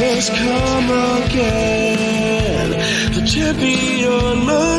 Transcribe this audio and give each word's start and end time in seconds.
must 0.00 0.32
come 0.32 0.90
again. 1.22 2.70
The 3.12 3.22
champion 3.26 4.69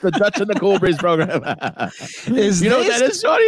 the 0.00 0.10
Dutch 0.10 0.40
and 0.40 0.48
the 0.48 0.54
Cool 0.54 0.78
Breeze 0.78 0.98
program. 0.98 1.42
Is 2.26 2.62
you 2.62 2.70
know 2.70 2.78
what 2.78 2.88
that 2.88 3.02
is, 3.02 3.20
Shorty? 3.20 3.44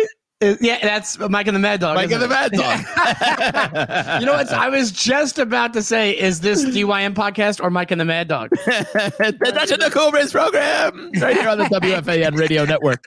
Yeah, 0.61 0.79
that's 0.83 1.19
Mike 1.19 1.47
and 1.47 1.55
the 1.55 1.61
Mad 1.61 1.79
Dog. 1.79 1.95
Mike 1.95 2.11
and 2.11 2.21
the? 2.21 2.27
Mad 2.27 2.51
Dog. 2.51 2.79
you 4.21 4.27
know 4.27 4.33
what? 4.33 4.53
I 4.53 4.69
was 4.69 4.91
just 4.91 5.39
about 5.39 5.73
to 5.75 5.83
say, 5.83 6.19
is 6.19 6.41
this 6.41 6.65
DYM 6.65 7.15
podcast 7.15 7.63
or 7.63 7.71
Mike 7.71 7.93
and 7.93 8.01
the 8.01 8.05
Mad 8.05 8.27
Dog? 8.27 8.51
the 8.51 9.53
Dutch 9.55 9.71
and 9.71 9.81
the 9.81 9.91
Cool 9.91 10.11
Breeze 10.11 10.33
program, 10.33 11.13
right 11.21 11.37
here 11.37 11.49
on 11.49 11.59
the 11.59 11.65
WFAN 11.65 12.37
radio 12.37 12.65
network. 12.65 13.05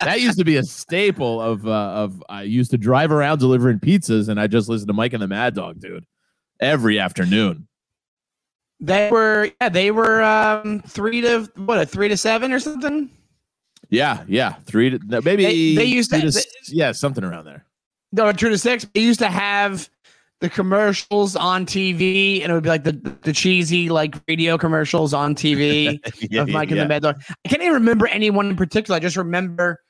that 0.00 0.20
used 0.20 0.38
to 0.38 0.44
be 0.44 0.56
a 0.56 0.62
staple 0.62 1.42
of 1.42 1.66
uh, 1.66 1.70
of. 1.70 2.24
I 2.30 2.42
used 2.44 2.70
to 2.70 2.78
drive 2.78 3.12
around 3.12 3.38
delivering 3.40 3.78
pizzas, 3.78 4.30
and 4.30 4.40
I 4.40 4.46
just 4.46 4.70
listened 4.70 4.88
to 4.88 4.94
Mike 4.94 5.12
and 5.12 5.22
the 5.22 5.28
Mad 5.28 5.54
Dog, 5.54 5.78
dude, 5.78 6.06
every 6.58 6.98
afternoon. 6.98 7.67
They 8.80 9.10
were, 9.10 9.50
yeah, 9.60 9.68
they 9.68 9.90
were 9.90 10.22
um, 10.22 10.80
three 10.86 11.20
to 11.22 11.50
what, 11.56 11.80
a 11.80 11.86
three 11.86 12.08
to 12.08 12.16
seven 12.16 12.52
or 12.52 12.60
something. 12.60 13.10
Yeah, 13.90 14.22
yeah, 14.28 14.54
three 14.66 14.90
to 14.90 15.00
no, 15.04 15.20
maybe 15.20 15.44
They- 15.44 15.74
they 15.76 15.84
used 15.84 16.12
to- 16.12 16.20
they- 16.20 16.40
yeah, 16.68 16.92
something 16.92 17.24
around 17.24 17.44
there. 17.46 17.64
No, 18.12 18.30
two 18.32 18.48
to 18.50 18.58
six. 18.58 18.86
They 18.94 19.00
used 19.00 19.20
to 19.20 19.28
have 19.28 19.88
the 20.40 20.48
commercials 20.48 21.34
on 21.36 21.66
TV, 21.66 22.42
and 22.42 22.50
it 22.50 22.54
would 22.54 22.62
be 22.62 22.68
like 22.68 22.84
the 22.84 22.92
the 23.22 23.32
cheesy 23.32 23.88
like 23.88 24.14
radio 24.28 24.56
commercials 24.56 25.12
on 25.12 25.34
TV 25.34 25.98
Yeah, 26.30 26.42
of 26.42 26.48
Mike 26.48 26.70
and 26.70 26.80
the 26.80 26.86
Mad 26.86 27.02
Dog. 27.02 27.20
I 27.44 27.48
can't 27.48 27.62
even 27.62 27.74
remember 27.74 28.06
anyone 28.06 28.48
in 28.50 28.56
particular. 28.56 28.96
I 28.96 29.00
just 29.00 29.16
remember. 29.16 29.80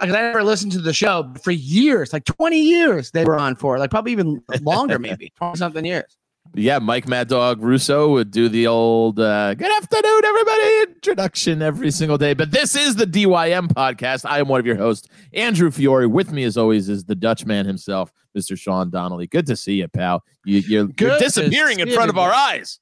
Like 0.00 0.10
I 0.10 0.12
never 0.12 0.44
listened 0.44 0.70
to 0.72 0.80
the 0.80 0.92
show 0.92 1.34
for 1.42 1.50
years, 1.50 2.12
like 2.12 2.24
20 2.24 2.62
years 2.62 3.10
they 3.10 3.24
were 3.24 3.36
on 3.36 3.56
for, 3.56 3.80
like 3.80 3.90
probably 3.90 4.12
even 4.12 4.40
longer, 4.62 4.96
maybe 5.00 5.32
20 5.36 5.56
something 5.58 5.84
years. 5.84 6.16
Yeah, 6.58 6.80
Mike 6.80 7.06
Mad 7.06 7.28
Dog 7.28 7.62
Russo 7.62 8.10
would 8.10 8.30
do 8.32 8.48
the 8.48 8.66
old 8.66 9.20
uh, 9.20 9.54
"Good 9.54 9.70
afternoon, 9.80 10.24
everybody" 10.24 10.80
introduction 10.88 11.62
every 11.62 11.90
single 11.92 12.18
day. 12.18 12.34
But 12.34 12.50
this 12.50 12.74
is 12.74 12.96
the 12.96 13.04
DYM 13.06 13.68
podcast. 13.72 14.28
I 14.28 14.40
am 14.40 14.48
one 14.48 14.58
of 14.58 14.66
your 14.66 14.76
hosts, 14.76 15.08
Andrew 15.32 15.70
Fiori. 15.70 16.06
With 16.08 16.32
me, 16.32 16.42
as 16.44 16.56
always, 16.56 16.88
is 16.88 17.04
the 17.04 17.14
Dutchman 17.14 17.64
himself, 17.66 18.12
Mr. 18.36 18.58
Sean 18.58 18.90
Donnelly. 18.90 19.28
Good 19.28 19.46
to 19.46 19.56
see 19.56 19.74
you, 19.74 19.88
pal. 19.88 20.24
You, 20.44 20.58
you're, 20.60 20.88
you're 20.98 21.18
disappearing 21.18 21.78
in 21.78 21.90
front 21.92 22.10
of 22.10 22.18
our 22.18 22.32
eyes. 22.32 22.80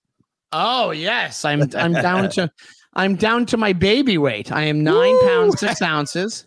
Oh 0.52 0.90
yes, 0.92 1.44
I'm 1.44 1.62
I'm 1.76 1.92
down 1.92 2.30
to 2.30 2.50
I'm 2.94 3.14
down 3.16 3.44
to 3.46 3.56
my 3.58 3.74
baby 3.74 4.16
weight. 4.16 4.50
I 4.52 4.62
am 4.62 4.82
nine 4.84 5.20
pounds 5.26 5.60
six 5.60 5.82
ounces. 5.82 6.46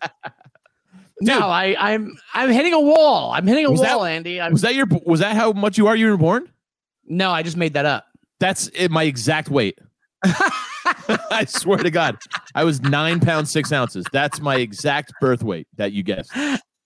No, 1.22 1.42
I 1.42 1.76
I'm 1.78 2.18
I'm 2.34 2.50
hitting 2.50 2.74
a 2.74 2.80
wall. 2.80 3.34
I'm 3.34 3.46
hitting 3.46 3.66
a 3.66 3.72
Was 3.72 3.82
that- 3.82 3.98
wall, 3.98 4.06
Andy. 4.06 4.42
I'm, 4.42 4.54
Was 4.54 4.62
that 4.62 4.74
your? 4.74 4.88
Was 5.06 5.20
that 5.20 5.36
how 5.36 5.52
much 5.52 5.78
you 5.78 5.86
are? 5.86 5.96
You 5.96 6.10
were 6.10 6.18
born? 6.18 6.50
No, 7.10 7.32
I 7.32 7.44
just 7.44 7.58
made 7.58 7.74
that 7.74 7.86
up. 7.86 8.06
That's 8.40 8.68
it, 8.70 8.90
my 8.90 9.04
exact 9.04 9.50
weight. 9.50 9.78
I 11.32 11.46
swear 11.48 11.78
to 11.80 11.92
God, 11.92 12.18
I 12.56 12.64
was 12.64 12.82
nine 12.82 13.20
pounds 13.20 13.52
six 13.52 13.72
ounces. 13.72 14.06
That's 14.12 14.40
my 14.40 14.58
exact 14.58 15.14
birth 15.20 15.44
weight 15.44 15.68
that 15.78 15.92
you 15.92 16.04
guessed. 16.04 16.32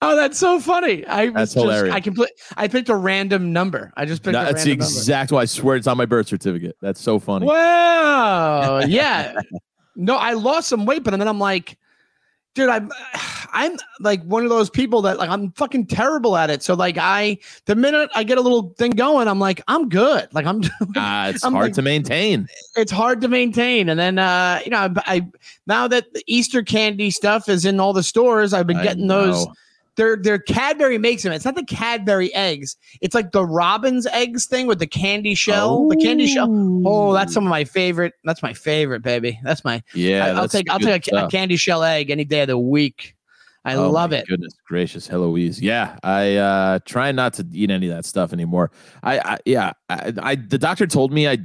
Oh, 0.02 0.16
that's 0.16 0.38
so 0.38 0.60
funny. 0.60 1.06
I 1.06 1.30
That's 1.30 1.54
just, 1.54 1.64
hilarious. 1.64 1.94
I 1.94 2.00
complete. 2.00 2.30
I 2.58 2.68
picked 2.68 2.90
a 2.90 2.94
random 2.94 3.54
number. 3.54 3.90
I 3.96 4.04
just 4.04 4.22
picked 4.22 4.36
a 4.36 4.38
That's 4.38 4.62
the 4.62 4.70
random 4.70 4.86
number. 4.86 4.98
exact. 4.98 5.32
I 5.32 5.44
swear 5.46 5.76
it's 5.76 5.86
on 5.86 5.96
my 5.96 6.04
birth 6.04 6.28
certificate. 6.28 6.76
That's 6.82 7.00
so 7.00 7.18
funny. 7.18 7.46
Wow. 7.46 8.80
Yeah. 8.86 9.32
no, 9.96 10.16
I 10.16 10.34
lost 10.34 10.68
some 10.68 10.84
weight, 10.84 11.04
but 11.04 11.16
then 11.16 11.26
I'm 11.26 11.38
like, 11.38 11.78
dude, 12.54 12.68
I'm 12.68 12.90
I'm 13.56 13.76
like 14.00 14.20
one 14.24 14.42
of 14.42 14.50
those 14.50 14.68
people 14.68 15.00
that 15.02 15.16
like 15.18 15.30
I'm 15.30 15.52
fucking 15.52 15.86
terrible 15.86 16.36
at 16.36 16.50
it. 16.50 16.62
So 16.62 16.74
like 16.74 16.96
I 16.98 17.38
the 17.66 17.76
minute 17.76 18.10
I 18.14 18.24
get 18.24 18.36
a 18.36 18.40
little 18.40 18.70
thing 18.78 18.90
going, 18.92 19.28
I'm 19.28 19.38
like, 19.38 19.60
I'm 19.68 19.88
good. 19.88 20.26
Like 20.34 20.44
I'm 20.46 20.62
Ah, 20.96 21.28
it's 21.28 21.44
I'm 21.44 21.52
hard 21.52 21.66
like- 21.66 21.72
to 21.74 21.82
maintain. 21.82 22.48
it's 22.76 22.90
hard 22.90 23.20
to 23.20 23.28
maintain. 23.28 23.88
And 23.88 23.98
then 24.00 24.18
uh, 24.18 24.60
you 24.64 24.70
know, 24.70 24.78
I, 24.78 24.90
I 25.06 25.26
now 25.66 25.86
that 25.88 26.12
the 26.14 26.22
Easter 26.26 26.62
candy 26.62 27.10
stuff 27.10 27.48
is 27.48 27.64
in 27.64 27.78
all 27.78 27.92
the 27.92 28.02
stores, 28.02 28.52
I've 28.52 28.66
been 28.66 28.78
I 28.78 28.82
getting 28.82 29.06
those. 29.06 29.46
Know. 29.98 30.04
They're 30.04 30.16
they're 30.16 30.38
Cadbury 30.38 30.98
makes 30.98 31.22
them. 31.22 31.32
It's 31.32 31.44
not 31.44 31.54
the 31.54 31.64
Cadbury 31.64 32.34
eggs. 32.34 32.76
It's 33.00 33.14
like 33.14 33.32
the 33.32 33.44
Robin's 33.44 34.06
eggs 34.06 34.46
thing 34.46 34.66
with 34.66 34.78
the 34.78 34.86
candy 34.86 35.34
shell. 35.34 35.88
The 35.88 35.96
candy 35.96 36.26
shell. 36.26 36.48
Oh, 36.86 37.12
that's 37.12 37.32
some 37.32 37.44
of 37.44 37.50
my 37.50 37.64
favorite. 37.64 38.14
That's 38.24 38.42
my 38.42 38.52
favorite, 38.52 39.02
baby. 39.02 39.38
That's 39.44 39.64
my. 39.64 39.82
Yeah, 39.94 40.26
I, 40.26 40.40
will 40.40 40.48
take. 40.48 40.70
I'll 40.70 40.80
take 40.80 41.06
a, 41.12 41.24
a 41.24 41.30
candy 41.30 41.56
shell 41.56 41.82
egg 41.82 42.10
any 42.10 42.24
day 42.24 42.42
of 42.42 42.48
the 42.48 42.58
week. 42.58 43.14
I 43.66 43.76
Oh, 43.76 43.90
love 43.90 44.12
it. 44.12 44.26
Goodness 44.26 44.54
gracious, 44.66 45.06
Heloise. 45.06 45.60
Yeah, 45.60 45.96
I 46.02 46.36
uh 46.36 46.78
try 46.84 47.12
not 47.12 47.32
to 47.34 47.46
eat 47.52 47.70
any 47.70 47.88
of 47.88 47.96
that 47.96 48.04
stuff 48.04 48.32
anymore. 48.32 48.70
I, 49.02 49.18
I 49.18 49.38
yeah, 49.46 49.72
I, 49.88 50.12
I 50.18 50.34
the 50.34 50.58
doctor 50.58 50.86
told 50.86 51.12
me 51.12 51.28
I 51.28 51.38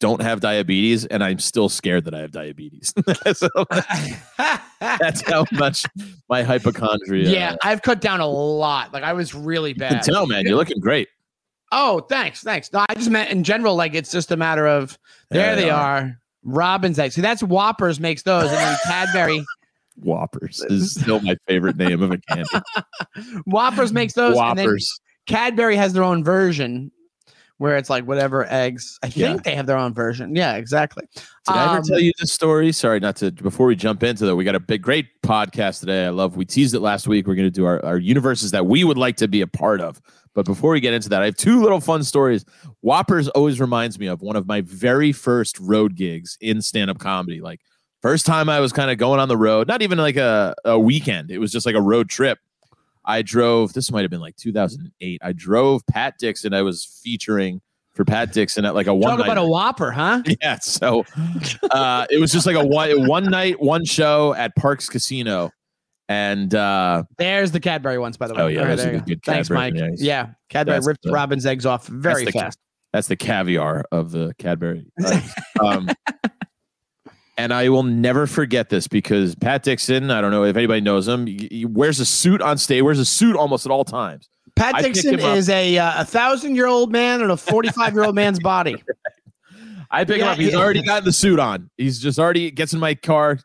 don't 0.00 0.20
have 0.20 0.40
diabetes, 0.40 1.06
and 1.06 1.24
I'm 1.24 1.38
still 1.38 1.68
scared 1.68 2.04
that 2.04 2.14
I 2.14 2.20
have 2.20 2.30
diabetes. 2.30 2.92
so 3.32 3.48
that's 4.80 5.22
how 5.22 5.46
much 5.52 5.84
my 6.28 6.42
hypochondria. 6.42 7.30
yeah, 7.30 7.56
I've 7.62 7.82
cut 7.82 8.00
down 8.00 8.20
a 8.20 8.26
lot. 8.26 8.92
Like 8.92 9.02
I 9.04 9.12
was 9.12 9.34
really 9.34 9.70
you 9.70 9.76
can 9.76 10.02
tell, 10.02 10.26
man. 10.26 10.44
You're 10.44 10.56
looking 10.56 10.80
great. 10.80 11.08
Oh, 11.72 12.00
thanks, 12.00 12.42
thanks. 12.42 12.72
No, 12.72 12.84
I 12.88 12.94
just 12.94 13.10
meant 13.10 13.30
in 13.30 13.42
general. 13.42 13.74
Like 13.74 13.94
it's 13.94 14.12
just 14.12 14.30
a 14.30 14.36
matter 14.36 14.66
of 14.66 14.98
there 15.30 15.42
There 15.42 15.56
they 15.56 15.62
they 15.62 15.70
are. 15.70 16.18
Robin's 16.44 16.98
eggs. 16.98 17.14
See, 17.14 17.22
that's 17.22 17.42
Whoppers 17.42 17.98
makes 17.98 18.22
those, 18.22 18.50
and 18.50 18.56
then 18.56 18.76
Cadbury 18.84 19.44
Whoppers 19.96 20.62
is 20.68 20.92
still 20.94 21.20
my 21.20 21.36
favorite 21.48 21.76
name 21.76 22.02
of 22.02 22.12
a 22.12 22.18
candy. 22.18 22.50
Whoppers 23.46 23.92
makes 23.92 24.12
those, 24.12 24.36
and 24.38 24.58
then 24.58 24.66
Whoppers. 24.66 25.00
Cadbury 25.26 25.76
has 25.76 25.92
their 25.92 26.04
own 26.04 26.22
version 26.22 26.92
where 27.58 27.76
it's 27.76 27.88
like 27.88 28.04
whatever 28.04 28.46
eggs. 28.52 28.98
I 29.02 29.06
Yeah. 29.14 29.28
think 29.28 29.44
they 29.44 29.54
have 29.54 29.66
their 29.66 29.78
own 29.78 29.94
version. 29.94 30.34
Yeah, 30.36 30.56
exactly. 30.56 31.04
Did 31.14 31.22
I 31.48 31.64
ever 31.64 31.76
Um, 31.78 31.82
tell 31.82 31.98
you 31.98 32.12
this 32.18 32.32
story? 32.32 32.70
Sorry, 32.72 33.00
not 33.00 33.16
to. 33.16 33.30
Before 33.32 33.66
we 33.66 33.76
jump 33.76 34.02
into 34.02 34.26
that, 34.26 34.36
we 34.36 34.44
got 34.44 34.54
a 34.54 34.60
big, 34.60 34.82
great 34.82 35.06
podcast 35.22 35.80
today. 35.80 36.04
I 36.06 36.10
love. 36.10 36.36
We 36.36 36.44
teased 36.44 36.74
it 36.74 36.80
last 36.80 37.08
week. 37.08 37.26
We're 37.26 37.34
going 37.34 37.46
to 37.46 37.50
do 37.50 37.64
our, 37.64 37.82
our 37.84 37.98
universes 37.98 38.50
that 38.50 38.66
we 38.66 38.84
would 38.84 38.98
like 38.98 39.16
to 39.16 39.28
be 39.28 39.40
a 39.40 39.46
part 39.46 39.80
of. 39.80 40.00
But 40.34 40.44
before 40.44 40.72
we 40.72 40.80
get 40.80 40.92
into 40.92 41.08
that, 41.08 41.22
I 41.22 41.24
have 41.24 41.36
two 41.36 41.62
little 41.62 41.80
fun 41.80 42.04
stories. 42.04 42.44
Whoppers 42.82 43.28
always 43.28 43.58
reminds 43.58 43.98
me 43.98 44.06
of 44.06 44.20
one 44.20 44.36
of 44.36 44.46
my 44.46 44.60
very 44.60 45.10
first 45.12 45.58
road 45.58 45.94
gigs 45.96 46.36
in 46.42 46.60
stand 46.60 46.90
up 46.90 46.98
comedy. 46.98 47.40
Like 47.40 47.60
first 48.02 48.26
time 48.26 48.50
I 48.50 48.60
was 48.60 48.70
kind 48.70 48.90
of 48.90 48.98
going 48.98 49.18
on 49.18 49.28
the 49.28 49.36
road, 49.38 49.66
not 49.66 49.80
even 49.80 49.96
like 49.96 50.16
a, 50.16 50.54
a 50.66 50.78
weekend. 50.78 51.30
It 51.30 51.38
was 51.38 51.50
just 51.50 51.64
like 51.64 51.74
a 51.74 51.80
road 51.80 52.10
trip. 52.10 52.38
I 53.06 53.22
drove. 53.22 53.72
This 53.72 53.90
might 53.92 54.02
have 54.02 54.10
been 54.10 54.20
like 54.20 54.36
2008. 54.36 55.20
I 55.22 55.32
drove 55.32 55.86
Pat 55.86 56.14
Dixon. 56.18 56.52
I 56.54 56.62
was 56.62 56.84
featuring 57.04 57.60
for 57.94 58.04
Pat 58.04 58.32
Dixon 58.32 58.64
at 58.64 58.74
like 58.74 58.88
a 58.88 58.94
one 58.94 59.10
Talk 59.10 59.18
night 59.20 59.24
about 59.32 59.38
a 59.38 59.46
Whopper, 59.48 59.90
huh? 59.90 60.22
yeah 60.42 60.58
so 60.60 61.02
uh 61.70 62.06
it 62.10 62.18
was 62.18 62.30
just 62.30 62.44
like 62.46 62.56
a 62.56 62.66
one 62.66 63.06
one 63.08 63.24
night 63.24 63.58
one 63.58 63.86
show 63.86 64.34
at 64.34 64.54
Parx 64.54 64.90
casino 64.90 65.50
and 66.08 66.54
uh 66.54 67.04
There's 67.16 67.52
the 67.52 67.60
Cadbury 67.60 67.98
ones, 67.98 68.16
by 68.18 68.28
the 68.28 68.34
way. 68.34 68.42
Oh, 68.42 68.46
yeah, 68.48 68.60
All 68.60 68.66
those 68.66 68.80
are 68.80 68.84
there 68.84 68.94
you 68.96 69.00
good 69.00 69.22
Thanks, 69.24 69.48
Mike. 69.48 69.74
ones. 69.74 70.02
Yeah, 70.02 70.30
Cadbury 70.50 70.76
That's 70.76 70.86
ripped 70.86 71.02
the- 71.04 71.10
Robin's 71.12 71.46
eggs 71.46 71.64
off 71.64 71.86
very 71.86 72.26
the- 72.26 72.32
fast. 72.32 72.58
that's 72.92 73.08
the 73.08 73.16
caviar 73.16 73.84
of 73.90 74.10
the 74.10 74.34
cadbury 74.38 74.84
eggs. 75.02 75.32
um 75.64 75.88
and 77.36 77.52
i 77.52 77.68
will 77.68 77.82
never 77.82 78.26
forget 78.26 78.68
this 78.68 78.86
because 78.88 79.34
pat 79.34 79.62
dixon 79.62 80.10
i 80.10 80.20
don't 80.20 80.30
know 80.30 80.44
if 80.44 80.56
anybody 80.56 80.80
knows 80.80 81.06
him 81.06 81.26
he, 81.26 81.64
wears 81.64 82.00
a 82.00 82.06
suit 82.06 82.40
on 82.40 82.58
stage 82.58 82.82
wears 82.82 82.98
a 82.98 83.04
suit 83.04 83.36
almost 83.36 83.66
at 83.66 83.72
all 83.72 83.84
times 83.84 84.28
Pat 84.54 84.74
I 84.74 84.80
Dixon 84.80 85.20
is 85.20 85.50
a 85.50 85.76
uh, 85.76 86.00
a 86.00 86.04
thousand 86.06 86.56
year 86.56 86.66
old 86.66 86.90
man 86.90 87.20
in 87.20 87.28
a 87.28 87.36
forty 87.36 87.68
five 87.68 87.92
year 87.92 88.04
old 88.04 88.14
man's 88.14 88.40
body. 88.40 88.82
I 89.90 90.04
pick 90.04 90.20
him 90.20 90.28
up. 90.28 90.38
He's 90.38 90.52
yeah. 90.52 90.58
already 90.58 90.82
got 90.82 91.04
the 91.04 91.12
suit 91.12 91.38
on. 91.38 91.70
He's 91.76 92.00
just 92.00 92.18
already 92.18 92.50
gets 92.50 92.72
in 92.72 92.80
my 92.80 92.94
car 92.94 93.38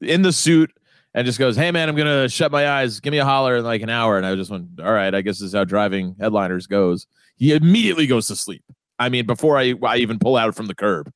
in 0.00 0.22
the 0.22 0.32
suit 0.32 0.72
and 1.14 1.26
just 1.26 1.38
goes, 1.38 1.56
Hey 1.56 1.70
man, 1.70 1.88
I'm 1.88 1.96
gonna 1.96 2.28
shut 2.28 2.50
my 2.50 2.68
eyes. 2.68 3.00
Give 3.00 3.12
me 3.12 3.18
a 3.18 3.24
holler 3.24 3.58
in 3.58 3.64
like 3.64 3.82
an 3.82 3.90
hour. 3.90 4.16
And 4.16 4.26
I 4.26 4.34
just 4.34 4.50
went, 4.50 4.80
All 4.80 4.92
right, 4.92 5.14
I 5.14 5.20
guess 5.20 5.38
this 5.38 5.48
is 5.48 5.54
how 5.54 5.64
driving 5.64 6.16
headliners 6.18 6.66
goes. 6.66 7.06
He 7.36 7.52
immediately 7.52 8.06
goes 8.06 8.26
to 8.28 8.36
sleep. 8.36 8.64
I 8.98 9.08
mean, 9.08 9.26
before 9.26 9.58
I, 9.58 9.74
I 9.82 9.96
even 9.98 10.18
pull 10.18 10.36
out 10.36 10.54
from 10.54 10.66
the 10.66 10.74
curb. 10.74 11.12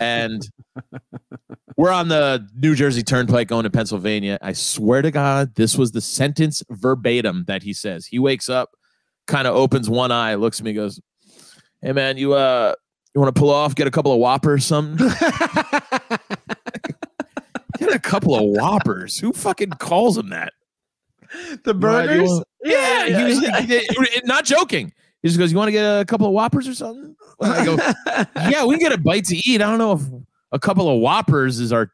And 0.00 0.48
we're 1.76 1.92
on 1.92 2.08
the 2.08 2.46
New 2.56 2.74
Jersey 2.74 3.02
Turnpike 3.02 3.48
going 3.48 3.64
to 3.64 3.70
Pennsylvania. 3.70 4.38
I 4.42 4.52
swear 4.52 5.02
to 5.02 5.10
God, 5.10 5.54
this 5.54 5.76
was 5.76 5.92
the 5.92 6.00
sentence 6.00 6.62
verbatim 6.70 7.44
that 7.46 7.62
he 7.62 7.72
says. 7.72 8.06
He 8.06 8.18
wakes 8.18 8.48
up, 8.48 8.70
kind 9.26 9.46
of 9.46 9.54
opens 9.54 9.88
one 9.90 10.12
eye, 10.12 10.34
looks 10.34 10.60
at 10.60 10.64
me, 10.64 10.72
goes, 10.72 11.00
Hey 11.82 11.92
man, 11.92 12.16
you 12.16 12.32
uh 12.34 12.74
you 13.14 13.20
want 13.20 13.34
to 13.34 13.38
pull 13.38 13.50
off, 13.50 13.74
get 13.74 13.86
a 13.86 13.90
couple 13.90 14.12
of 14.12 14.18
whoppers, 14.18 14.64
something? 14.66 15.08
get 17.78 17.94
a 17.94 17.98
couple 17.98 18.34
of 18.34 18.42
whoppers. 18.44 19.18
Who 19.18 19.32
fucking 19.32 19.70
calls 19.70 20.18
him 20.18 20.30
that? 20.30 20.52
the 21.64 21.74
Why 21.74 22.06
do 22.06 22.12
you 22.14 22.20
burgers. 22.20 22.28
want- 22.30 22.44
Yeah, 22.64 23.06
he 23.06 23.24
was 23.24 23.40
he- 24.12 24.20
not 24.24 24.44
joking. 24.44 24.92
He 25.26 25.28
just 25.30 25.38
goes, 25.40 25.50
"You 25.50 25.58
want 25.58 25.68
to 25.68 25.72
get 25.72 25.82
a 25.84 26.04
couple 26.04 26.26
of 26.28 26.32
whoppers 26.32 26.68
or 26.68 26.74
something?" 26.74 27.16
I 27.40 27.64
go, 27.64 27.76
"Yeah, 28.48 28.64
we 28.64 28.76
can 28.76 28.88
get 28.88 28.92
a 28.92 28.98
bite 28.98 29.24
to 29.26 29.36
eat. 29.36 29.60
I 29.60 29.68
don't 29.68 29.78
know 29.78 29.92
if 29.92 30.02
a 30.52 30.58
couple 30.58 30.88
of 30.88 31.00
whoppers 31.00 31.58
is 31.58 31.72
our 31.72 31.90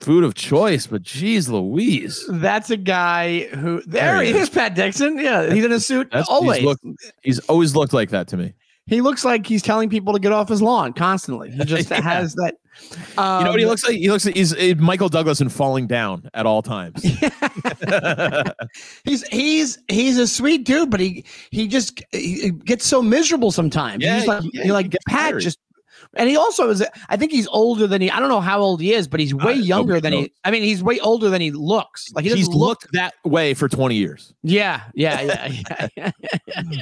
food 0.00 0.24
of 0.24 0.34
choice, 0.34 0.86
but 0.86 1.02
geez, 1.02 1.48
Louise, 1.48 2.24
That's 2.28 2.68
a 2.70 2.76
guy 2.76 3.44
who 3.46 3.80
there, 3.86 4.16
There 4.16 4.22
he 4.22 4.32
he 4.32 4.38
is, 4.38 4.50
Pat 4.50 4.74
Dixon. 4.74 5.18
Yeah, 5.18 5.52
he's 5.52 5.64
in 5.64 5.72
a 5.72 5.80
suit 5.80 6.08
That's- 6.10 6.28
always. 6.28 6.58
He's, 6.58 6.66
looked, 6.66 6.84
he's 7.22 7.38
always 7.40 7.74
looked 7.74 7.92
like 7.94 8.10
that 8.10 8.28
to 8.28 8.36
me. 8.36 8.52
he 8.86 9.00
looks 9.00 9.24
like 9.24 9.46
he's 9.46 9.62
telling 9.62 9.88
people 9.88 10.12
to 10.12 10.18
get 10.18 10.32
off 10.32 10.48
his 10.50 10.60
lawn 10.60 10.92
constantly. 10.92 11.50
He 11.50 11.64
just 11.64 11.90
Yeah. 11.90 12.02
has 12.02 12.34
that. 12.34 12.56
You 12.90 12.96
know 13.16 13.50
what 13.50 13.58
he 13.58 13.64
um, 13.64 13.70
looks 13.70 13.84
like? 13.84 13.96
He 13.96 14.10
looks 14.10 14.26
like 14.26 14.36
he's 14.36 14.54
uh, 14.54 14.74
Michael 14.78 15.08
Douglas 15.08 15.40
and 15.40 15.52
falling 15.52 15.86
down 15.86 16.28
at 16.34 16.46
all 16.46 16.62
times. 16.62 17.02
He's 19.04 19.26
he's 19.28 19.78
he's 19.88 20.18
a 20.18 20.26
sweet 20.26 20.64
dude, 20.64 20.90
but 20.90 21.00
he 21.00 21.24
he 21.50 21.68
just 21.68 22.02
he 22.12 22.50
gets 22.50 22.86
so 22.86 23.02
miserable 23.02 23.52
sometimes. 23.52 24.02
Yeah, 24.02 24.18
he's 24.18 24.26
like 24.26 24.44
yeah, 24.52 24.62
he 24.64 24.72
like 24.72 24.96
Pat 25.08 25.38
just. 25.38 25.58
And 26.16 26.28
he 26.28 26.36
also 26.36 26.70
is. 26.70 26.84
I 27.08 27.16
think 27.16 27.32
he's 27.32 27.48
older 27.48 27.86
than 27.86 28.00
he. 28.00 28.10
I 28.10 28.20
don't 28.20 28.28
know 28.28 28.40
how 28.40 28.60
old 28.60 28.80
he 28.80 28.92
is, 28.92 29.08
but 29.08 29.18
he's 29.18 29.34
way 29.34 29.54
Uh, 29.54 29.56
younger 29.56 29.94
nobody 29.94 30.16
than 30.16 30.24
he. 30.24 30.32
I 30.44 30.50
mean, 30.50 30.62
he's 30.62 30.82
way 30.82 31.00
older 31.00 31.28
than 31.28 31.40
he 31.40 31.50
looks. 31.50 32.12
Like 32.14 32.24
he 32.24 32.28
doesn't 32.28 32.38
he's 32.38 32.48
look. 32.48 32.82
looked 32.82 32.92
that 32.92 33.14
way 33.24 33.54
for 33.54 33.68
20 33.68 33.96
years. 33.96 34.32
Yeah, 34.42 34.82
yeah, 34.94 35.22
yeah, 35.22 35.88
yeah. 35.96 35.96
yeah. 35.96 36.10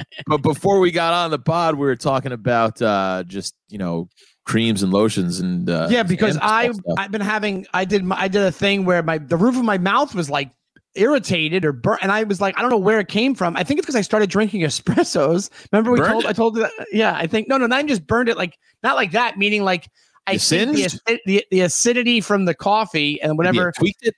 But 0.27 0.43
before 0.43 0.79
we 0.79 0.91
got 0.91 1.13
on 1.13 1.31
the 1.31 1.39
pod, 1.39 1.75
we 1.75 1.85
were 1.85 1.95
talking 1.95 2.31
about 2.31 2.79
uh, 2.81 3.23
just 3.25 3.55
you 3.69 3.79
know 3.79 4.07
creams 4.45 4.83
and 4.83 4.91
lotions 4.91 5.39
and 5.39 5.69
uh, 5.69 5.87
yeah, 5.89 6.03
because 6.03 6.37
I. 6.41 6.71
I've 6.97 7.11
been 7.11 7.21
having 7.21 7.65
I 7.73 7.85
did 7.85 8.03
my, 8.03 8.19
I 8.19 8.27
did 8.27 8.41
a 8.43 8.51
thing 8.51 8.85
where 8.85 9.01
my 9.03 9.17
the 9.17 9.37
roof 9.37 9.55
of 9.55 9.63
my 9.63 9.77
mouth 9.77 10.13
was 10.15 10.29
like 10.29 10.51
irritated 10.95 11.65
or 11.65 11.71
burnt, 11.71 11.99
and 12.03 12.11
I 12.11 12.23
was 12.23 12.41
like 12.41 12.57
I 12.57 12.61
don't 12.61 12.69
know 12.69 12.77
where 12.77 12.99
it 12.99 13.07
came 13.07 13.35
from. 13.35 13.55
I 13.55 13.63
think 13.63 13.79
it's 13.79 13.85
because 13.85 13.95
I 13.95 14.01
started 14.01 14.29
drinking 14.29 14.61
espressos. 14.63 15.49
Remember 15.71 15.91
we 15.91 15.99
Burned 15.99 16.11
told 16.11 16.23
it? 16.25 16.27
I 16.27 16.33
told 16.33 16.55
you 16.57 16.63
that? 16.63 16.71
Yeah, 16.91 17.15
I 17.15 17.27
think 17.27 17.47
no 17.47 17.57
no, 17.57 17.67
not 17.67 17.79
even 17.79 17.87
just 17.87 18.05
burned 18.07 18.29
it 18.29 18.37
like 18.37 18.57
not 18.83 18.95
like 18.95 19.11
that. 19.11 19.37
Meaning 19.37 19.63
like 19.63 19.89
I 20.27 20.37
think 20.37 20.75
the, 20.75 21.19
the 21.25 21.45
the 21.51 21.61
acidity 21.61 22.21
from 22.21 22.45
the 22.45 22.53
coffee 22.53 23.21
and 23.21 23.37
whatever. 23.37 23.71
tweaked 23.77 24.05
it. 24.05 24.15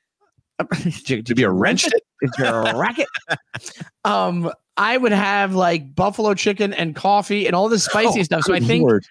Did 1.05 1.23
Did 1.25 1.39
you 1.39 1.49
wrench 1.49 1.85
it? 1.87 2.01
Did 2.21 2.31
you 2.37 2.45
rack 2.79 2.99
it? 2.99 3.07
Um, 4.05 4.51
I 4.77 4.97
would 4.97 5.11
have 5.11 5.55
like 5.55 5.95
buffalo 5.95 6.33
chicken 6.33 6.73
and 6.73 6.95
coffee 6.95 7.45
and 7.45 7.55
all 7.55 7.69
this 7.69 7.85
spicy 7.85 8.19
Oh, 8.21 8.23
stuff. 8.23 8.43
So 8.43 8.53
I 8.53 8.59
think 8.59 8.83
Lord. 8.83 9.05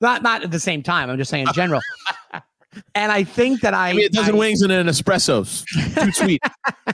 Not 0.00 0.22
not 0.22 0.42
at 0.42 0.50
the 0.50 0.60
same 0.60 0.82
time. 0.82 1.10
I'm 1.10 1.18
just 1.18 1.30
saying 1.30 1.46
in 1.48 1.54
general. 1.54 1.80
and 2.94 3.12
I 3.12 3.24
think 3.24 3.60
that 3.62 3.74
I 3.74 3.90
a 3.90 4.08
dozen 4.08 4.34
I, 4.34 4.38
wings 4.38 4.62
and 4.62 4.72
an 4.72 4.86
espresso. 4.86 5.44
Too 5.94 6.12
sweet. 6.12 6.42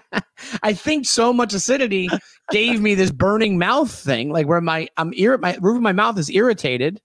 I 0.62 0.72
think 0.72 1.06
so 1.06 1.32
much 1.32 1.54
acidity 1.54 2.08
gave 2.50 2.80
me 2.80 2.94
this 2.94 3.10
burning 3.10 3.58
mouth 3.58 3.92
thing, 3.92 4.30
like 4.30 4.46
where 4.46 4.60
my 4.60 4.88
I'm 4.96 5.12
ir- 5.14 5.38
my 5.38 5.56
roof 5.60 5.76
of 5.76 5.82
my 5.82 5.92
mouth 5.92 6.18
is 6.18 6.30
irritated, 6.30 7.00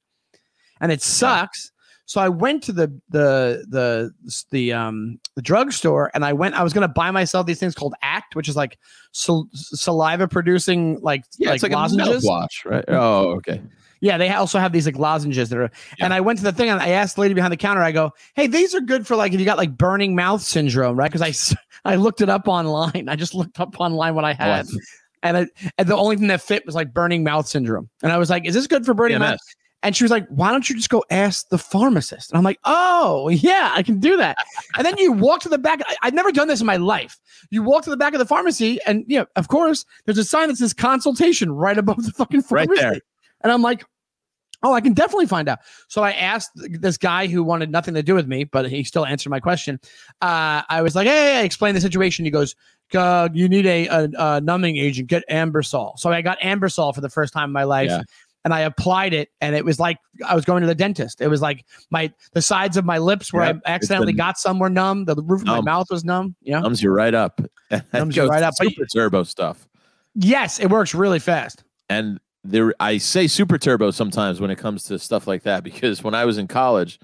and 0.81 0.91
it 0.91 1.01
sucks. 1.01 1.71
So 2.05 2.21
I 2.21 2.29
went 2.29 2.63
to 2.63 2.71
the 2.71 2.87
the 3.09 3.65
the 3.69 4.11
the 4.51 4.73
um 4.73 5.19
the 5.35 5.41
drugstore 5.41 6.09
and 6.13 6.23
I 6.23 6.33
went. 6.33 6.55
I 6.55 6.63
was 6.63 6.73
gonna 6.73 6.87
buy 6.87 7.11
myself 7.11 7.45
these 7.45 7.59
things 7.59 7.75
called 7.75 7.95
Act, 8.01 8.35
which 8.35 8.47
is 8.47 8.55
like 8.55 8.77
sal- 9.11 9.49
saliva 9.53 10.27
producing 10.27 10.99
like 11.01 11.23
Yeah, 11.37 11.49
like 11.49 11.55
it's 11.55 11.63
like 11.63 11.73
lozenges. 11.73 12.23
a 12.23 12.27
mouthwash, 12.27 12.65
right? 12.65 12.85
Oh, 12.87 13.31
okay. 13.37 13.61
Yeah, 13.99 14.17
they 14.17 14.29
also 14.29 14.59
have 14.59 14.71
these 14.71 14.85
like 14.85 14.97
lozenges 14.97 15.49
that 15.49 15.57
are. 15.59 15.71
And 15.99 16.13
I 16.13 16.21
went 16.21 16.39
to 16.39 16.43
the 16.43 16.51
thing 16.51 16.69
and 16.69 16.79
I 16.81 16.89
asked 16.89 17.15
the 17.15 17.21
lady 17.21 17.33
behind 17.33 17.51
the 17.51 17.57
counter. 17.57 17.81
I 17.81 17.91
go, 17.91 18.13
"Hey, 18.35 18.47
these 18.47 18.75
are 18.75 18.81
good 18.81 19.07
for 19.07 19.15
like 19.15 19.33
if 19.33 19.39
you 19.39 19.45
got 19.45 19.57
like 19.57 19.77
burning 19.77 20.15
mouth 20.15 20.41
syndrome, 20.41 20.97
right?" 20.97 21.11
Because 21.11 21.55
I 21.55 21.57
I 21.93 21.95
looked 21.95 22.21
it 22.21 22.29
up 22.29 22.47
online. 22.47 23.07
I 23.09 23.15
just 23.15 23.33
looked 23.33 23.59
up 23.59 23.79
online 23.79 24.15
what 24.15 24.25
I 24.25 24.31
Oh, 24.31 24.35
had, 24.35 24.67
and, 25.23 25.37
I, 25.37 25.47
and 25.77 25.87
the 25.87 25.95
only 25.95 26.15
thing 26.15 26.27
that 26.27 26.41
fit 26.41 26.65
was 26.65 26.75
like 26.75 26.93
burning 26.93 27.23
mouth 27.23 27.47
syndrome. 27.47 27.89
And 28.03 28.11
I 28.11 28.17
was 28.17 28.29
like, 28.29 28.45
"Is 28.45 28.53
this 28.53 28.67
good 28.67 28.85
for 28.85 28.93
burning 28.93 29.15
mouth?" 29.19 29.39
And 29.83 29.95
she 29.95 30.03
was 30.03 30.11
like, 30.11 30.27
"Why 30.29 30.51
don't 30.51 30.67
you 30.69 30.75
just 30.75 30.89
go 30.89 31.03
ask 31.11 31.49
the 31.49 31.57
pharmacist?" 31.57 32.31
And 32.31 32.37
I'm 32.37 32.43
like, 32.43 32.59
"Oh, 32.65 33.29
yeah, 33.29 33.71
I 33.75 33.83
can 33.83 33.99
do 33.99 34.17
that." 34.17 34.37
and 34.75 34.85
then 34.85 34.97
you 34.97 35.11
walk 35.11 35.41
to 35.41 35.49
the 35.49 35.57
back. 35.57 35.81
I, 35.87 35.95
I've 36.03 36.13
never 36.13 36.31
done 36.31 36.47
this 36.47 36.59
in 36.59 36.65
my 36.67 36.77
life. 36.77 37.19
You 37.51 37.63
walk 37.63 37.83
to 37.83 37.89
the 37.89 37.97
back 37.97 38.13
of 38.13 38.19
the 38.19 38.25
pharmacy, 38.25 38.79
and 38.85 39.05
yeah, 39.07 39.25
of 39.35 39.47
course, 39.47 39.85
there's 40.05 40.17
a 40.17 40.23
sign 40.23 40.49
that 40.49 40.57
says 40.57 40.73
consultation 40.73 41.51
right 41.51 41.77
above 41.77 42.03
the 42.03 42.11
fucking 42.11 42.43
Right 42.49 42.69
there. 42.75 43.01
And 43.41 43.51
I'm 43.51 43.61
like, 43.61 43.83
"Oh, 44.63 44.73
I 44.73 44.81
can 44.81 44.93
definitely 44.93 45.27
find 45.27 45.47
out." 45.49 45.59
So 45.87 46.03
I 46.03 46.11
asked 46.11 46.51
this 46.55 46.97
guy 46.97 47.27
who 47.27 47.43
wanted 47.43 47.71
nothing 47.71 47.93
to 47.93 48.03
do 48.03 48.15
with 48.15 48.27
me, 48.27 48.43
but 48.43 48.69
he 48.69 48.83
still 48.83 49.05
answered 49.05 49.29
my 49.29 49.39
question. 49.39 49.79
Uh, 50.21 50.61
I 50.69 50.81
was 50.81 50.95
like, 50.95 51.07
"Hey," 51.07 51.37
I 51.39 51.43
explained 51.43 51.77
the 51.77 51.81
situation. 51.81 52.25
He 52.25 52.31
goes. 52.31 52.55
Uh, 52.95 53.27
you 53.33 53.49
need 53.49 53.65
a, 53.65 53.85
a, 53.87 54.09
a 54.17 54.39
numbing 54.39 54.77
agent. 54.77 55.09
Get 55.09 55.21
Anbesol. 55.29 55.99
So 55.99 56.09
I 56.09 56.21
got 56.21 56.39
Anbesol 56.39 56.95
for 56.95 57.01
the 57.01 57.09
first 57.09 57.33
time 57.33 57.49
in 57.49 57.51
my 57.51 57.65
life 57.65 57.89
Yeah. 57.89 58.01
and 58.45 58.53
I 58.53 58.61
applied 58.61 59.13
it, 59.13 59.27
and 59.41 59.57
it 59.57 59.65
was 59.65 59.77
like 59.77 59.97
I 60.25 60.33
was 60.33 60.45
going 60.45 60.61
to 60.61 60.67
the 60.67 60.73
dentist. 60.73 61.19
It 61.19 61.27
was 61.27 61.41
like 61.41 61.65
my 61.91 62.09
the 62.31 62.41
sides 62.41 62.77
of 62.77 62.85
my 62.85 62.97
lips 62.97 63.33
where 63.33 63.45
Yep, 63.47 63.59
I 63.65 63.71
accidentally 63.71 64.13
been 64.13 64.17
got 64.19 64.37
some 64.37 64.57
were 64.57 64.69
numb. 64.69 65.03
The 65.03 65.15
roof 65.21 65.41
of 65.41 65.47
my 65.47 65.59
mouth 65.59 65.87
was 65.91 66.05
numb. 66.05 66.33
You 66.41 66.53
know? 66.53 66.61
Thumbs 66.61 66.81
you 66.81 66.89
right 66.91 67.13
up. 67.13 67.41
Thumbs 67.91 68.15
you 68.15 68.25
right 68.25 68.41
up. 68.41 68.53
But- 68.57 68.69
Super 68.69 68.85
turbo 68.85 69.23
stuff. 69.23 69.67
yes, 70.15 70.57
it 70.57 70.67
works 70.69 70.95
really 70.95 71.19
fast. 71.19 71.65
And 71.89 72.21
there, 72.49 72.73
I 72.79 72.97
say 72.97 73.27
super 73.27 73.57
turbo 73.57 73.91
sometimes 73.91 74.39
when 74.39 74.51
it 74.51 74.57
comes 74.57 74.83
to 74.83 74.99
stuff 74.99 75.27
like 75.27 75.43
that 75.43 75.63
because 75.63 76.03
when 76.03 76.15
I 76.15 76.25
was 76.25 76.37
in 76.37 76.47
college, 76.47 76.99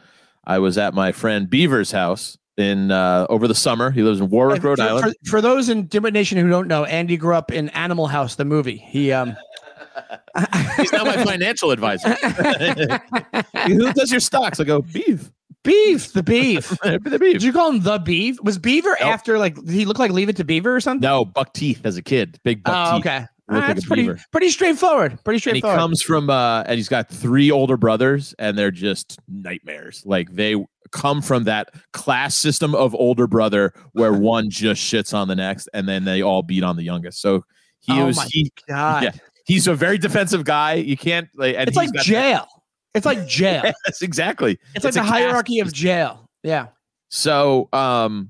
I 0.45 0.59
was 0.59 0.77
at 0.77 0.93
my 0.93 1.11
friend 1.11 1.49
Beaver's 1.49 1.91
house 1.91 2.37
in 2.57 2.91
uh, 2.91 3.25
over 3.29 3.47
the 3.47 3.55
summer. 3.55 3.91
He 3.91 4.01
lives 4.01 4.19
in 4.19 4.29
Warwick, 4.29 4.63
Rhode 4.63 4.77
for, 4.77 4.83
Island. 4.83 5.15
For, 5.25 5.41
those 5.41 5.69
in 5.69 5.87
Dimwit 5.87 6.13
Nation 6.13 6.37
who 6.37 6.49
don't 6.49 6.67
know, 6.67 6.85
Andy 6.85 7.17
grew 7.17 7.35
up 7.35 7.51
in 7.51 7.69
Animal 7.69 8.07
House, 8.07 8.35
the 8.35 8.45
movie. 8.45 8.77
He 8.77 9.11
um. 9.11 9.35
He's 10.77 10.91
now 10.91 11.03
my 11.03 11.23
financial 11.23 11.69
advisor. 11.69 12.09
Who 13.67 13.93
does 13.93 14.09
your 14.09 14.19
stocks? 14.19 14.59
I 14.59 14.63
go 14.63 14.81
beef. 14.81 15.31
beef, 15.63 16.11
the 16.13 16.23
beef. 16.23 16.69
the 16.83 17.17
beef. 17.19 17.33
Did 17.33 17.43
you 17.43 17.53
call 17.53 17.69
him 17.69 17.81
the 17.81 17.99
beef? 17.99 18.41
Was 18.41 18.57
Beaver 18.57 18.97
Nope. 18.99 19.09
after 19.09 19.37
like 19.37 19.53
did 19.55 19.69
he 19.69 19.85
look 19.85 19.99
like 19.99 20.09
Leave 20.09 20.29
It 20.29 20.37
to 20.37 20.43
Beaver 20.43 20.75
or 20.75 20.79
something? 20.79 21.07
No, 21.07 21.23
buck 21.23 21.53
teeth 21.53 21.85
as 21.85 21.97
a 21.97 22.01
kid. 22.01 22.39
Big 22.43 22.63
buck 22.63 22.73
Oh, 22.75 22.97
teeth. 22.97 23.05
okay. 23.05 23.25
Looked 23.53 23.67
like 23.67 23.75
That's 23.75 23.85
a 23.85 23.87
pretty 23.87 24.03
beaver. 24.03 24.19
pretty 24.31 24.49
straightforward. 24.49 25.11
Pretty 25.23 25.35
And 25.49 25.55
he 25.55 25.59
straightforward. 25.61 25.79
comes 25.79 26.01
from 26.01 26.29
uh 26.29 26.63
and 26.63 26.75
he's 26.77 26.89
got 26.89 27.09
three 27.09 27.51
older 27.51 27.77
brothers 27.77 28.33
and 28.39 28.57
they're 28.57 28.71
just 28.71 29.19
nightmares. 29.27 30.03
Like 30.05 30.31
they 30.33 30.55
come 30.91 31.21
from 31.21 31.45
that 31.45 31.69
class 31.93 32.35
system 32.35 32.75
of 32.75 32.93
older 32.95 33.27
brother 33.27 33.73
where 33.93 34.13
one 34.33 34.49
just 34.49 34.81
shits 34.81 35.13
on 35.13 35.27
the 35.27 35.35
next 35.35 35.67
and 35.73 35.87
then 35.87 36.03
they 36.05 36.21
all 36.21 36.43
beat 36.43 36.63
on 36.63 36.75
the 36.75 36.83
youngest. 36.83 37.21
So 37.21 37.43
he 37.79 37.93
Oh 37.99 38.05
was 38.05 38.17
my 38.17 38.27
he 38.29 38.51
God. 38.67 39.03
yeah. 39.03 39.11
he's 39.45 39.67
a 39.67 39.75
very 39.75 39.97
defensive 39.97 40.43
guy. 40.45 40.73
You 40.75 40.95
can't 40.97 41.27
like 41.35 41.55
and 41.57 41.67
It's 41.67 41.77
he's 41.79 41.89
like 41.89 41.93
got- 41.95 42.05
jail. 42.05 42.47
It's 42.95 43.05
like 43.05 43.27
jail. 43.27 43.63
Yes, 43.87 44.01
exactly. 44.03 44.59
It's 44.75 44.85
like 44.85 44.93
the 44.93 44.99
a 44.99 45.03
caste 45.03 45.13
hierarchy 45.13 45.59
of 45.59 45.73
jail. 45.73 46.29
Yeah. 46.43 46.67
So 47.09 47.69
um 47.73 48.29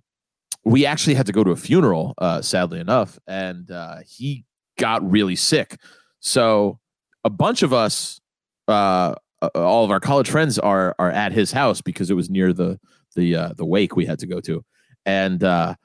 we 0.65 0.85
actually 0.85 1.15
had 1.15 1.25
to 1.25 1.33
go 1.33 1.43
to 1.43 1.51
a 1.51 1.57
funeral, 1.57 2.13
uh, 2.19 2.41
sadly 2.41 2.79
enough, 2.79 3.19
and 3.27 3.69
uh 3.69 3.97
he 4.07 4.45
got 4.77 5.09
really 5.09 5.35
sick. 5.35 5.77
So 6.19 6.79
a 7.23 7.29
bunch 7.29 7.63
of 7.63 7.73
us, 7.73 8.19
uh 8.67 9.15
uh, 9.41 9.49
all 9.55 9.83
of 9.83 9.91
our 9.91 9.99
college 9.99 10.29
friends 10.29 10.57
are 10.57 10.95
are 10.99 11.11
at 11.11 11.33
his 11.33 11.51
house 11.51 11.81
because 11.81 12.09
it 12.09 12.13
was 12.13 12.29
near 12.29 12.53
the 12.53 12.79
the 13.15 13.35
uh 13.35 13.53
the 13.57 13.65
wake 13.65 13.95
we 13.95 14.05
had 14.05 14.19
to 14.19 14.27
go 14.27 14.39
to. 14.41 14.63
And 15.05 15.43
uh 15.43 15.75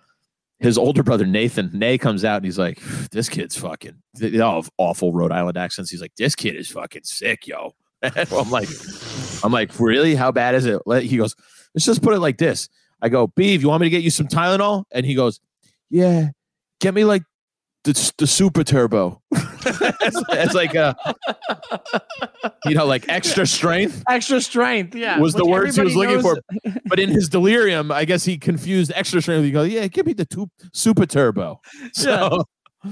his 0.61 0.76
older 0.76 1.02
brother 1.02 1.26
Nathan, 1.26 1.71
Nay 1.73 1.99
comes 1.99 2.25
out 2.25 2.37
and 2.37 2.45
he's 2.45 2.59
like, 2.59 2.80
This 3.11 3.28
kid's 3.28 3.57
fucking 3.57 4.02
they 4.14 4.38
all 4.40 4.62
have 4.62 4.71
awful 4.78 5.12
Rhode 5.12 5.33
Island 5.33 5.57
accents. 5.57 5.90
He's 5.90 6.00
like, 6.00 6.14
This 6.16 6.35
kid 6.35 6.57
is 6.57 6.71
fucking 6.71 7.04
sick, 7.04 7.47
yo. 7.47 7.73
I'm 8.02 8.50
like, 8.50 8.68
I'm 9.42 9.52
like, 9.52 9.78
really? 9.80 10.14
How 10.14 10.30
bad 10.30 10.54
is 10.54 10.66
it? 10.66 10.80
He 11.02 11.16
goes, 11.16 11.35
let's 11.75 11.85
just 11.85 12.02
put 12.02 12.14
it 12.14 12.21
like 12.21 12.38
this. 12.38 12.68
I 13.00 13.09
go, 13.09 13.28
Beeve, 13.28 13.62
you 13.62 13.68
want 13.68 13.80
me 13.80 13.87
to 13.87 13.90
get 13.90 14.02
you 14.02 14.11
some 14.11 14.28
Tylenol? 14.28 14.85
And 14.92 15.07
he 15.07 15.14
goes, 15.14 15.40
Yeah, 15.90 16.28
get 16.80 16.95
me 16.95 17.04
like 17.04 17.23
the, 17.92 18.12
the 18.18 18.26
super 18.26 18.64
turbo. 18.64 19.21
it's, 19.33 20.23
it's 20.30 20.54
like 20.54 20.75
uh 20.76 20.95
you 22.66 22.75
know, 22.75 22.87
like 22.87 23.09
extra 23.09 23.47
strength 23.47 24.02
Extra 24.09 24.40
strength. 24.40 24.95
Yeah. 24.95 25.18
was 25.18 25.35
the 25.35 25.45
Which 25.45 25.52
words 25.52 25.76
he 25.76 25.83
was 25.83 25.92
everybody 25.97 26.16
looking 26.23 26.30
knows- 26.64 26.73
for. 26.73 26.80
But 26.88 26.99
in 26.99 27.11
his 27.11 27.28
delirium, 27.28 27.90
I 27.92 28.04
guess 28.04 28.25
he 28.25 28.38
confused 28.38 28.92
extra 28.95 29.21
strength. 29.21 29.45
He 29.45 29.50
goes, 29.50 29.71
Yeah, 29.71 29.87
give 29.88 30.07
me 30.07 30.12
the 30.14 30.25
two, 30.25 30.49
super 30.73 31.07
turbo. 31.07 31.61
So 31.92 32.45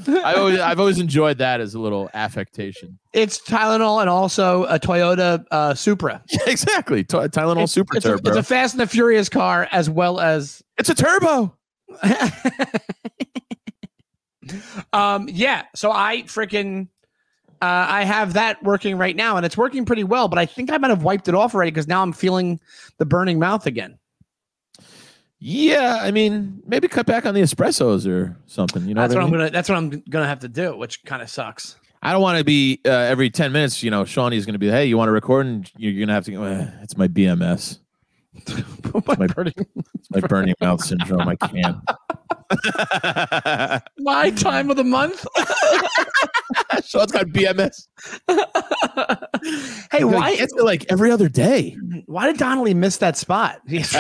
I 0.09 0.35
always 0.35 0.59
I've 0.61 0.81
always 0.81 0.99
enjoyed 0.99 1.39
that 1.39 1.61
as 1.61 1.75
a 1.75 1.79
little 1.79 2.11
affectation. 2.13 2.99
It's 3.13 3.39
Tylenol 3.39 4.01
and 4.01 4.11
also 4.11 4.65
a 4.65 4.79
Toyota 4.79 5.45
uh, 5.51 5.75
Supra. 5.75 6.23
exactly. 6.47 7.05
Ty- 7.05 7.29
Tylenol 7.29 7.63
It's, 7.65 7.73
super 7.73 7.97
it's 7.97 8.05
a, 8.05 8.11
turbo. 8.11 8.31
it's 8.31 8.39
a 8.39 8.43
Fast 8.43 8.75
and 8.75 8.81
the 8.81 8.87
Furious 8.87 9.29
car 9.29 9.69
as 9.71 9.89
well 9.89 10.21
as. 10.21 10.63
it's 10.79 10.91
a 10.91 10.95
turbo. 10.95 11.55
um. 14.93 15.29
Yeah. 15.31 15.63
So 15.75 15.91
I 15.91 16.23
freaking. 16.23 16.89
Uh, 17.63 17.87
I 17.89 18.05
have 18.05 18.35
that 18.35 18.63
working 18.63 18.99
right 18.99 19.17
now, 19.17 19.39
and 19.39 19.47
it's 19.47 19.57
working 19.57 19.87
pretty 19.87 20.05
well. 20.05 20.29
But 20.29 20.39
I 20.39 20.45
think 20.45 20.71
I 20.71 20.77
might 20.77 20.91
have 20.91 21.03
wiped 21.03 21.27
it 21.27 21.35
off 21.35 21.55
already 21.55 21.71
because 21.71 21.89
now 21.89 22.03
I'm 22.03 22.13
feeling 22.13 22.61
the 22.99 23.07
burning 23.07 23.39
mouth 23.39 23.65
again. 23.67 23.99
Yeah, 25.39 25.99
I 26.01 26.11
mean, 26.11 26.63
maybe 26.67 26.89
cut 26.89 27.07
back 27.07 27.25
on 27.27 27.35
the 27.35 27.41
espressos 27.41 28.07
or 28.07 28.37
something. 28.47 28.87
You 28.87 28.95
know, 28.95 29.03
that's 29.03 29.15
what, 29.15 29.21
what 29.21 29.23
I 29.23 29.27
I'm 29.27 29.31
mean? 29.31 29.41
gonna. 29.41 29.51
That's 29.51 29.69
what 29.69 29.77
I'm 29.77 30.03
gonna 30.11 30.27
have 30.27 30.41
to 30.41 30.49
do, 30.49 30.77
which 30.77 31.05
kind 31.05 31.23
of 31.23 31.31
sucks. 31.31 31.77
I 32.03 32.13
don't 32.13 32.23
want 32.23 32.39
to 32.39 32.45
be 32.45 32.81
uh, 32.87 32.91
every 32.91 33.31
ten 33.31 33.53
minutes. 33.53 33.83
You 33.83 33.91
know, 33.91 34.05
Shawnee's 34.05 34.47
going 34.47 34.53
to 34.55 34.59
be, 34.59 34.69
hey, 34.69 34.87
you 34.87 34.97
want 34.97 35.09
to 35.09 35.13
record, 35.13 35.47
and 35.47 35.71
you're 35.77 35.95
going 35.95 36.09
to 36.09 36.15
have 36.15 36.25
to. 36.27 36.31
go, 36.33 36.45
"Eh, 36.45 36.69
it's 36.83 36.97
my 36.97 37.09
BMS, 37.09 37.81
my, 39.07 39.27
burning, 39.27 39.55
my 40.11 40.21
burning 40.21 40.55
mouth 40.61 40.85
syndrome. 40.85 41.29
I 41.29 41.37
can't. 41.37 41.77
my 43.99 44.31
time 44.31 44.71
of 44.71 44.77
the 44.77 44.85
month. 44.85 45.27
Sean's 46.85 47.13
got 47.13 47.27
BMS. 47.27 47.89
hey, 49.91 50.05
why? 50.05 50.33
It's 50.33 50.53
like 50.55 50.87
every 50.89 51.11
other 51.11 51.29
day. 51.29 51.77
Why 52.07 52.27
did 52.27 52.39
Donnelly 52.39 52.75
miss 52.75 52.99
that 52.99 53.17
spot? 53.17 53.61
it's 53.67 53.99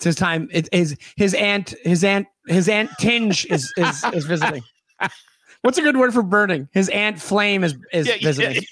his 0.00 0.16
time. 0.16 0.48
It 0.52 0.68
is 0.72 0.96
his 1.16 1.34
aunt. 1.34 1.74
His 1.82 2.04
aunt. 2.04 2.26
His 2.46 2.68
aunt 2.68 2.90
Tinge 2.98 3.46
is 3.46 3.72
is 3.76 4.04
is 4.12 4.26
visiting. 4.26 4.62
What's 5.62 5.78
a 5.78 5.82
good 5.82 5.96
word 5.96 6.12
for 6.12 6.22
burning? 6.22 6.68
His 6.72 6.88
aunt 6.88 7.20
Flame 7.20 7.62
is 7.64 7.74
is 7.92 8.08
Yeah, 8.08 8.14
yeah, 8.14 8.26
visiting. 8.26 8.64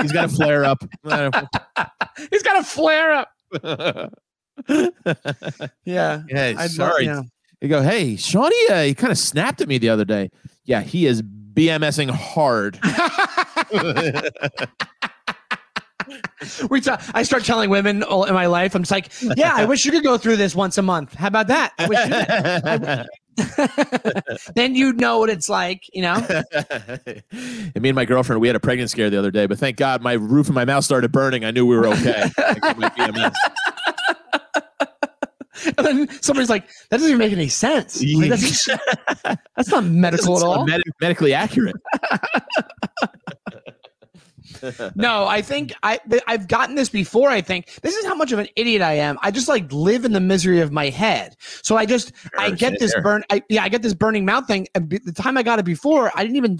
He's 0.00 0.12
got 0.12 0.24
a 0.24 0.28
flare 0.28 0.64
up. 0.64 0.82
He's 2.30 2.42
got 2.42 2.58
a 2.58 2.64
flare 2.64 3.12
up. 3.12 3.28
Yeah. 5.84 6.22
hey, 6.28 6.54
I'd 6.56 6.70
sorry. 6.70 7.06
love- 7.06 7.26
You 7.60 7.68
go, 7.68 7.82
hey, 7.82 8.16
Shawnee, 8.16 8.66
uh, 8.70 8.82
he 8.82 8.94
kind 8.94 9.10
of 9.10 9.18
snapped 9.18 9.60
at 9.60 9.68
me 9.68 9.78
the 9.78 9.88
other 9.88 10.04
day. 10.04 10.30
Yeah, 10.64 10.80
he 10.82 11.06
is 11.06 11.22
BMSing 11.22 12.10
hard. 12.10 12.78
yeah. 13.72 14.28
we 16.70 16.80
t- 16.80 16.90
I 17.14 17.22
start 17.22 17.44
telling 17.44 17.70
women 17.70 18.02
all 18.02 18.24
in 18.24 18.34
my 18.34 18.46
life. 18.46 18.74
I'm 18.74 18.82
just 18.82 18.90
like, 18.90 19.10
yeah, 19.36 19.52
I 19.54 19.64
wish 19.68 19.84
you 19.84 19.92
could 19.92 20.02
go 20.04 20.18
through 20.18 20.36
this 20.36 20.54
once 20.54 20.76
a 20.78 20.82
month. 20.82 21.14
How 21.14 21.28
about 21.28 21.46
that? 21.48 21.72
I 21.78 21.86
wish 21.86 21.98
you 21.98 23.04
then 24.54 24.74
you'd 24.74 25.00
know 25.00 25.18
what 25.18 25.30
it's 25.30 25.48
like, 25.48 25.82
you 25.92 26.02
know. 26.02 26.14
and 27.32 27.80
me 27.80 27.88
and 27.88 27.96
my 27.96 28.04
girlfriend, 28.04 28.40
we 28.40 28.48
had 28.48 28.56
a 28.56 28.60
pregnant 28.60 28.90
scare 28.90 29.10
the 29.10 29.18
other 29.18 29.30
day, 29.30 29.46
but 29.46 29.58
thank 29.58 29.76
God 29.76 30.02
my 30.02 30.14
roof 30.14 30.46
and 30.46 30.54
my 30.54 30.64
mouth 30.64 30.84
started 30.84 31.12
burning. 31.12 31.44
I 31.44 31.50
knew 31.50 31.66
we 31.66 31.76
were 31.76 31.86
okay. 31.88 32.30
I 32.38 32.54
got 32.54 32.78
my 32.78 32.88
BMS. 32.90 33.34
And 35.76 35.86
then 35.86 36.22
somebody's 36.22 36.50
like, 36.50 36.66
that 36.90 36.96
doesn't 36.96 37.08
even 37.08 37.18
make 37.18 37.32
any 37.32 37.48
sense. 37.48 38.02
Like, 38.02 38.30
that's, 38.30 38.66
that's 39.56 39.68
not 39.68 39.84
medical 39.84 40.36
at 40.36 40.42
all. 40.42 40.66
med- 40.66 40.82
medically 41.00 41.34
accurate. 41.34 41.76
No, 44.94 45.26
I 45.26 45.42
think 45.42 45.72
I 45.82 46.00
I've 46.26 46.48
gotten 46.48 46.74
this 46.74 46.88
before. 46.88 47.30
I 47.30 47.40
think 47.40 47.80
this 47.82 47.96
is 47.96 48.04
how 48.04 48.14
much 48.14 48.32
of 48.32 48.38
an 48.38 48.48
idiot 48.56 48.82
I 48.82 48.94
am. 48.94 49.18
I 49.22 49.30
just 49.30 49.48
like 49.48 49.70
live 49.72 50.04
in 50.04 50.12
the 50.12 50.20
misery 50.20 50.60
of 50.60 50.72
my 50.72 50.88
head. 50.88 51.36
So 51.62 51.76
I 51.76 51.86
just 51.86 52.12
I 52.38 52.50
get 52.50 52.78
this 52.78 52.94
burn. 53.02 53.24
I, 53.30 53.42
yeah, 53.48 53.62
I 53.64 53.68
get 53.68 53.82
this 53.82 53.94
burning 53.94 54.24
mouth 54.24 54.46
thing. 54.46 54.68
And 54.74 54.90
the 54.90 55.12
time 55.12 55.36
I 55.36 55.42
got 55.42 55.58
it 55.58 55.64
before, 55.64 56.10
I 56.14 56.22
didn't 56.22 56.36
even 56.36 56.58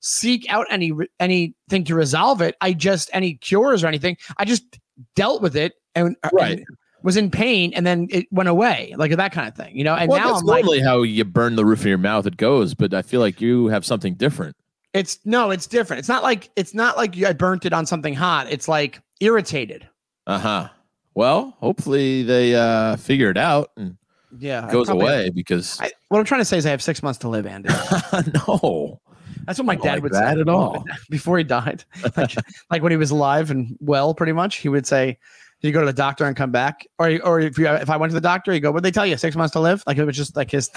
seek 0.00 0.46
out 0.48 0.66
any 0.70 0.92
anything 1.20 1.84
to 1.84 1.94
resolve 1.94 2.40
it. 2.40 2.56
I 2.60 2.72
just 2.72 3.10
any 3.12 3.34
cures 3.34 3.84
or 3.84 3.86
anything. 3.86 4.16
I 4.36 4.44
just 4.44 4.78
dealt 5.16 5.42
with 5.42 5.56
it 5.56 5.74
and, 5.94 6.16
uh, 6.22 6.30
Right. 6.32 6.58
and 6.58 6.66
was 7.02 7.16
in 7.16 7.30
pain, 7.30 7.72
and 7.74 7.84
then 7.84 8.06
it 8.10 8.26
went 8.30 8.48
away, 8.48 8.94
like 8.96 9.14
that 9.16 9.32
kind 9.32 9.48
of 9.48 9.56
thing. 9.56 9.76
You 9.76 9.84
know. 9.84 9.94
And 9.94 10.08
well, 10.08 10.20
now 10.20 10.32
that's 10.32 10.48
I'm 10.48 10.64
like, 10.66 10.82
how 10.82 11.02
you 11.02 11.24
burn 11.24 11.56
the 11.56 11.64
roof 11.64 11.80
of 11.80 11.86
your 11.86 11.98
mouth. 11.98 12.26
It 12.26 12.36
goes, 12.36 12.74
but 12.74 12.94
I 12.94 13.02
feel 13.02 13.20
like 13.20 13.40
you 13.40 13.66
have 13.68 13.84
something 13.84 14.14
different. 14.14 14.56
It's 14.94 15.18
no, 15.24 15.50
it's 15.50 15.66
different. 15.66 15.98
It's 16.00 16.08
not 16.08 16.22
like 16.22 16.50
it's 16.56 16.74
not 16.74 16.96
like 16.96 17.20
I 17.22 17.32
burnt 17.32 17.64
it 17.64 17.72
on 17.72 17.86
something 17.86 18.14
hot. 18.14 18.50
It's 18.50 18.68
like 18.68 19.00
irritated. 19.20 19.88
Uh 20.26 20.38
huh. 20.38 20.68
Well, 21.14 21.56
hopefully 21.60 22.22
they 22.22 22.54
uh, 22.54 22.96
figure 22.96 23.30
it 23.30 23.36
out 23.36 23.70
and 23.76 23.96
Yeah, 24.38 24.66
it 24.66 24.72
goes 24.72 24.86
probably- 24.86 25.04
away 25.06 25.30
because 25.30 25.78
I, 25.80 25.90
what 26.08 26.18
I'm 26.18 26.24
trying 26.24 26.40
to 26.40 26.44
say 26.46 26.56
is 26.56 26.64
I 26.66 26.70
have 26.70 26.82
six 26.82 27.02
months 27.02 27.18
to 27.20 27.28
live, 27.28 27.46
Andy. 27.46 27.68
no, 28.48 29.00
That's 29.44 29.58
what 29.58 29.66
my 29.66 29.74
dad 29.74 29.94
like 29.94 30.02
would 30.04 30.14
say 30.14 30.24
at 30.24 30.48
all. 30.48 30.84
before 31.10 31.36
he 31.38 31.44
died. 31.44 31.84
Like, 32.16 32.34
like 32.70 32.82
when 32.82 32.92
he 32.92 32.96
was 32.96 33.10
alive 33.10 33.50
and 33.50 33.76
well, 33.80 34.14
pretty 34.14 34.32
much, 34.32 34.56
he 34.56 34.68
would 34.68 34.86
say, 34.86 35.18
"You 35.60 35.70
go 35.72 35.80
to 35.80 35.86
the 35.86 35.92
doctor 35.92 36.24
and 36.24 36.34
come 36.36 36.50
back," 36.50 36.86
or 36.98 37.18
or 37.24 37.40
if 37.40 37.58
you 37.58 37.66
if 37.68 37.90
I 37.90 37.96
went 37.96 38.10
to 38.10 38.14
the 38.14 38.20
doctor, 38.20 38.52
you 38.54 38.60
go, 38.60 38.70
"What 38.72 38.82
they 38.82 38.90
tell 38.90 39.06
you? 39.06 39.16
Six 39.16 39.36
months 39.36 39.52
to 39.52 39.60
live?" 39.60 39.82
Like 39.86 39.98
it 39.98 40.04
was 40.04 40.16
just 40.16 40.34
like 40.36 40.50
his 40.50 40.70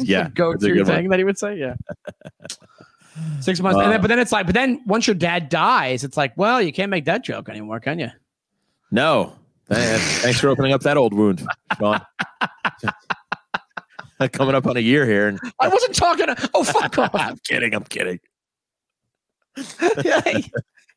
yeah, 0.00 0.28
go 0.34 0.52
to 0.54 0.58
good 0.58 0.78
one. 0.78 0.86
thing 0.86 1.08
that 1.10 1.18
he 1.18 1.24
would 1.24 1.38
say. 1.38 1.56
Yeah, 1.56 1.74
six 3.40 3.60
months. 3.60 3.78
and 3.78 3.86
Uh, 3.86 3.90
then, 3.90 4.00
but 4.00 4.08
then 4.08 4.18
it's 4.18 4.32
like, 4.32 4.46
but 4.46 4.54
then 4.54 4.82
once 4.86 5.06
your 5.06 5.14
dad 5.14 5.48
dies, 5.48 6.04
it's 6.04 6.16
like, 6.16 6.32
well, 6.36 6.60
you 6.62 6.72
can't 6.72 6.90
make 6.90 7.04
that 7.06 7.24
joke 7.24 7.48
anymore, 7.48 7.80
can 7.80 7.98
you? 7.98 8.10
No, 8.90 9.34
thanks 9.68 10.40
for 10.40 10.48
opening 10.48 10.72
up 10.72 10.80
that 10.82 10.96
old 10.96 11.14
wound, 11.14 11.46
Sean. 11.78 12.00
Coming 14.32 14.54
up 14.54 14.66
on 14.66 14.76
a 14.76 14.80
year 14.80 15.06
here, 15.06 15.28
and 15.28 15.40
I 15.60 15.68
wasn't 15.68 15.94
talking. 15.94 16.26
To, 16.26 16.50
oh 16.52 16.62
fuck 16.62 16.98
off! 16.98 17.10
I'm 17.14 17.38
kidding. 17.38 17.74
I'm 17.74 17.84
kidding. 17.84 18.20
yeah, 20.04 20.20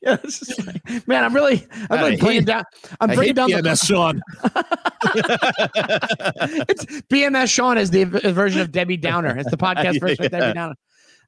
yeah. 0.01 0.17
Like, 0.65 1.07
man, 1.07 1.23
I'm 1.23 1.33
really, 1.33 1.65
I'm 1.89 1.99
really 1.99 2.17
bringing 2.17 2.43
down. 2.43 2.65
I'm 2.99 3.11
I 3.11 3.15
bringing 3.15 3.35
down 3.35 3.49
the 3.49 3.61
PMS, 3.61 3.87
Sean. 3.87 4.21
it's 6.67 6.85
BMS 7.03 7.49
Sean 7.49 7.77
is 7.77 7.91
the 7.91 8.03
version 8.03 8.59
of 8.59 8.73
Debbie 8.73 8.97
Downer. 8.97 9.37
It's 9.37 9.49
the 9.49 9.57
podcast 9.57 10.01
version 10.01 10.25
of 10.25 10.31
Debbie 10.31 10.53
Downer. 10.53 10.75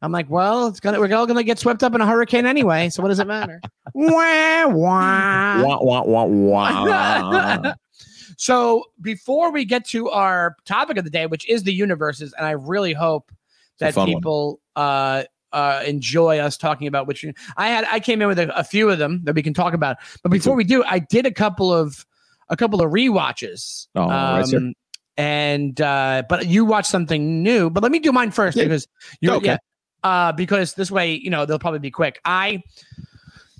I'm 0.05 0.11
like, 0.11 0.29
well, 0.29 0.67
it's 0.67 0.79
gonna 0.79 0.99
we're 0.99 1.13
all 1.15 1.25
gonna 1.25 1.43
get 1.43 1.57
swept 1.57 1.83
up 1.83 1.95
in 1.95 1.99
a 2.01 2.05
hurricane 2.05 2.45
anyway. 2.45 2.89
So 2.89 3.01
what 3.01 3.09
does 3.09 3.19
it 3.19 3.25
matter? 3.27 3.59
wah, 3.93 4.67
wah. 4.67 5.61
wah, 5.63 5.79
wah, 5.81 6.25
wah, 6.25 6.85
wah. 6.85 7.73
So 8.37 8.83
before 9.01 9.51
we 9.51 9.65
get 9.65 9.85
to 9.89 10.09
our 10.09 10.57
topic 10.65 10.97
of 10.97 11.05
the 11.05 11.09
day, 11.09 11.25
which 11.25 11.47
is 11.49 11.63
the 11.63 11.73
universes, 11.73 12.33
and 12.37 12.45
I 12.45 12.51
really 12.51 12.93
hope 12.93 13.31
that 13.79 13.93
people 13.95 14.59
uh 14.75 15.23
uh 15.53 15.83
enjoy 15.85 16.39
us 16.39 16.57
talking 16.57 16.87
about 16.87 17.07
which 17.07 17.25
I 17.57 17.67
had 17.69 17.85
I 17.91 17.99
came 17.99 18.21
in 18.21 18.27
with 18.27 18.39
a, 18.39 18.55
a 18.57 18.63
few 18.63 18.89
of 18.89 18.99
them 18.99 19.21
that 19.23 19.35
we 19.35 19.41
can 19.41 19.53
talk 19.53 19.73
about. 19.73 19.97
But 20.21 20.31
before 20.31 20.55
we 20.55 20.63
do, 20.65 20.83
I 20.83 20.99
did 20.99 21.25
a 21.25 21.31
couple 21.31 21.73
of 21.73 22.05
a 22.49 22.57
couple 22.57 22.81
of 22.81 22.91
rewatches. 22.91 23.87
Oh, 23.95 24.07
right, 24.07 24.45
sir. 24.45 24.57
Um, 24.57 24.73
and 25.17 25.79
uh 25.79 26.23
but 26.27 26.47
you 26.47 26.65
watched 26.65 26.89
something 26.89 27.41
new. 27.41 27.69
But 27.69 27.83
let 27.83 27.91
me 27.91 27.99
do 27.99 28.11
mine 28.11 28.31
first 28.31 28.57
Yeah. 28.57 28.65
because 28.65 28.85
you're 29.21 29.35
Okay. 29.35 29.45
yeah. 29.47 29.57
Uh 30.05 30.31
because 30.31 30.75
this 30.75 30.91
way, 30.91 31.15
you 31.15 31.29
know, 31.31 31.45
they'll 31.45 31.57
probably 31.59 31.79
be 31.79 31.89
quick. 31.91 32.21
I 32.25 32.61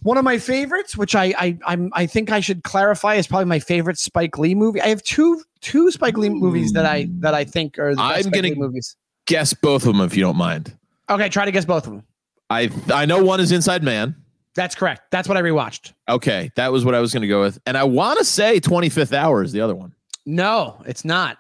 one 0.03 0.17
of 0.17 0.23
my 0.23 0.37
favorites, 0.37 0.95
which 0.95 1.15
I 1.15 1.33
I 1.37 1.57
I'm 1.65 1.89
I 1.93 2.05
think 2.05 2.31
I 2.31 2.39
should 2.39 2.63
clarify, 2.63 3.15
is 3.15 3.25
probably 3.25 3.45
my 3.45 3.57
favorite 3.59 3.97
Spike 3.97 4.37
Lee 4.37 4.53
movie. 4.53 4.79
I 4.79 4.87
have 4.87 5.01
two 5.01 5.41
two 5.61 5.89
Spike 5.89 6.17
Lee 6.17 6.29
movies 6.29 6.71
that 6.73 6.85
I 6.85 7.07
that 7.21 7.33
I 7.33 7.43
think 7.45 7.79
are 7.79 7.91
the 7.95 7.97
best 7.97 8.15
I'm 8.17 8.21
Spike 8.23 8.33
gonna- 8.33 8.47
Lee 8.49 8.55
movies. 8.55 8.95
Guess 9.25 9.55
both 9.55 9.87
of 9.87 9.95
them 9.95 10.01
if 10.05 10.15
you 10.15 10.21
don't 10.21 10.37
mind. 10.37 10.77
Okay, 11.09 11.29
try 11.29 11.45
to 11.45 11.51
guess 11.51 11.65
both 11.65 11.87
of 11.87 11.93
them. 11.93 12.03
I 12.51 12.69
I 12.93 13.05
know 13.07 13.23
one 13.23 13.39
is 13.39 13.51
Inside 13.51 13.81
Man. 13.81 14.15
That's 14.53 14.75
correct. 14.75 15.09
That's 15.09 15.27
what 15.27 15.35
I 15.37 15.41
rewatched. 15.41 15.93
Okay, 16.07 16.51
that 16.55 16.71
was 16.71 16.85
what 16.85 16.93
I 16.93 16.99
was 16.99 17.11
going 17.11 17.23
to 17.23 17.27
go 17.27 17.41
with, 17.41 17.59
and 17.65 17.75
I 17.75 17.83
want 17.83 18.19
to 18.19 18.23
say 18.25 18.59
25th 18.61 19.11
Hour 19.11 19.43
is 19.43 19.51
the 19.51 19.59
other 19.61 19.75
one. 19.75 19.93
No, 20.25 20.81
it's 20.85 21.03
not. 21.03 21.37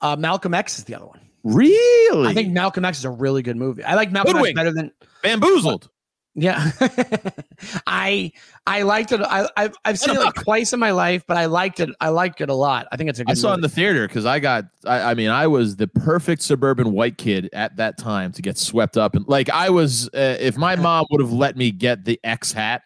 Uh, 0.00 0.16
Malcolm 0.16 0.52
X 0.54 0.78
is 0.78 0.84
the 0.84 0.94
other 0.96 1.06
one. 1.06 1.20
Really? 1.44 2.28
I 2.28 2.34
think 2.34 2.52
Malcolm 2.52 2.84
X 2.84 2.98
is 2.98 3.04
a 3.04 3.10
really 3.10 3.42
good 3.42 3.56
movie. 3.56 3.84
I 3.84 3.94
like 3.94 4.10
Malcolm 4.10 4.36
X 4.36 4.52
better 4.52 4.72
than 4.72 4.92
bamboozled. 5.22 5.88
yeah. 6.34 6.70
I 7.86 8.32
I 8.66 8.82
liked 8.82 9.12
it. 9.12 9.20
I 9.20 9.48
I've, 9.56 9.74
I've 9.84 9.98
seen 9.98 10.16
it 10.16 10.20
like 10.20 10.34
twice 10.34 10.72
in 10.72 10.80
my 10.80 10.90
life, 10.90 11.24
but 11.26 11.36
I 11.36 11.46
liked 11.46 11.80
it. 11.80 11.90
I 12.00 12.10
liked 12.10 12.40
it 12.40 12.48
a 12.48 12.54
lot. 12.54 12.86
I 12.92 12.96
think 12.96 13.10
it's 13.10 13.18
a 13.18 13.24
good. 13.24 13.30
Movie. 13.30 13.38
I 13.38 13.40
saw 13.40 13.52
it 13.52 13.54
in 13.54 13.60
the 13.60 13.68
theater 13.68 14.06
because 14.06 14.26
I 14.26 14.40
got. 14.40 14.64
I, 14.84 15.10
I 15.10 15.14
mean, 15.14 15.30
I 15.30 15.46
was 15.46 15.76
the 15.76 15.88
perfect 15.88 16.42
suburban 16.42 16.92
white 16.92 17.18
kid 17.18 17.48
at 17.52 17.76
that 17.76 17.98
time 17.98 18.32
to 18.32 18.42
get 18.42 18.58
swept 18.58 18.96
up, 18.96 19.14
and 19.14 19.26
like 19.28 19.48
I 19.50 19.70
was. 19.70 20.08
Uh, 20.08 20.36
if 20.38 20.56
my 20.56 20.76
mom 20.76 21.06
would 21.10 21.20
have 21.20 21.32
let 21.32 21.56
me 21.56 21.70
get 21.70 22.04
the 22.04 22.20
X 22.24 22.52
hat, 22.52 22.82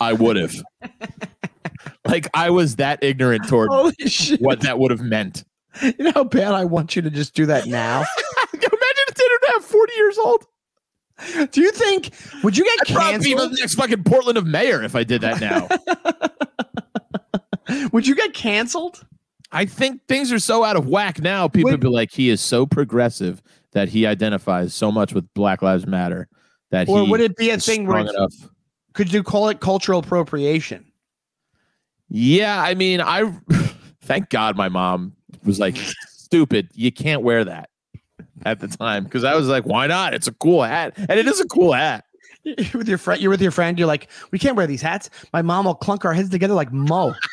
I 0.00 0.12
would 0.12 0.36
have. 0.36 0.54
like 2.06 2.28
I 2.34 2.50
was 2.50 2.76
that 2.76 3.02
ignorant 3.02 3.48
toward 3.48 3.70
what 4.38 4.60
that 4.60 4.78
would 4.78 4.90
have 4.90 5.00
meant. 5.00 5.44
You 5.82 6.04
know 6.04 6.12
how 6.14 6.24
bad 6.24 6.54
I 6.54 6.64
want 6.64 6.96
you 6.96 7.02
to 7.02 7.10
just 7.10 7.34
do 7.34 7.46
that 7.46 7.66
now. 7.66 8.04
Imagine 8.52 8.70
if 8.72 9.14
Tanner 9.14 9.38
now 9.54 9.60
40 9.60 9.92
years 9.94 10.18
old. 10.18 10.46
do 11.50 11.60
you 11.60 11.70
think? 11.72 12.12
Would 12.42 12.56
you 12.56 12.64
get 12.64 12.78
I'd 12.82 12.94
probably 12.94 13.18
be 13.18 13.30
canceled? 13.30 13.52
the 13.52 13.56
next 13.60 13.74
fucking 13.74 14.04
Portland 14.04 14.38
of 14.38 14.46
mayor 14.46 14.82
if 14.82 14.94
I 14.94 15.04
did 15.04 15.22
that 15.22 15.40
now. 15.40 15.68
Would 17.92 18.06
you 18.06 18.14
get 18.14 18.34
canceled? 18.34 19.04
I 19.52 19.64
think 19.64 20.06
things 20.06 20.32
are 20.32 20.38
so 20.38 20.64
out 20.64 20.76
of 20.76 20.86
whack 20.86 21.20
now. 21.20 21.48
People 21.48 21.72
Wait. 21.72 21.80
be 21.80 21.88
like, 21.88 22.10
he 22.10 22.30
is 22.30 22.40
so 22.40 22.66
progressive 22.66 23.42
that 23.72 23.88
he 23.88 24.06
identifies 24.06 24.74
so 24.74 24.90
much 24.92 25.12
with 25.12 25.32
Black 25.34 25.62
Lives 25.62 25.86
Matter 25.86 26.28
that 26.70 26.88
Or 26.88 27.08
would 27.08 27.20
it 27.20 27.36
be 27.36 27.50
a 27.50 27.58
thing 27.58 27.86
where 27.86 28.06
could 28.92 29.12
you 29.12 29.22
call 29.22 29.48
it 29.48 29.60
cultural 29.60 30.00
appropriation? 30.00 30.84
Yeah, 32.08 32.60
I 32.60 32.74
mean, 32.74 33.00
I 33.00 33.32
thank 34.02 34.30
God 34.30 34.56
my 34.56 34.68
mom 34.68 35.15
was 35.44 35.58
like, 35.58 35.76
stupid, 36.08 36.68
you 36.74 36.90
can't 36.92 37.22
wear 37.22 37.44
that 37.44 37.70
at 38.44 38.60
the 38.60 38.68
time 38.68 39.04
because 39.04 39.24
I 39.24 39.34
was 39.34 39.48
like, 39.48 39.64
why 39.64 39.86
not? 39.86 40.14
It's 40.14 40.26
a 40.28 40.32
cool 40.32 40.62
hat, 40.62 40.94
and 40.96 41.18
it 41.18 41.26
is 41.26 41.40
a 41.40 41.46
cool 41.46 41.72
hat. 41.72 42.04
You're 42.44 42.56
with 42.74 42.88
your 42.88 42.98
friend. 42.98 43.20
You're 43.20 43.30
with 43.30 43.42
your 43.42 43.50
friend. 43.50 43.78
You're 43.78 43.88
like, 43.88 44.08
we 44.30 44.38
can't 44.38 44.56
wear 44.56 44.66
these 44.66 44.82
hats. 44.82 45.10
My 45.32 45.42
mom 45.42 45.64
will 45.64 45.74
clunk 45.74 46.04
our 46.04 46.12
heads 46.14 46.30
together 46.30 46.54
like 46.54 46.72
Moe. 46.72 47.14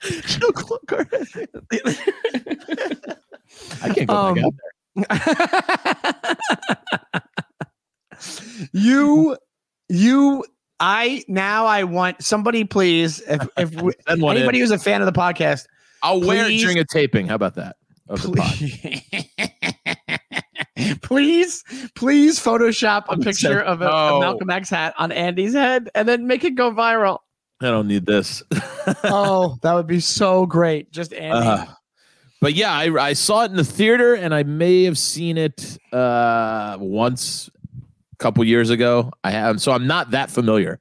She'll 0.00 0.52
clunk 0.52 0.92
our 0.92 1.04
heads. 1.04 1.36
I 3.82 3.88
can't 3.94 4.06
go 4.08 4.14
Um, 4.14 4.34
back 4.34 4.44
out 4.44 4.54
there. 7.10 8.68
you, 8.72 9.36
you, 9.88 10.44
I 10.80 11.24
now 11.28 11.66
I 11.66 11.84
want 11.84 12.22
somebody 12.22 12.64
please 12.64 13.20
if 13.20 13.48
if 13.56 13.74
we, 13.82 13.92
Send 14.08 14.22
in. 14.22 14.28
anybody 14.28 14.60
who's 14.60 14.70
a 14.70 14.78
fan 14.78 15.00
of 15.02 15.06
the 15.06 15.18
podcast, 15.18 15.66
I'll 16.02 16.20
wear 16.20 16.44
it 16.44 16.48
please- 16.48 16.62
during 16.62 16.78
a 16.78 16.84
taping. 16.84 17.26
How 17.26 17.34
about 17.34 17.54
that? 17.56 17.76
The 18.08 19.02
please, 21.02 21.64
please 21.94 22.38
Photoshop 22.38 23.04
a 23.08 23.18
picture 23.22 23.60
of 23.60 23.82
a, 23.82 23.84
no. 23.84 24.16
a 24.16 24.20
Malcolm 24.20 24.50
X 24.50 24.70
hat 24.70 24.94
on 24.98 25.12
Andy's 25.12 25.52
head 25.52 25.90
and 25.94 26.08
then 26.08 26.26
make 26.26 26.44
it 26.44 26.54
go 26.54 26.72
viral. 26.72 27.18
I 27.60 27.66
don't 27.66 27.88
need 27.88 28.06
this. 28.06 28.42
Oh, 29.04 29.58
that 29.62 29.74
would 29.74 29.86
be 29.88 30.00
so 30.00 30.46
great. 30.46 30.92
Just 30.92 31.12
Andy. 31.12 31.46
Uh, 31.48 31.66
but 32.40 32.54
yeah, 32.54 32.72
I, 32.72 32.84
I 33.08 33.12
saw 33.14 33.42
it 33.42 33.50
in 33.50 33.56
the 33.56 33.64
theater, 33.64 34.14
and 34.14 34.32
I 34.32 34.44
may 34.44 34.84
have 34.84 34.96
seen 34.96 35.36
it 35.36 35.76
uh, 35.92 36.76
once 36.78 37.50
couple 38.18 38.44
years 38.44 38.70
ago. 38.70 39.10
I 39.24 39.30
have, 39.30 39.60
so 39.60 39.72
I'm 39.72 39.86
not 39.86 40.10
that 40.12 40.30
familiar. 40.30 40.80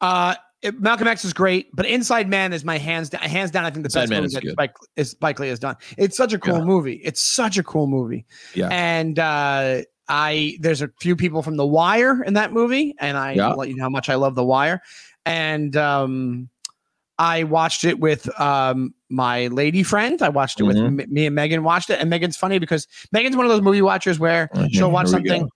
Uh, 0.00 0.34
it- 0.62 0.80
Malcolm 0.80 1.06
X 1.06 1.24
is 1.24 1.32
great, 1.32 1.74
but 1.74 1.86
Inside 1.86 2.28
Man 2.28 2.52
is 2.52 2.64
my 2.64 2.78
hands 2.78 3.10
down. 3.10 3.22
Hands 3.22 3.50
down, 3.50 3.64
I 3.64 3.70
think 3.70 3.84
the 3.84 3.88
Inside 3.88 4.00
best 4.02 4.10
Man 4.10 4.22
movie 4.22 4.26
is 4.26 4.32
that 4.34 4.42
good. 4.42 4.52
Spike, 4.52 4.74
is 4.96 5.10
Spike 5.10 5.38
Lee 5.40 5.48
has 5.48 5.58
done. 5.58 5.76
It's 5.96 6.16
such 6.16 6.32
a 6.32 6.38
cool 6.38 6.58
Yeah. 6.58 6.64
movie. 6.64 6.94
It's 7.04 7.20
such 7.20 7.58
a 7.58 7.62
cool 7.62 7.86
movie. 7.86 8.26
Yeah. 8.54 8.68
And 8.70 9.18
uh, 9.18 9.82
I 10.08 10.56
there's 10.60 10.82
a 10.82 10.88
few 11.00 11.14
people 11.16 11.42
from 11.42 11.56
The 11.56 11.66
Wire 11.66 12.22
in 12.22 12.34
that 12.34 12.52
movie, 12.52 12.94
and 12.98 13.16
I 13.16 13.32
Yeah. 13.34 13.52
let 13.52 13.68
you 13.68 13.76
know 13.76 13.84
how 13.84 13.88
much 13.90 14.08
I 14.08 14.14
love 14.16 14.34
The 14.34 14.44
Wire. 14.44 14.80
And 15.26 15.76
um, 15.76 16.48
I 17.18 17.44
watched 17.44 17.84
it 17.84 17.98
with 18.00 18.28
um, 18.40 18.94
my 19.10 19.48
lady 19.48 19.82
friend. 19.82 20.20
I 20.22 20.28
watched 20.28 20.60
it 20.60 20.64
with 20.64 20.76
Mhm. 20.76 21.02
m- 21.02 21.12
me 21.12 21.26
and 21.26 21.34
Megan. 21.34 21.62
Watched 21.62 21.90
it, 21.90 22.00
and 22.00 22.08
Megan's 22.08 22.36
funny 22.36 22.58
because 22.58 22.86
Megan's 23.12 23.36
one 23.36 23.44
of 23.44 23.50
those 23.50 23.60
movie 23.62 23.82
watchers 23.82 24.18
where 24.18 24.48
Mhm, 24.54 24.68
she'll 24.72 24.90
watch 24.90 25.08
something 25.08 25.48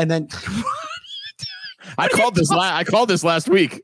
and 0.00 0.10
then 0.10 0.28
I 1.98 2.08
called 2.08 2.34
this. 2.34 2.50
La- 2.50 2.74
I 2.76 2.84
called 2.84 3.08
this 3.10 3.22
last 3.22 3.48
week. 3.48 3.82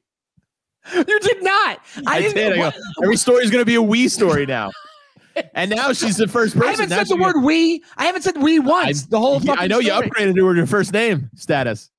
you 0.94 1.04
did 1.20 1.42
not. 1.42 1.80
I, 2.06 2.20
didn't- 2.20 2.34
did. 2.34 2.52
I 2.54 2.70
go, 2.70 2.76
Every 3.02 3.16
story 3.16 3.44
is 3.44 3.50
going 3.50 3.60
to 3.62 3.66
be 3.66 3.74
a 3.74 3.82
we 3.82 4.08
story 4.08 4.46
now. 4.46 4.70
And 5.54 5.70
now 5.70 5.92
she's 5.92 6.16
the 6.16 6.26
first 6.28 6.54
person. 6.54 6.66
I 6.66 6.70
haven't 6.70 6.88
Now 6.88 6.96
said 6.96 7.08
the 7.08 7.16
she- 7.16 7.20
word 7.20 7.42
we. 7.44 7.84
I 7.98 8.06
haven't 8.06 8.22
said 8.22 8.38
we 8.42 8.58
once. 8.58 9.02
the 9.04 9.20
whole 9.20 9.34
Yeah, 9.42 9.52
fucking 9.52 9.64
I 9.64 9.66
know 9.66 9.80
you 9.80 9.90
story. 9.90 10.08
upgraded 10.08 10.34
to 10.34 10.46
her 10.46 10.66
first 10.66 10.94
name 10.94 11.28
status. 11.34 11.90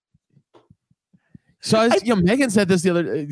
So 1.62 1.78
I, 1.80 1.88
was- 1.90 2.04
you 2.04 2.16
know, 2.16 2.22
Megan 2.24 2.50
said 2.50 2.68
this 2.68 2.82
the 2.82 2.90
other. 2.90 3.04
day. 3.04 3.28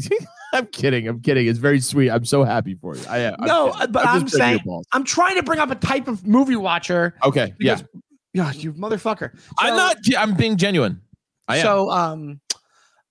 I'm 0.53 0.67
kidding. 0.67 1.07
I'm 1.07 1.21
kidding. 1.21 1.47
It's 1.47 1.57
very 1.57 1.79
sweet. 1.79 2.11
I'm 2.11 2.23
so 2.23 2.43
happy 2.43 2.75
for 2.75 2.95
you. 2.95 3.03
I 3.09 3.17
am. 3.17 3.35
No, 3.39 3.69
uh, 3.69 3.87
but 3.87 4.05
I'm 4.05 4.21
just 4.27 4.37
breaking 4.37 4.51
your 4.51 4.59
saying- 4.67 4.83
I'm 4.91 5.03
trying 5.05 5.37
to 5.37 5.43
bring 5.43 5.57
up 5.59 5.71
a 5.71 5.75
type 5.75 6.07
of 6.07 6.23
movie 6.27 6.55
watcher. 6.55 7.15
Okay. 7.23 7.55
Yeah. 7.59 7.79
Yeah, 8.35 8.51
you 8.51 8.73
motherfucker. 8.73 9.31
I'm 9.57 9.77
not. 9.77 9.95
I'm 10.17 10.35
being 10.35 10.57
genuine. 10.57 10.99
I 11.47 11.57
am. 11.57 11.63
So, 11.63 11.89
um, 11.89 12.41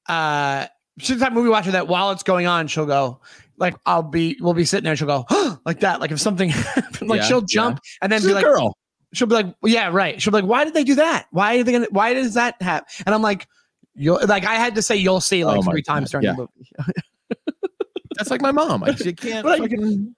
uh, 0.07 0.67
she's 0.99 1.19
that 1.21 1.33
movie 1.33 1.49
watcher 1.49 1.71
that 1.71 1.89
while 1.89 2.11
it's 2.11 2.23
going 2.23 2.47
on, 2.47 2.67
she'll 2.67 2.85
go 2.85 3.21
like, 3.57 3.75
"I'll 3.87 4.03
be, 4.03 4.37
we'll 4.39 4.53
be 4.53 4.67
sitting 4.67 4.85
there." 4.85 4.93
and 4.93 4.99
She'll 4.99 5.07
go 5.09 5.25
like 5.65 5.81
that, 5.81 6.01
like 6.01 6.11
if 6.11 6.21
something, 6.21 6.49
happened, 6.51 7.09
like 7.09 7.23
Yeah, 7.23 7.27
she'll 7.27 7.41
jump 7.41 7.81
and 8.03 8.13
then 8.13 8.21
She's 8.21 8.29
be 8.29 8.35
like, 8.35 8.45
girl. 8.45 8.77
she'll 9.15 9.27
be 9.27 9.35
like, 9.35 9.55
yeah, 9.65 9.89
right. 9.89 10.21
She'll 10.21 10.31
be 10.31 10.43
like, 10.43 10.45
why 10.45 10.63
did 10.65 10.75
they 10.75 10.85
do 10.85 10.97
that? 10.97 11.27
Why 11.31 11.57
are 11.57 11.63
they 11.63 11.73
gonna? 11.73 11.87
Why 11.89 12.13
does 12.13 12.35
that 12.35 12.61
happen? 12.61 12.87
And 13.07 13.15
I'm 13.15 13.23
like, 13.23 13.49
you'll 13.95 14.21
like, 14.27 14.45
I 14.45 14.57
had 14.57 14.75
to 14.75 14.83
say, 14.83 14.95
you'll 14.95 15.23
see 15.23 15.43
like 15.47 15.59
Oh 15.59 15.63
three 15.63 15.83
times 15.83 16.13
God, 16.13 16.21
during 16.21 16.37
yeah. 16.37 16.45
the 16.45 16.49
movie. 16.85 17.43
That's 18.17 18.31
like 18.31 18.43
my 18.43 18.53
mom. 18.53 18.85
I 18.85 18.91
just 18.91 19.17
can't. 19.17 19.43
But 19.43 19.59
fucking, 19.61 20.15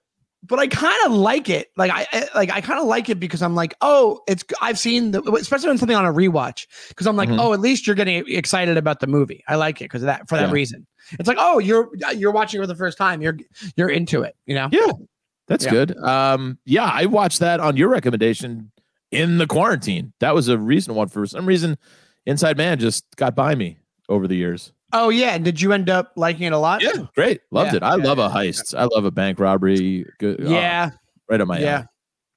but 0.47 0.59
I 0.59 0.67
kind 0.67 0.97
of 1.05 1.11
like 1.11 1.49
it. 1.49 1.71
Like 1.77 1.91
I, 1.91 2.07
I 2.11 2.27
like 2.35 2.51
I 2.51 2.61
kind 2.61 2.79
of 2.79 2.85
like 2.87 3.09
it 3.09 3.19
because 3.19 3.41
I'm 3.41 3.55
like, 3.55 3.75
oh, 3.81 4.21
it's 4.27 4.43
I've 4.61 4.79
seen 4.79 5.11
the 5.11 5.21
especially 5.33 5.69
when 5.69 5.77
something 5.77 5.95
on 5.97 6.05
a 6.05 6.13
rewatch 6.13 6.67
because 6.89 7.07
I'm 7.07 7.15
like, 7.15 7.29
Mhm. 7.29 7.39
oh, 7.39 7.53
at 7.53 7.59
least 7.59 7.85
you're 7.87 7.95
getting 7.95 8.23
excited 8.27 8.77
about 8.77 8.99
the 8.99 9.07
movie. 9.07 9.43
I 9.47 9.55
like 9.55 9.81
it 9.81 9.85
because 9.85 10.01
of 10.01 10.07
that 10.07 10.27
for 10.29 10.35
that 10.37 10.47
Yeah. 10.49 10.53
reason. 10.53 10.87
It's 11.19 11.27
like, 11.27 11.37
oh, 11.39 11.59
you're 11.59 11.89
you're 12.15 12.31
watching 12.31 12.59
it 12.59 12.63
for 12.63 12.67
the 12.67 12.75
first 12.75 12.97
time. 12.97 13.21
You're 13.21 13.37
you're 13.75 13.89
into 13.89 14.21
it. 14.23 14.35
You 14.45 14.55
know. 14.55 14.69
yeah, 14.71 14.91
that's 15.47 15.65
Yeah. 15.65 15.71
good. 15.71 15.97
Um, 15.97 16.57
yeah, 16.65 16.89
I 16.93 17.05
watched 17.05 17.39
that 17.39 17.59
on 17.59 17.77
your 17.77 17.89
recommendation 17.89 18.71
in 19.11 19.37
the 19.37 19.47
quarantine. 19.47 20.13
That 20.19 20.35
was 20.35 20.47
a 20.49 20.57
recent 20.57 20.95
one. 20.95 21.07
For 21.07 21.25
some 21.25 21.45
reason, 21.45 21.77
Inside 22.25 22.57
Man 22.57 22.77
just 22.79 23.05
got 23.15 23.35
by 23.35 23.55
me 23.55 23.77
over 24.09 24.27
the 24.27 24.35
years. 24.35 24.73
Oh 24.93 25.09
yeah. 25.09 25.35
And 25.35 25.43
did 25.43 25.61
you 25.61 25.73
end 25.73 25.89
up 25.89 26.13
liking 26.15 26.43
it 26.43 26.53
a 26.53 26.57
lot? 26.57 26.81
Yeah, 26.81 26.91
great. 27.15 27.41
Loved 27.51 27.71
Yeah, 27.71 27.77
it. 27.77 27.83
I 27.83 27.95
yeah, 27.97 28.03
love 28.03 28.19
a 28.19 28.23
yeah, 28.23 28.29
heist. 28.49 28.77
I 28.77 28.85
love 28.85 29.05
a 29.05 29.11
bank 29.11 29.39
robbery. 29.39 30.05
Good. 30.19 30.41
oh, 30.45 30.49
Yeah. 30.49 30.91
right 31.29 31.41
on 31.41 31.47
my 31.47 31.59
Yeah. 31.59 31.75
alley. 31.75 31.85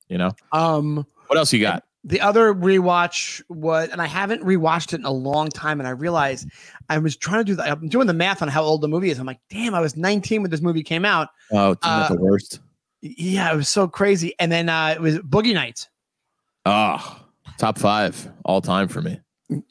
You 0.08 0.18
know 0.18 0.30
Um. 0.52 1.06
what 1.28 1.38
else 1.38 1.52
you 1.52 1.60
got? 1.60 1.84
The 2.02 2.20
other 2.22 2.54
rewatch 2.54 3.42
was, 3.50 3.90
and 3.90 4.00
I 4.00 4.06
haven't 4.06 4.42
rewatched 4.42 4.94
it 4.94 5.00
in 5.00 5.04
a 5.04 5.10
long 5.12 5.48
time, 5.48 5.80
and 5.80 5.86
I 5.86 5.90
realized 5.90 6.48
I 6.88 6.96
was 6.98 7.14
trying 7.16 7.40
to 7.40 7.44
do 7.44 7.54
that. 7.56 7.68
I'm 7.70 7.88
doing 7.88 8.06
the 8.06 8.14
math 8.14 8.40
on 8.42 8.48
how 8.48 8.62
old 8.62 8.80
the 8.80 8.88
movie 8.88 9.10
is. 9.10 9.18
I'm 9.18 9.26
like, 9.26 9.38
damn, 9.50 9.74
I 9.74 9.80
was 9.80 9.96
19 9.96 10.40
when 10.42 10.50
this 10.50 10.62
movie 10.62 10.82
came 10.82 11.04
out. 11.04 11.28
Oh, 11.52 11.72
isn't 11.72 11.78
Uh, 11.82 12.08
the 12.08 12.16
worst? 12.16 12.60
Yeah, 13.02 13.52
it 13.52 13.56
was 13.56 13.68
so 13.68 13.86
crazy. 13.86 14.34
And 14.40 14.50
then 14.50 14.68
uh, 14.70 14.88
it 14.96 15.00
was 15.00 15.18
Boogie 15.18 15.52
Nights. 15.54 15.88
Oh, 16.66 17.20
top 17.58 17.78
five 17.78 18.30
all 18.44 18.60
time 18.62 18.88
for 18.88 19.02
me. 19.02 19.20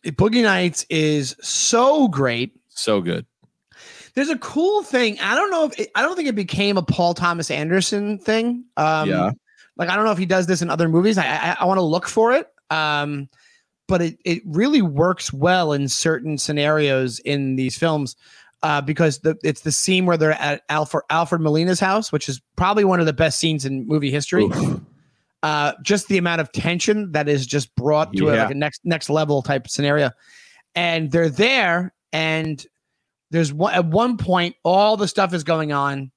Boogie 0.06 0.44
Nights 0.44 0.86
is 0.90 1.36
so 1.42 2.08
great. 2.08 2.56
So 2.80 3.02
good. 3.02 3.26
There's 4.16 4.30
a 4.30 4.38
cool 4.38 4.84
thing. 4.84 5.20
I 5.20 5.36
don't 5.36 5.52
know 5.52 5.66
if 5.66 5.80
it, 5.80 5.92
I 5.96 6.02
don't 6.02 6.16
think 6.16 6.28
it 6.28 6.36
became 6.36 6.78
a 6.78 6.82
Paul 6.82 7.14
Thomas 7.14 7.52
Anderson 7.52 8.18
thing. 8.18 8.66
Um, 8.78 9.10
Yeah. 9.10 9.32
Like 9.78 9.90
I 9.90 9.96
don't 9.96 10.04
know 10.04 10.12
if 10.12 10.18
he 10.18 10.26
does 10.26 10.46
this 10.48 10.62
in 10.62 10.70
other 10.70 10.90
movies. 10.90 11.18
I 11.18 11.26
I, 11.26 11.58
I 11.62 11.66
want 11.66 11.78
to 11.78 11.84
look 11.84 12.08
for 12.08 12.34
it. 12.34 12.48
Um, 12.70 13.30
but 13.88 14.02
it 14.02 14.20
it 14.26 14.42
really 14.46 14.82
works 14.82 15.32
well 15.32 15.72
in 15.74 15.88
certain 15.88 16.38
scenarios 16.38 17.20
in 17.20 17.56
these 17.56 17.78
films. 17.78 18.16
Uh, 18.62 18.82
because 18.82 19.20
the 19.20 19.38
it's 19.42 19.62
the 19.62 19.72
scene 19.72 20.06
where 20.06 20.18
they're 20.18 20.34
at 20.34 20.64
Alfred 20.68 21.06
Alfred 21.10 21.40
Molina's 21.42 21.80
house, 21.80 22.12
which 22.12 22.28
is 22.28 22.42
probably 22.58 22.84
one 22.84 23.00
of 23.00 23.06
the 23.06 23.14
best 23.14 23.40
scenes 23.40 23.64
in 23.64 23.88
movie 23.88 24.12
history. 24.12 24.50
Uh, 25.42 25.72
just 25.82 26.10
the 26.10 26.18
amount 26.18 26.42
of 26.42 26.52
tension 26.52 27.14
that 27.14 27.30
is 27.30 27.48
just 27.48 27.74
brought 27.76 28.12
to 28.18 28.28
a, 28.28 28.32
like 28.44 28.52
a 28.52 28.56
next 28.56 28.82
next 28.84 29.10
level 29.10 29.42
type 29.42 29.70
scenario. 29.70 30.12
And 30.76 31.10
they're 31.10 31.30
there, 31.30 31.94
and 32.14 32.66
there's 33.32 33.54
one 33.54 33.74
at 33.74 33.86
one 33.86 34.18
point 34.18 34.56
all 34.64 34.98
the 34.98 35.08
stuff 35.08 35.34
is 35.34 35.44
going 35.44 35.72
on, 35.72 36.12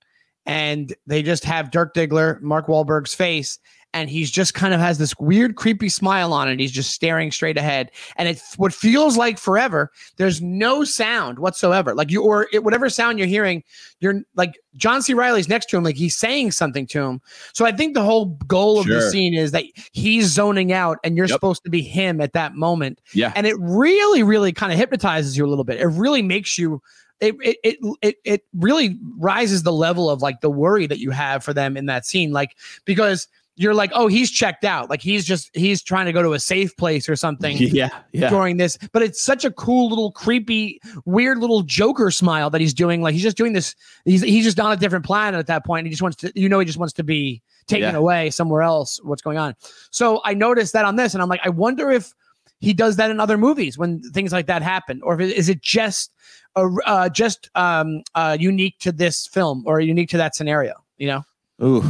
and 0.47 0.95
they 1.07 1.23
just 1.23 1.45
have 1.45 1.71
Dirk 1.71 1.95
Diggler, 1.95 2.41
Mark 2.41 2.67
Wahlberg's 2.67 3.15
face, 3.15 3.59
and 3.95 4.09
he's 4.09 4.31
just 4.31 4.55
kind 4.55 4.73
of 4.73 4.81
has 4.81 4.99
this 4.99 5.15
weird, 5.19 5.57
creepy 5.57 5.89
smile 5.89 6.33
on 6.33 6.49
it. 6.49 6.59
He's 6.59 6.73
just 6.73 6.93
staring 6.93 7.31
straight 7.31 7.59
ahead, 7.59 7.91
and 8.17 8.29
it's 8.29 8.57
what 8.59 8.73
feels 8.73 9.17
like 9.17 9.39
forever. 9.39 9.91
There's 10.17 10.41
no 10.41 10.85
sound 10.85 11.39
whatsoever, 11.39 11.95
like 11.95 12.11
you 12.11 12.23
or 12.23 12.49
it, 12.53 12.65
whatever 12.65 12.89
sound 12.89 13.19
you're 13.19 13.29
hearing, 13.29 13.63
you're 14.01 14.23
like 14.35 14.59
John 14.77 15.03
C. 15.03 15.13
Reilly's 15.15 15.49
next 15.49 15.67
to 15.71 15.77
him, 15.77 15.85
like 15.85 15.97
he's 15.97 16.17
saying 16.17 16.53
something 16.53 16.87
to 16.89 17.03
him. 17.03 17.21
So 17.53 17.65
I 17.67 17.73
think 17.73 17.95
the 17.95 18.03
whole 18.03 18.27
goal 18.47 18.81
of 18.81 18.87
the 18.87 19.01
scene 19.11 19.35
is 19.35 19.53
that 19.53 19.65
he's 19.93 20.27
zoning 20.27 20.73
out, 20.73 20.99
and 21.05 21.17
you're 21.17 21.27
Yep. 21.27 21.35
supposed 21.37 21.65
to 21.65 21.71
be 21.71 21.83
him 21.83 22.21
at 22.21 22.33
that 22.33 22.55
moment 22.55 23.01
Yeah. 23.15 23.33
and 23.37 23.47
it 23.47 23.57
really 23.59 24.23
really 24.23 24.53
kind 24.53 24.73
of 24.73 24.79
hypnotizes 24.79 25.37
you 25.37 25.45
a 25.45 25.49
little 25.49 25.65
bit 25.65 25.79
it 25.81 25.87
really 25.87 26.23
makes 26.23 26.59
you 26.59 26.83
it, 27.21 27.35
it 27.43 27.57
it 27.63 27.79
it 28.03 28.17
it 28.25 28.43
really 28.55 28.99
rises 29.19 29.63
the 29.63 29.73
level 29.73 30.11
of 30.11 30.21
like 30.23 30.41
the 30.41 30.51
worry 30.51 30.87
that 30.87 30.99
you 30.99 31.11
have 31.13 31.45
for 31.45 31.53
them 31.55 31.77
in 31.77 31.87
that 31.87 32.05
scene 32.05 32.33
like 32.33 32.57
because 32.85 33.29
you're 33.57 33.75
like 33.75 33.91
oh 33.95 34.07
he's 34.07 34.31
checked 34.31 34.65
out 34.65 34.89
like 34.89 35.03
he's 35.03 35.25
just 35.27 35.51
he's 35.55 35.83
trying 35.83 36.07
to 36.07 36.13
go 36.13 36.23
to 36.23 36.33
a 36.33 36.39
safe 36.41 36.75
place 36.77 37.09
or 37.09 37.17
something 37.17 37.57
Yeah. 37.61 37.91
Yeah. 38.13 38.31
during 38.31 38.57
this 38.57 38.79
but 38.93 39.03
it's 39.03 39.21
such 39.21 39.45
a 39.45 39.51
cool 39.51 39.89
little 39.91 40.11
creepy 40.13 40.81
weird 41.05 41.39
little 41.39 41.63
joker 41.63 42.11
smile 42.11 42.49
that 42.51 42.61
he's 42.63 42.73
doing 42.73 43.03
like 43.03 43.13
he's 43.13 43.23
just 43.23 43.37
doing 43.37 43.53
this 43.53 43.75
he's 44.07 44.23
he's 44.23 44.45
just 44.45 44.59
on 44.59 44.73
a 44.73 44.77
different 44.77 45.05
planet 45.05 45.39
at 45.39 45.47
that 45.49 45.67
point 45.67 45.87
he 45.87 45.91
just 45.91 46.01
wants 46.03 46.17
to 46.17 46.33
you 46.35 46.49
know 46.49 46.59
he 46.59 46.65
just 46.65 46.79
wants 46.79 46.95
to 46.95 47.05
be 47.05 47.43
taken 47.67 47.93
Yeah. 47.93 47.99
away 47.99 48.31
somewhere 48.31 48.63
else 48.63 48.99
what's 49.05 49.23
going 49.23 49.37
on 49.39 49.55
so 49.91 50.21
i 50.25 50.33
noticed 50.33 50.73
that 50.73 50.85
on 50.87 50.97
this 50.97 51.13
and 51.13 51.23
i'm 51.23 51.29
like 51.29 51.41
i 51.45 51.49
wonder 51.51 51.91
if 51.91 52.13
he 52.61 52.73
does 52.73 52.97
that 52.97 53.11
in 53.11 53.21
other 53.21 53.37
movies 53.37 53.77
when 53.77 54.01
things 54.13 54.33
like 54.33 54.47
that 54.47 54.63
happen 54.63 55.01
or 55.03 55.15
if 55.15 55.21
it, 55.21 55.37
is 55.37 55.49
it 55.51 55.61
just 55.61 56.11
a, 56.57 56.67
uh, 56.87 57.09
just 57.11 57.51
um 57.55 58.03
uh 58.15 58.35
unique 58.41 58.79
to 58.79 58.93
this 58.93 59.27
film 59.27 59.63
or 59.67 59.81
unique 59.81 60.09
to 60.09 60.17
that 60.17 60.35
scenario 60.35 60.73
you 60.97 61.07
know 61.07 61.23
Ooh, 61.63 61.85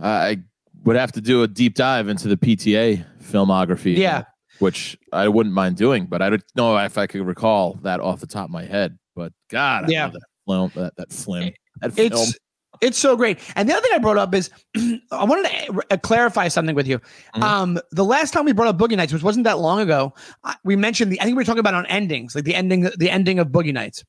I 0.00 0.38
would 0.86 0.96
have 0.96 1.12
to 1.12 1.20
do 1.20 1.42
a 1.42 1.48
deep 1.48 1.74
dive 1.74 2.08
into 2.08 2.28
the 2.28 2.36
PTA 2.38 3.04
filmography. 3.22 3.96
Yeah. 3.96 4.24
which 4.58 4.96
I 5.12 5.28
wouldn't 5.28 5.54
mind 5.54 5.76
doing, 5.76 6.06
but 6.06 6.22
I 6.22 6.30
don't 6.30 6.42
know 6.54 6.78
if 6.78 6.96
I 6.96 7.06
could 7.06 7.20
recall 7.26 7.74
that 7.82 8.00
off 8.00 8.20
the 8.20 8.26
top 8.26 8.46
of 8.46 8.50
my 8.50 8.64
head. 8.64 8.96
But 9.14 9.32
God, 9.50 9.84
I 9.84 9.88
Yeah. 9.90 10.04
love 10.04 10.12
that 10.14 10.22
film. 10.46 10.72
That 10.76 10.96
that 10.96 11.12
film. 11.12 11.50
That 11.82 11.92
film. 11.92 12.12
it's 12.12 12.38
It's 12.80 12.98
so 12.98 13.16
great. 13.16 13.38
And 13.54 13.68
the 13.68 13.74
other 13.74 13.82
thing 13.82 13.92
I 13.94 13.98
brought 13.98 14.16
up 14.16 14.34
is 14.34 14.48
I 15.10 15.24
wanted 15.24 15.50
to 15.50 15.82
uh, 15.90 15.96
clarify 15.98 16.48
something 16.48 16.74
with 16.74 16.86
you. 16.86 17.00
Mhm. 17.34 17.42
Um, 17.42 17.78
the 17.92 18.04
last 18.04 18.32
time 18.32 18.46
we 18.46 18.52
brought 18.52 18.68
up 18.68 18.78
Boogie 18.78 18.96
Nights, 18.96 19.12
which 19.12 19.22
wasn't 19.22 19.44
that 19.44 19.58
long 19.58 19.80
ago, 19.80 20.14
I- 20.44 20.56
we 20.64 20.74
mentioned 20.76 21.12
the. 21.12 21.20
I 21.20 21.24
think 21.24 21.36
we 21.36 21.40
were 21.42 21.44
talking 21.44 21.60
about 21.60 21.74
on 21.74 21.84
endings, 21.86 22.34
like 22.34 22.44
the 22.44 22.54
ending, 22.54 22.88
the 22.98 23.10
ending 23.10 23.38
of 23.38 23.48
Boogie 23.48 23.72
Nights, 23.74 24.04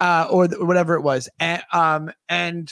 uh, 0.00 0.26
or 0.30 0.46
th- 0.48 0.60
whatever 0.60 0.94
it 0.94 1.02
was. 1.02 1.28
And 1.40 1.62
um, 1.72 2.10
and 2.28 2.70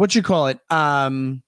what 0.00 0.14
you 0.14 0.22
call 0.22 0.46
it? 0.48 0.58
Um, 0.70 1.42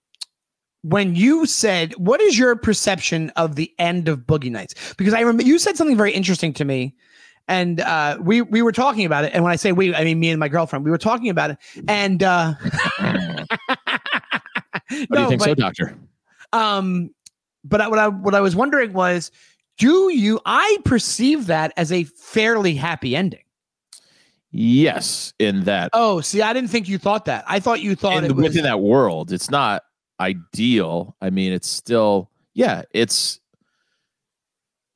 when 0.83 1.17
you 1.17 1.47
said, 1.47 1.95
"What 1.95 2.21
is 2.21 2.38
your 2.38 2.55
perception 2.57 3.31
of 3.31 3.57
the 3.57 3.73
end 3.79 4.09
of 4.09 4.21
Boogie 4.21 4.51
Nights?" 4.51 4.75
Because 4.97 5.15
I 5.15 5.21
remember 5.21 5.43
you 5.43 5.59
said 5.59 5.77
something 5.77 5.97
very 5.97 6.12
interesting 6.12 6.53
to 6.55 6.65
me 6.65 6.95
and 7.49 7.81
uh, 7.81 8.19
we 8.21 8.43
we 8.43 8.62
were 8.62 8.73
talking 8.73 9.05
about 9.05 9.25
it. 9.25 9.33
And 9.35 9.43
when 9.43 9.53
I 9.53 9.57
say 9.57 9.73
we, 9.73 9.95
I 9.95 10.05
mean 10.05 10.21
me 10.21 10.31
and 10.31 10.38
my 10.38 10.49
girlfriend. 10.49 10.85
We 10.85 10.91
were 10.91 10.99
talking 10.99 11.29
about 11.29 11.51
it, 11.51 11.59
and 11.88 12.23
uh, 12.23 12.55
What 15.09 15.17
do 15.17 15.23
you 15.23 15.29
think 15.29 15.43
so, 15.43 15.55
Doctor? 15.55 15.97
um, 16.53 17.11
but 17.65 17.81
I, 17.81 17.88
what 17.88 17.99
I 17.99 18.09
what 18.09 18.35
I 18.35 18.41
was 18.41 18.55
wondering 18.55 18.93
was, 18.93 19.31
do 19.79 20.11
you? 20.12 20.41
I 20.45 20.79
perceive 20.85 21.47
that 21.47 21.73
as 21.77 21.91
a 21.93 22.05
fairly 22.05 22.75
happy 22.75 23.17
ending. 23.17 23.43
Yes, 24.53 25.33
in 25.38 25.65
that 25.65 25.91
Oh, 25.95 26.21
see, 26.21 26.43
I 26.43 26.53
didn't 26.53 26.69
think 26.71 26.87
you 26.88 26.99
thought 26.99 27.25
that. 27.25 27.45
I 27.49 27.59
thought 27.59 27.81
you 27.81 27.95
thought 27.95 28.19
in, 28.25 28.31
it 28.31 28.37
was. 28.37 28.43
within 28.45 28.65
that 28.65 28.81
world, 28.81 29.33
it's 29.33 29.51
not 29.51 29.83
ideal. 30.21 31.17
I 31.23 31.31
mean, 31.31 31.53
it's 31.53 31.69
still 31.69 32.31
yeah, 32.55 32.83
it's 32.93 33.41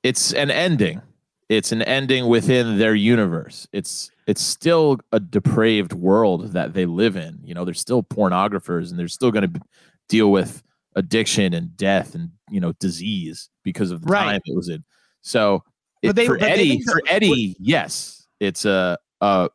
it's 0.03 0.33
an 0.35 0.51
ending. 0.51 1.01
It's 1.49 1.73
an 1.73 1.83
ending 1.83 2.27
within 2.27 2.79
their 2.79 2.95
universe. 2.95 3.67
It's 3.73 4.11
it's 4.27 4.43
still 4.43 4.99
a 5.13 5.21
depraved 5.21 5.93
world 5.93 6.53
that 6.53 6.75
they 6.75 6.85
live 6.87 7.17
in. 7.17 7.39
You 7.43 7.55
know, 7.55 7.65
they're 7.65 7.75
still 7.75 8.03
pornographers 8.03 8.91
and 8.91 8.99
they're 8.99 9.09
still 9.09 9.31
going 9.31 9.53
to 9.53 9.61
deal 10.09 10.31
with 10.31 10.63
addiction 10.97 11.55
and 11.55 11.77
death 11.77 12.15
and 12.15 12.31
you 12.51 12.61
know 12.61 12.73
disease 12.73 13.49
because 13.63 13.91
of 13.91 14.03
the 14.03 14.11
Right. 14.13 14.25
time 14.25 14.41
it 14.45 14.57
was 14.57 14.69
in. 14.69 14.85
So 15.23 15.63
But 16.03 16.11
it, 16.11 16.17
they- 16.17 16.27
for 16.27 16.37
Eddie, 16.43 16.83
for 16.83 17.01
Eddie, 17.09 17.57
yes, 17.59 18.27
it's 18.41 18.65
a 18.65 18.99
uh 19.21 19.49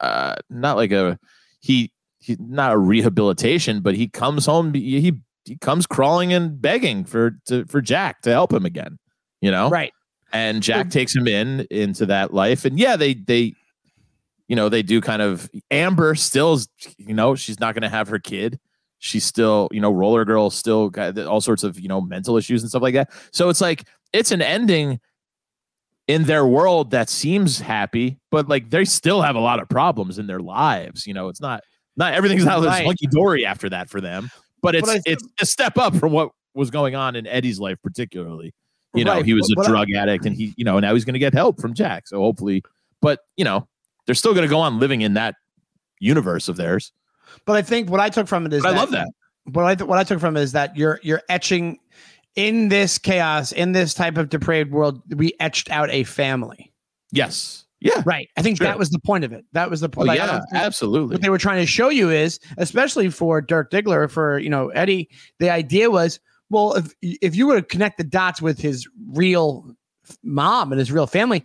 uh 0.00 0.36
not 0.50 0.76
like 0.76 0.92
a 0.92 1.18
he 1.60 1.92
he 2.18 2.36
not 2.40 2.72
a 2.72 2.78
rehabilitation, 2.78 3.80
but 3.80 3.94
he 3.94 4.08
comes 4.08 4.46
home 4.46 4.72
he 4.72 5.20
he 5.44 5.56
comes 5.56 5.86
crawling 5.86 6.32
and 6.32 6.60
begging 6.60 7.04
for 7.04 7.32
to 7.46 7.64
for 7.66 7.80
Jack 7.80 8.22
to 8.22 8.30
help 8.30 8.52
him 8.52 8.64
again, 8.64 8.98
you 9.40 9.50
know? 9.50 9.68
right. 9.68 9.92
and 10.32 10.62
Jack 10.62 10.90
takes 10.90 11.14
him 11.14 11.28
in 11.28 11.66
into 11.70 12.06
that 12.06 12.32
life. 12.32 12.64
And 12.64 12.78
yeah, 12.78 12.96
they 12.96 13.14
they 13.14 13.54
you 14.48 14.56
know 14.56 14.68
they 14.68 14.82
do 14.82 15.00
kind 15.00 15.22
of 15.22 15.50
Amber 15.70 16.14
still 16.14 16.60
you 16.96 17.14
know 17.14 17.34
she's 17.34 17.60
not 17.60 17.74
going 17.74 17.82
to 17.82 17.88
have 17.88 18.08
her 18.08 18.18
kid. 18.18 18.58
She's 18.98 19.24
still 19.24 19.68
you 19.70 19.80
know 19.80 19.92
Roller 19.92 20.24
Girl 20.24 20.48
still 20.50 20.88
got 20.88 21.18
all 21.18 21.40
sorts 21.40 21.62
of 21.62 21.78
you 21.78 21.88
know 21.88 22.00
mental 22.00 22.36
issues 22.36 22.62
and 22.62 22.70
stuff 22.70 22.82
like 22.82 22.94
that. 22.94 23.10
So 23.32 23.48
it's 23.50 23.60
like 23.60 23.86
it's 24.12 24.30
an 24.30 24.40
ending 24.40 25.00
in 26.08 26.24
their 26.24 26.46
world 26.46 26.90
that 26.90 27.08
seems 27.08 27.58
happy, 27.60 28.18
but 28.30 28.48
like 28.48 28.70
they 28.70 28.84
still 28.84 29.22
have 29.22 29.36
a 29.36 29.40
lot 29.40 29.60
of 29.60 29.68
problems 29.68 30.18
in 30.18 30.26
their 30.26 30.40
lives. 30.40 31.06
You 31.06 31.14
know, 31.14 31.28
it's 31.28 31.40
not 31.40 31.62
not 31.96 32.12
everything's 32.14 32.44
not 32.44 32.62
Right. 32.64 32.84
hunky 32.84 33.06
dory 33.06 33.46
after 33.46 33.70
that 33.70 33.88
for 33.88 34.00
them, 34.00 34.30
but 34.62 34.74
it's 34.74 34.88
I- 34.88 35.00
it's 35.06 35.24
a 35.40 35.46
step 35.46 35.78
up 35.78 35.94
from 35.96 36.12
what 36.12 36.30
was 36.54 36.70
going 36.70 36.94
on 36.94 37.16
in 37.16 37.26
Eddie's 37.26 37.58
life, 37.60 37.78
particularly 37.82 38.52
you 38.96 39.04
know 39.04 39.22
he 39.22 39.34
was 39.34 39.48
but- 39.48 39.52
a 39.52 39.56
but 39.56 39.66
I- 39.66 39.68
drug 39.70 39.90
addict 39.92 40.24
and 40.24 40.36
he 40.36 40.54
you 40.56 40.64
know 40.64 40.78
now 40.78 40.94
he's 40.94 41.04
going 41.04 41.14
to 41.14 41.18
get 41.18 41.34
help 41.34 41.60
from 41.60 41.74
jack 41.74 42.06
so 42.06 42.20
hopefully 42.20 42.62
but 43.02 43.18
you 43.36 43.44
know 43.44 43.66
they're 44.06 44.14
still 44.14 44.32
going 44.34 44.44
to 44.44 44.48
go 44.48 44.60
on 44.60 44.78
living 44.78 45.00
in 45.00 45.14
that 45.14 45.34
universe 45.98 46.48
of 46.48 46.54
theirs 46.54 46.92
But 47.44 47.56
I 47.56 47.62
think 47.62 47.90
what 47.90 47.98
I 47.98 48.08
took 48.08 48.28
from 48.28 48.46
it 48.46 48.52
is 48.52 48.62
but 48.62 48.72
i 48.72 48.78
love 48.78 48.92
that 48.92 49.08
what 49.52 49.64
I 49.80 49.84
what 49.84 49.98
I 49.98 50.04
took 50.04 50.20
from 50.20 50.36
it 50.36 50.42
is 50.42 50.52
that 50.52 50.76
you're 50.76 51.00
you're 51.02 51.22
etching 51.28 51.80
in 52.36 52.68
this 52.68 52.98
chaos 52.98 53.52
in 53.52 53.72
this 53.72 53.94
type 53.94 54.16
of 54.16 54.28
depraved 54.28 54.72
world. 54.72 55.00
We 55.14 55.32
etched 55.40 55.70
out 55.70 55.90
a 55.90 56.04
family. 56.04 56.72
yes 57.12 57.60
yeah 57.80 58.02
Right. 58.06 58.28
I 58.36 58.42
think 58.42 58.56
Sure. 58.58 58.66
that 58.66 58.78
was 58.78 58.88
the 58.90 58.98
point 58.98 59.24
of 59.24 59.32
it. 59.32 59.44
That 59.52 59.68
was 59.70 59.80
the 59.80 59.86
oh, 59.88 59.90
point. 59.90 60.08
Like, 60.08 60.18
yeah 60.18 60.40
absolutely 60.54 61.14
what 61.16 61.22
they 61.22 61.28
were 61.28 61.38
trying 61.38 61.60
to 61.60 61.66
show 61.66 61.90
you 61.90 62.10
is, 62.10 62.38
especially 62.56 63.10
for 63.10 63.40
Dirk 63.42 63.70
Diggler, 63.70 64.10
for 64.10 64.38
you 64.38 64.48
know 64.50 64.68
Eddie, 64.70 65.08
the 65.38 65.50
idea 65.50 65.90
was, 65.90 66.18
well, 66.50 66.74
if 66.74 66.92
if 67.02 67.36
you 67.36 67.46
were 67.46 67.56
to 67.60 67.62
connect 67.66 67.98
the 67.98 68.04
dots 68.04 68.40
with 68.40 68.58
his 68.58 68.88
real 69.12 69.66
mom 70.22 70.72
and 70.72 70.78
his 70.78 70.90
real 70.92 71.06
family, 71.06 71.44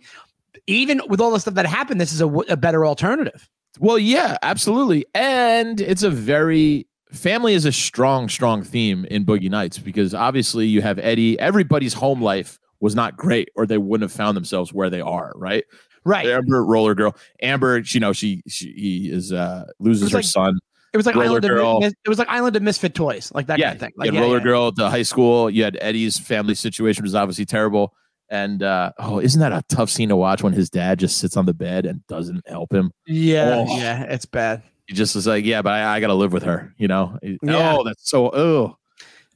even 0.66 1.00
with 1.08 1.20
all 1.20 1.30
the 1.30 1.40
stuff 1.40 1.54
that 1.54 1.66
happened, 1.66 2.00
this 2.00 2.12
is 2.12 2.20
a, 2.20 2.28
a 2.48 2.56
better 2.56 2.84
alternative. 2.86 3.48
well 3.78 3.98
yeah 3.98 4.36
absolutely 4.42 5.06
and 5.14 5.80
it's 5.80 6.02
a 6.02 6.10
very 6.10 6.86
family 7.12 7.54
is 7.54 7.64
a 7.64 7.72
strong 7.72 8.28
strong 8.28 8.62
theme 8.62 9.04
in 9.06 9.24
boogie 9.24 9.50
nights 9.50 9.78
because 9.78 10.14
obviously 10.14 10.66
you 10.66 10.80
have 10.82 10.98
eddie 11.00 11.38
everybody's 11.40 11.94
home 11.94 12.22
life 12.22 12.58
was 12.80 12.94
not 12.94 13.16
great 13.16 13.48
or 13.56 13.66
they 13.66 13.78
wouldn't 13.78 14.08
have 14.08 14.16
found 14.16 14.36
themselves 14.36 14.72
where 14.72 14.90
they 14.90 15.00
are 15.00 15.32
right 15.36 15.64
Right. 16.04 16.26
amber 16.26 16.64
roller 16.64 16.94
girl 16.94 17.14
amber 17.42 17.78
you 17.84 18.00
know 18.00 18.12
she 18.12 18.42
she 18.48 18.72
he 18.72 19.10
is 19.10 19.32
uh 19.32 19.64
loses 19.80 20.10
her 20.12 20.18
like 20.18 20.24
son 20.24 20.58
It 20.92 20.96
was 20.96 21.04
like 21.06 21.14
Roller 21.14 21.26
Island 21.26 21.44
Girl. 21.48 21.76
of 21.84 21.92
it 22.04 22.08
was 22.08 22.18
like 22.18 22.28
Island 22.28 22.56
of 22.56 22.62
Misfit 22.62 22.94
Toys, 22.94 23.30
like 23.34 23.46
that 23.46 23.58
yeah, 23.60 23.66
kind 23.68 23.76
of 23.76 23.80
thing. 23.80 23.92
Like 23.96 24.12
yeah, 24.12 24.20
roller 24.22 24.38
yeah. 24.38 24.42
girl 24.44 24.72
the 24.72 24.90
high 24.90 25.04
school. 25.04 25.48
You 25.50 25.62
had 25.62 25.78
Eddie's 25.80 26.18
family 26.18 26.54
situation 26.56 27.02
was 27.04 27.14
obviously 27.14 27.44
terrible. 27.44 27.94
And 28.28 28.62
uh, 28.64 28.90
oh, 28.98 29.20
isn't 29.20 29.40
that 29.40 29.52
a 29.52 29.62
tough 29.68 29.88
scene 29.90 30.08
to 30.08 30.16
watch 30.16 30.42
when 30.42 30.52
his 30.52 30.68
dad 30.70 30.98
just 30.98 31.18
sits 31.18 31.36
on 31.36 31.46
the 31.46 31.54
bed 31.54 31.86
and 31.86 32.04
doesn't 32.08 32.42
help 32.48 32.72
him? 32.72 32.90
Yeah, 33.06 33.64
Oh. 33.68 33.76
yeah, 33.78 34.02
it's 34.04 34.24
bad. 34.26 34.62
He 34.90 34.96
just 34.96 35.14
was 35.14 35.24
like, 35.24 35.44
yeah, 35.44 35.62
but 35.62 35.72
I, 35.72 35.94
I 35.96 36.00
got 36.00 36.08
to 36.08 36.14
live 36.14 36.32
with 36.32 36.42
her, 36.42 36.74
you 36.76 36.88
know? 36.88 37.16
Yeah. 37.22 37.76
Oh, 37.78 37.84
that's 37.84 38.10
so, 38.10 38.26
oh. 38.34 38.76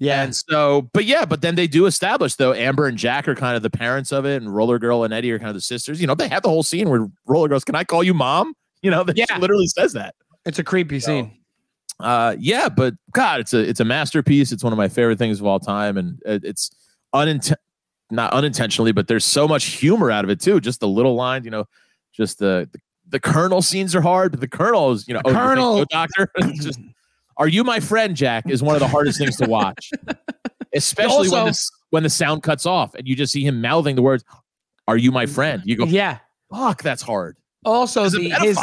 Yeah, 0.00 0.24
And 0.24 0.34
so, 0.34 0.90
but 0.92 1.04
yeah, 1.04 1.24
but 1.24 1.40
then 1.42 1.54
they 1.54 1.68
do 1.68 1.86
establish 1.86 2.34
though, 2.34 2.52
Amber 2.52 2.86
and 2.88 2.98
Jack 2.98 3.28
are 3.28 3.36
kind 3.36 3.56
of 3.56 3.62
the 3.62 3.70
parents 3.70 4.10
of 4.10 4.26
it, 4.26 4.42
and 4.42 4.52
Roller 4.52 4.80
Girl 4.80 5.04
and 5.04 5.14
Eddie 5.14 5.30
are 5.30 5.38
kind 5.38 5.50
of 5.50 5.54
the 5.54 5.60
sisters. 5.60 6.00
You 6.00 6.08
know, 6.08 6.16
they 6.16 6.26
have 6.26 6.42
the 6.42 6.48
whole 6.48 6.64
scene 6.64 6.90
where 6.90 7.06
Roller 7.26 7.46
Girl's, 7.46 7.62
Can 7.62 7.76
I 7.76 7.84
call 7.84 8.02
you 8.02 8.12
mom? 8.14 8.54
You 8.82 8.90
know, 8.90 9.04
that 9.04 9.16
she 9.16 9.24
Yeah. 9.30 9.38
literally 9.38 9.68
says 9.68 9.92
that. 9.92 10.16
it's 10.44 10.58
a 10.58 10.64
creepy 10.64 10.98
scene. 10.98 11.38
uh 12.00 12.34
yeah 12.40 12.68
but 12.68 12.92
god 13.12 13.38
it's 13.38 13.54
a 13.54 13.60
it's 13.60 13.78
a 13.78 13.84
masterpiece 13.84 14.50
it's 14.50 14.64
one 14.64 14.72
of 14.72 14.76
my 14.76 14.88
favorite 14.88 15.16
things 15.16 15.38
of 15.38 15.46
all 15.46 15.60
time 15.60 15.96
and 15.96 16.20
it, 16.26 16.42
it's 16.44 16.72
uninten- 17.14 17.54
not 18.10 18.32
unintentionally 18.32 18.90
but 18.90 19.06
there's 19.06 19.24
so 19.24 19.46
much 19.46 19.66
humor 19.66 20.10
out 20.10 20.24
of 20.24 20.28
it 20.30 20.40
too 20.40 20.58
just 20.60 20.80
the 20.80 20.88
little 20.88 21.14
line 21.14 21.44
you 21.44 21.52
know 21.52 21.64
just 22.12 22.40
the 22.40 22.68
the, 22.72 22.78
the 23.14 23.20
colonel 23.20 23.62
scenes 23.62 23.94
are 23.94 24.00
hard 24.02 24.30
but 24.32 24.40
the 24.40 24.48
colonel 24.48 24.90
is 24.92 25.06
you 25.08 25.14
know 25.14 25.20
oh, 25.24 25.32
Colonel- 25.32 25.76
so, 25.76 25.80
oh, 25.82 25.84
doctor 25.88 26.28
just 26.60 26.80
are 27.36 27.48
you 27.48 27.62
my 27.64 27.78
friend 27.80 28.16
jack 28.16 28.44
is 28.50 28.62
one 28.62 28.74
of 28.74 28.80
the 28.80 28.88
hardest 28.88 29.18
things 29.18 29.36
to 29.36 29.48
watch 29.48 29.90
especially 30.74 31.28
when 31.30 31.40
Also- 31.40 31.44
this 31.46 31.70
when 31.90 32.02
the 32.02 32.10
sound 32.10 32.42
cuts 32.42 32.66
off 32.66 32.94
and 32.94 33.06
you 33.06 33.14
just 33.14 33.32
see 33.32 33.44
him 33.46 33.60
mouthing 33.60 33.94
the 33.96 34.02
words 34.02 34.24
are 34.88 34.96
you 34.96 35.12
my 35.12 35.26
friend 35.26 35.62
you 35.64 35.76
go 35.76 35.84
Yeah. 35.84 36.18
fuck 36.52 36.82
that's 36.82 37.02
hard 37.02 37.36
Also, 37.64 38.08
the 38.08 38.30
his 38.40 38.58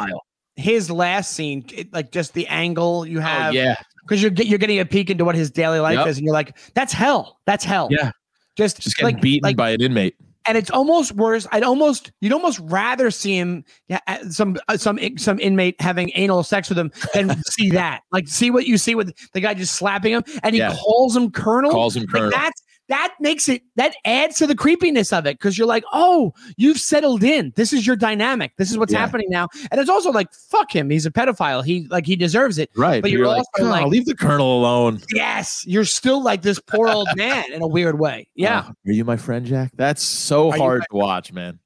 his 0.58 0.92
last 0.92 1.32
scene, 1.32 1.66
it- 1.74 1.92
like 1.94 2.12
just 2.12 2.34
the 2.34 2.46
angle 2.48 3.06
you 3.06 3.20
oh 3.20 3.22
have, 3.22 3.54
yeah 3.54 3.76
because 4.04 4.22
you're 4.22 4.34
you're 4.34 4.60
getting 4.60 4.80
a 4.80 4.86
peek 4.86 5.10
into 5.10 5.24
what 5.24 5.34
his 5.36 5.50
daily 5.50 5.80
life 5.80 5.98
Yep. 5.98 6.08
is, 6.08 6.18
and 6.18 6.26
you're 6.26 6.34
like, 6.34 6.58
that's 6.74 6.92
hell. 6.92 7.40
That's 7.46 7.64
hell. 7.64 7.88
Yeah. 7.90 8.12
Just 8.58 8.82
just 8.82 8.98
getting 8.98 9.16
like 9.16 9.22
beaten 9.22 9.48
like, 9.48 9.56
by 9.56 9.70
an 9.70 9.80
inmate 9.82 10.16
and 10.48 10.58
it's 10.58 10.70
almost 10.72 11.12
worse. 11.14 11.48
I'd 11.52 11.64
almost 11.64 12.12
you'd 12.22 12.34
almost 12.34 12.60
rather 12.64 13.12
see 13.12 13.38
him 13.38 13.64
yeah, 13.88 14.00
uh, 14.08 14.18
some 14.30 14.58
uh, 14.68 14.78
some 14.78 15.00
some 15.18 15.40
inmate 15.40 15.80
having 15.80 16.12
anal 16.16 16.44
sex 16.44 16.70
with 16.70 16.78
him 16.78 16.92
than 17.14 17.42
see 17.46 17.70
that. 17.72 18.02
Like 18.12 18.28
see 18.28 18.52
what 18.52 18.66
you 18.66 18.78
see 18.78 18.96
with 18.96 19.14
the 19.34 19.40
guy 19.42 19.54
just 19.54 19.76
slapping 19.76 20.14
him, 20.14 20.24
and 20.44 20.54
he 20.56 20.60
Yeah. 20.60 20.76
calls 20.76 21.16
him 21.16 21.32
Colonel. 21.32 21.72
calls 21.72 21.96
him 21.96 22.04
Like 22.04 22.12
colonel 22.12 22.30
that's 22.32 22.61
that 22.92 23.16
makes 23.22 23.48
it 23.48 23.62
that 23.78 23.96
adds 24.04 24.36
to 24.36 24.46
the 24.46 24.54
creepiness 24.54 25.14
of 25.14 25.26
it 25.26 25.40
because 25.40 25.58
you're 25.58 25.66
like, 25.68 25.84
oh, 25.94 26.34
you've 26.58 26.78
settled 26.78 27.24
in. 27.24 27.54
This 27.56 27.72
is 27.72 27.88
your 27.88 27.96
dynamic. 27.96 28.52
This 28.58 28.70
is 28.70 28.78
what's 28.78 28.92
Yeah. 28.92 29.00
happening 29.00 29.28
now. 29.30 29.48
And 29.72 29.80
it's 29.80 29.90
also 29.90 30.12
like, 30.12 30.32
fuck 30.34 30.76
him. 30.76 30.90
He's 30.90 31.06
a 31.06 31.12
pedophile. 31.12 31.64
He 31.64 31.88
like 31.90 32.06
he 32.06 32.16
deserves 32.18 32.58
it. 32.58 32.70
Right. 32.76 33.02
But 33.02 33.10
you're 33.10 33.22
you're, 33.22 33.28
like, 33.30 33.46
also 33.58 33.70
like- 33.70 33.86
oh, 33.86 33.88
leave 33.88 34.06
the 34.06 34.16
colonel 34.16 34.60
alone. 34.60 35.00
Yes, 35.14 35.64
you're 35.66 35.86
still 35.86 36.22
like 36.22 36.42
this 36.42 36.60
poor 36.60 36.90
old 36.90 37.08
man 37.16 37.52
in 37.54 37.62
a 37.62 37.68
weird 37.68 37.98
way. 37.98 38.28
Yeah. 38.36 38.66
Oh, 38.68 38.74
are 38.86 38.92
you 38.92 39.06
my 39.06 39.16
friend, 39.18 39.46
Jack? 39.46 39.72
That's 39.76 40.04
so 40.04 40.52
Are 40.52 40.58
hard 40.58 40.82
to 40.92 40.96
watch, 40.98 41.32
man. 41.32 41.60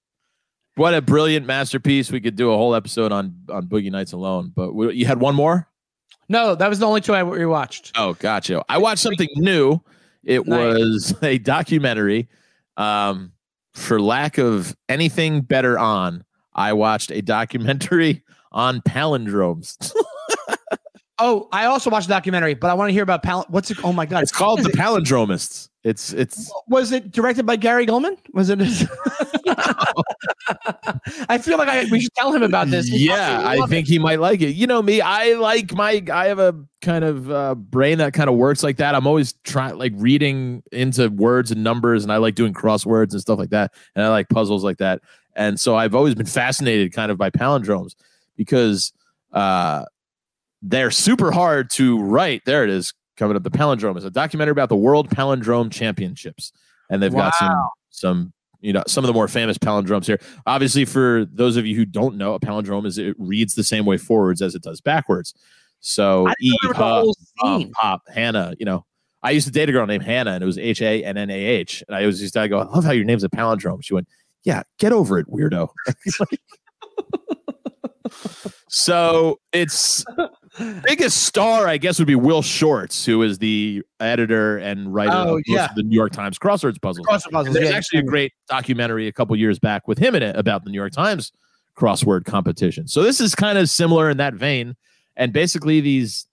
What 0.75 0.93
a 0.93 1.01
brilliant 1.01 1.47
masterpiece. 1.47 2.11
We 2.11 2.21
could 2.21 2.35
do 2.35 2.51
a 2.51 2.55
whole 2.57 2.75
episode 2.75 3.11
on 3.11 3.35
on 3.49 3.67
Boogie 3.67 3.91
Nights 3.91 4.11
alone. 4.13 4.51
But 4.55 4.75
we, 4.75 4.93
you 4.93 5.05
had 5.07 5.19
one 5.19 5.33
more? 5.33 5.67
No, 6.29 6.53
that 6.55 6.69
was 6.69 6.77
the 6.79 6.85
only 6.87 7.01
two 7.01 7.15
I 7.15 7.21
rewatched. 7.21 7.93
Oh, 7.95 8.13
gotcha. 8.13 8.63
I 8.69 8.77
watched 8.77 9.01
something 9.01 9.29
new. 9.35 9.79
It 10.25 10.45
Nice. 10.47 10.57
was 10.75 11.15
a 11.23 11.37
documentary. 11.37 12.27
Um, 12.77 13.31
for 13.73 14.01
lack 14.01 14.37
of 14.37 14.75
anything 14.89 15.41
better 15.41 15.77
on, 15.79 16.23
I 16.53 16.73
watched 16.73 17.11
a 17.11 17.21
documentary 17.21 18.23
on 18.51 18.81
palindromes. 18.81 19.93
Oh, 21.17 21.47
I 21.49 21.67
also 21.67 21.89
watched 21.89 22.07
a 22.07 22.09
documentary, 22.09 22.55
but 22.55 22.69
I 22.69 22.73
want 22.73 22.89
to 22.89 22.93
hear 22.93 23.01
about 23.03 23.23
pal- 23.23 23.45
what's 23.47 23.71
it? 23.71 23.77
Oh 23.85 23.93
my 23.93 24.05
god, 24.05 24.23
it's 24.23 24.33
called 24.33 24.59
The 24.63 24.67
it? 24.69 24.75
Palindromists. 24.75 25.69
It's 25.85 26.11
it's 26.13 26.51
Was 26.67 26.91
it 26.91 27.11
directed 27.11 27.45
by 27.45 27.57
Gary 27.57 27.85
Goldman? 27.85 28.17
Was 28.33 28.49
it? 28.49 28.59
I 31.29 31.37
feel 31.37 31.59
like 31.59 31.67
I, 31.69 31.85
we 31.91 31.99
should 31.99 32.15
tell 32.15 32.33
him 32.33 32.41
about 32.41 32.69
this. 32.69 32.87
He'll 32.87 33.15
yeah, 33.15 33.43
I 33.45 33.67
think 33.67 33.87
it. 33.87 33.91
he 33.91 33.99
might 33.99 34.19
like 34.19 34.41
it. 34.41 34.55
You 34.55 34.65
know 34.65 34.81
me, 34.81 34.99
I 34.99 35.33
like 35.33 35.75
my 35.75 36.03
I 36.11 36.25
have 36.25 36.39
a 36.39 36.55
kind 36.81 37.05
of 37.05 37.29
uh, 37.29 37.53
brain 37.53 37.99
that 37.99 38.13
kind 38.13 38.31
of 38.31 38.35
works 38.35 38.63
like 38.63 38.77
that. 38.77 38.95
I'm 38.95 39.05
always 39.05 39.33
trying 39.43 39.77
like 39.77 39.93
reading 39.95 40.63
into 40.71 41.09
words 41.09 41.51
and 41.51 41.63
numbers, 41.63 42.01
and 42.01 42.11
I 42.11 42.17
like 42.17 42.33
doing 42.33 42.51
crosswords 42.51 43.11
and 43.11 43.21
stuff 43.21 43.37
like 43.37 43.51
that, 43.51 43.71
and 43.95 44.03
I 44.03 44.09
like 44.09 44.27
puzzles 44.29 44.63
like 44.63 44.77
that. 44.77 45.03
And 45.35 45.59
so 45.59 45.75
I've 45.75 45.93
always 45.93 46.15
been 46.15 46.25
fascinated 46.25 46.93
kind 46.93 47.11
of 47.11 47.19
by 47.19 47.29
palindromes 47.29 47.93
because 48.35 48.91
uh, 49.33 49.85
they're 50.63 50.89
super 50.89 51.31
hard 51.31 51.69
to 51.73 52.01
write. 52.01 52.41
There 52.45 52.63
it 52.63 52.71
is, 52.71 52.95
coming 53.15 53.35
up. 53.35 53.43
The 53.43 53.51
palindrome 53.51 53.97
is 53.97 54.05
a 54.05 54.11
documentary 54.11 54.51
about 54.51 54.69
the 54.69 54.75
World 54.75 55.09
Palindrome 55.09 55.71
Championships, 55.71 56.51
and 56.89 57.01
they've 57.01 57.13
got 57.13 57.35
some 57.35 57.69
some 57.89 58.33
you 58.61 58.73
know 58.73 58.83
some 58.87 59.03
of 59.03 59.07
the 59.07 59.13
more 59.13 59.27
famous 59.27 59.57
palindromes 59.57 60.05
here. 60.05 60.19
Obviously, 60.45 60.85
for 60.85 61.25
those 61.31 61.57
of 61.57 61.65
you 61.65 61.75
who 61.75 61.85
don't 61.85 62.15
know, 62.17 62.33
a 62.33 62.39
palindrome 62.39 62.85
is 62.85 62.97
it 62.97 63.15
reads 63.17 63.55
the 63.55 63.63
same 63.63 63.85
way 63.85 63.97
forwards 63.97 64.41
as 64.41 64.55
it 64.55 64.61
does 64.61 64.81
backwards. 64.81 65.33
So 65.79 66.27
E 66.29 66.33
Eve, 66.41 66.53
remember 66.63 66.73
the 66.73 66.83
Huff, 66.83 67.03
whole 67.37 67.63
um. 67.63 67.71
Pop, 67.71 68.01
Hannah. 68.13 68.53
You 68.59 68.65
know, 68.65 68.85
I 69.21 69.31
used 69.31 69.47
to 69.47 69.53
date 69.53 69.69
a 69.69 69.71
girl 69.71 69.85
named 69.85 70.03
Hannah, 70.03 70.31
and 70.31 70.43
it 70.43 70.45
was 70.45 70.57
H 70.57 70.81
A 70.81 71.03
N 71.03 71.17
N 71.17 71.29
A 71.29 71.33
H. 71.33 71.83
And 71.87 71.95
I 71.95 72.05
was 72.05 72.21
used 72.21 72.33
to 72.33 72.47
go, 72.47 72.59
I 72.59 72.65
love 72.65 72.83
how 72.83 72.91
your 72.91 73.05
name's 73.05 73.23
a 73.23 73.29
palindrome. 73.29 73.83
She 73.83 73.93
went, 73.93 74.07
Yeah, 74.43 74.63
get 74.79 74.93
over 74.93 75.19
it, 75.19 75.27
weirdo. 75.27 75.69
so 78.69 79.39
it's 79.51 80.05
biggest 80.83 81.23
star, 81.23 81.67
I 81.67 81.77
guess, 81.77 81.99
would 81.99 82.07
be 82.07 82.15
Will 82.15 82.41
Shortz, 82.41 83.05
who 83.05 83.21
is 83.23 83.37
the 83.39 83.83
editor 83.99 84.57
and 84.57 84.93
writer 84.93 85.11
Oh, 85.13 85.21
of 85.21 85.27
most 85.27 85.43
yeah. 85.47 85.65
of 85.65 85.75
the 85.75 85.83
New 85.83 85.95
York 85.95 86.11
Times 86.11 86.37
crosswords 86.39 86.81
puzzles. 86.81 87.05
Crossword 87.07 87.31
puzzles, 87.31 87.55
There's 87.55 87.69
yeah. 87.69 87.75
actually 87.75 87.99
a 87.99 88.03
great 88.03 88.33
documentary 88.47 89.07
a 89.07 89.11
couple 89.11 89.35
years 89.35 89.59
back 89.59 89.87
with 89.87 89.97
him 89.97 90.15
in 90.15 90.23
it 90.23 90.35
about 90.35 90.63
the 90.63 90.69
New 90.69 90.77
York 90.77 90.93
Times 90.93 91.31
crossword 91.77 92.25
competition. 92.25 92.87
So 92.87 93.03
this 93.03 93.19
is 93.19 93.35
kind 93.35 93.57
of 93.57 93.69
similar 93.69 94.09
in 94.09 94.17
that 94.17 94.33
vein. 94.33 94.75
And 95.15 95.31
basically, 95.33 95.81
these 95.81 96.27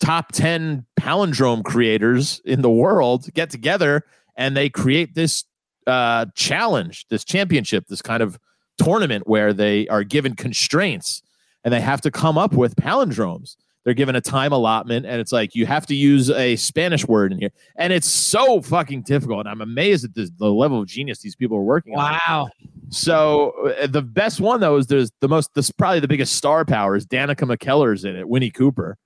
top 0.00 0.32
10 0.32 0.84
palindrome 0.98 1.64
creators 1.64 2.40
in 2.44 2.62
the 2.62 2.70
world 2.70 3.32
get 3.34 3.50
together 3.50 4.04
and 4.36 4.56
they 4.56 4.68
create 4.68 5.14
this 5.14 5.44
uh, 5.86 6.26
challenge, 6.34 7.06
this 7.08 7.24
championship, 7.24 7.86
this 7.86 8.02
kind 8.02 8.22
of 8.22 8.38
tournament 8.78 9.26
where 9.26 9.52
they 9.52 9.86
are 9.88 10.02
given 10.02 10.34
constraints 10.34 11.22
and 11.64 11.72
they 11.72 11.80
have 11.80 12.00
to 12.02 12.10
come 12.10 12.38
up 12.38 12.52
with 12.54 12.76
palindromes. 12.76 13.56
They're 13.84 13.94
given 13.94 14.14
a 14.14 14.20
time 14.20 14.52
allotment, 14.52 15.06
and 15.06 15.20
it's 15.20 15.32
like 15.32 15.56
you 15.56 15.66
have 15.66 15.86
to 15.86 15.94
use 15.94 16.30
a 16.30 16.54
Spanish 16.54 17.06
word 17.06 17.32
in 17.32 17.38
here, 17.38 17.50
and 17.76 17.92
it's 17.92 18.08
so 18.08 18.60
fucking 18.60 19.02
difficult. 19.02 19.40
And 19.40 19.48
I'm 19.48 19.60
amazed 19.60 20.04
at 20.04 20.14
the, 20.14 20.30
the 20.38 20.52
level 20.52 20.80
of 20.80 20.86
genius 20.86 21.18
these 21.18 21.34
people 21.34 21.56
are 21.56 21.62
working 21.62 21.96
on. 21.96 22.18
Wow. 22.28 22.48
So 22.90 23.50
uh, 23.80 23.86
the 23.86 24.02
best 24.02 24.40
one 24.40 24.60
though 24.60 24.76
is 24.76 24.86
there's 24.86 25.10
the 25.20 25.28
most 25.28 25.50
this 25.54 25.70
probably 25.70 25.98
the 25.98 26.08
biggest 26.08 26.34
star 26.34 26.64
power 26.64 26.94
is 26.94 27.06
Danica 27.06 27.48
McKellar's 27.48 28.04
in 28.04 28.14
it, 28.16 28.28
Winnie 28.28 28.50
Cooper. 28.50 28.98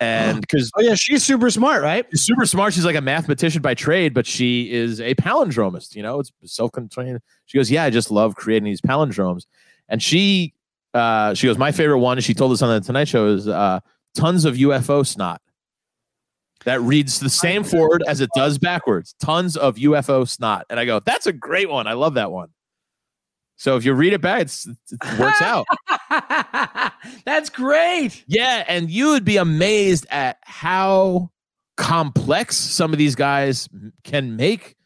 And 0.00 0.40
because 0.42 0.70
Oh 0.76 0.82
yeah, 0.82 0.94
she's 0.94 1.22
super 1.22 1.48
smart, 1.48 1.82
right? 1.82 2.04
she's 2.10 2.22
super 2.22 2.44
smart, 2.44 2.74
she's 2.74 2.84
like 2.84 2.96
a 2.96 3.00
mathematician 3.00 3.62
by 3.62 3.74
trade, 3.74 4.12
but 4.12 4.26
she 4.26 4.70
is 4.72 5.00
a 5.00 5.14
palindromist, 5.14 5.94
you 5.94 6.02
know, 6.02 6.20
it's 6.20 6.32
self-contained. 6.44 7.20
She 7.46 7.56
goes, 7.56 7.70
Yeah, 7.70 7.84
I 7.84 7.90
just 7.90 8.10
love 8.10 8.34
creating 8.34 8.64
these 8.64 8.80
palindromes. 8.80 9.46
And 9.88 10.02
she 10.02 10.52
uh 10.94 11.34
she 11.34 11.46
goes, 11.46 11.58
My 11.58 11.72
favorite 11.72 11.98
one, 11.98 12.20
she 12.20 12.34
told 12.34 12.52
us 12.52 12.62
on 12.62 12.68
the 12.68 12.80
Tonight 12.84 13.08
Show 13.08 13.28
is 13.28 13.48
uh 13.48 13.80
tons 14.14 14.44
of 14.44 14.54
UFO 14.54 15.06
snot. 15.06 15.40
That 16.64 16.80
reads 16.80 17.18
the 17.18 17.30
same 17.30 17.64
forward 17.64 18.04
as 18.06 18.20
it 18.20 18.30
does 18.36 18.58
backwards. 18.58 19.14
Tons 19.20 19.56
of 19.56 19.76
UFO 19.76 20.28
snot. 20.28 20.66
And 20.70 20.78
I 20.78 20.84
go, 20.84 21.00
that's 21.00 21.26
a 21.26 21.32
great 21.32 21.68
one. 21.68 21.86
I 21.88 21.94
love 21.94 22.14
that 22.14 22.30
one. 22.30 22.50
So 23.56 23.76
if 23.76 23.84
you 23.84 23.94
read 23.94 24.12
it 24.12 24.20
back, 24.20 24.42
it's, 24.42 24.66
it 24.66 25.18
works 25.18 25.40
out. 25.42 25.66
That's 27.24 27.48
great. 27.48 28.24
Yeah, 28.26 28.64
and 28.66 28.90
you 28.90 29.10
would 29.10 29.24
be 29.24 29.36
amazed 29.36 30.06
at 30.10 30.38
how 30.42 31.30
complex 31.76 32.56
some 32.56 32.92
of 32.92 32.98
these 32.98 33.14
guys 33.14 33.68
can 34.04 34.36
make 34.36 34.76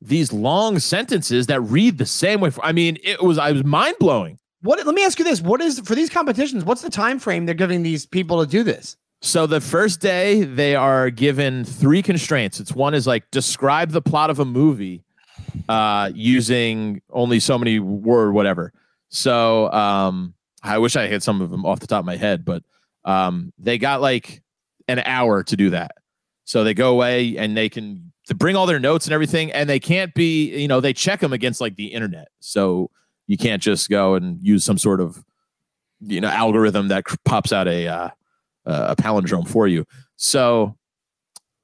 these 0.00 0.32
long 0.32 0.78
sentences 0.78 1.46
that 1.48 1.60
read 1.60 1.98
the 1.98 2.06
same 2.06 2.40
way. 2.40 2.50
For, 2.50 2.64
I 2.64 2.72
mean, 2.72 2.98
it 3.02 3.22
was 3.22 3.38
I 3.38 3.52
was 3.52 3.64
mind 3.64 3.96
blowing. 4.00 4.38
What? 4.62 4.84
Let 4.84 4.94
me 4.94 5.04
ask 5.04 5.18
you 5.18 5.24
this: 5.24 5.40
What 5.40 5.60
is 5.60 5.80
for 5.80 5.94
these 5.94 6.10
competitions? 6.10 6.64
What's 6.64 6.82
the 6.82 6.90
time 6.90 7.18
frame 7.18 7.46
they're 7.46 7.54
giving 7.54 7.82
these 7.82 8.06
people 8.06 8.44
to 8.44 8.50
do 8.50 8.62
this? 8.62 8.96
So 9.20 9.46
the 9.46 9.60
first 9.60 10.00
day 10.00 10.44
they 10.44 10.76
are 10.76 11.10
given 11.10 11.64
three 11.64 12.02
constraints. 12.02 12.60
It's 12.60 12.72
one 12.72 12.94
is 12.94 13.06
like 13.06 13.30
describe 13.30 13.90
the 13.90 14.02
plot 14.02 14.30
of 14.30 14.38
a 14.38 14.44
movie 14.44 15.04
uh 15.68 16.10
using 16.14 17.02
only 17.10 17.40
so 17.40 17.58
many 17.58 17.78
word 17.78 18.32
whatever. 18.32 18.72
So 19.08 19.70
um 19.72 20.34
I 20.62 20.78
wish 20.78 20.94
I 20.96 21.06
had 21.08 21.22
some 21.22 21.40
of 21.40 21.50
them 21.50 21.64
off 21.66 21.80
the 21.80 21.86
top 21.86 22.00
of 22.00 22.06
my 22.06 22.16
head, 22.16 22.44
but 22.44 22.62
um 23.04 23.52
they 23.58 23.78
got 23.78 24.00
like 24.00 24.42
an 24.86 25.00
hour 25.00 25.42
to 25.42 25.56
do 25.56 25.70
that. 25.70 25.92
So 26.44 26.64
they 26.64 26.74
go 26.74 26.92
away 26.92 27.36
and 27.36 27.56
they 27.56 27.68
can 27.68 28.12
to 28.26 28.34
bring 28.34 28.54
all 28.54 28.66
their 28.66 28.78
notes 28.78 29.06
and 29.06 29.12
everything 29.14 29.50
and 29.52 29.68
they 29.68 29.80
can't 29.80 30.14
be, 30.14 30.56
you 30.56 30.68
know, 30.68 30.80
they 30.80 30.92
check 30.92 31.20
them 31.20 31.32
against 31.32 31.60
like 31.60 31.76
the 31.76 31.86
internet. 31.86 32.28
So 32.40 32.90
you 33.28 33.36
can't 33.36 33.62
just 33.62 33.88
go 33.88 34.14
and 34.14 34.44
use 34.44 34.64
some 34.64 34.78
sort 34.78 35.00
of 35.00 35.22
you 36.00 36.20
know 36.20 36.28
algorithm 36.28 36.88
that 36.88 37.04
pops 37.24 37.52
out 37.52 37.68
a 37.68 37.86
uh, 37.86 38.10
a 38.66 38.96
palindrome 38.96 39.48
for 39.48 39.68
you. 39.68 39.84
So 40.16 40.76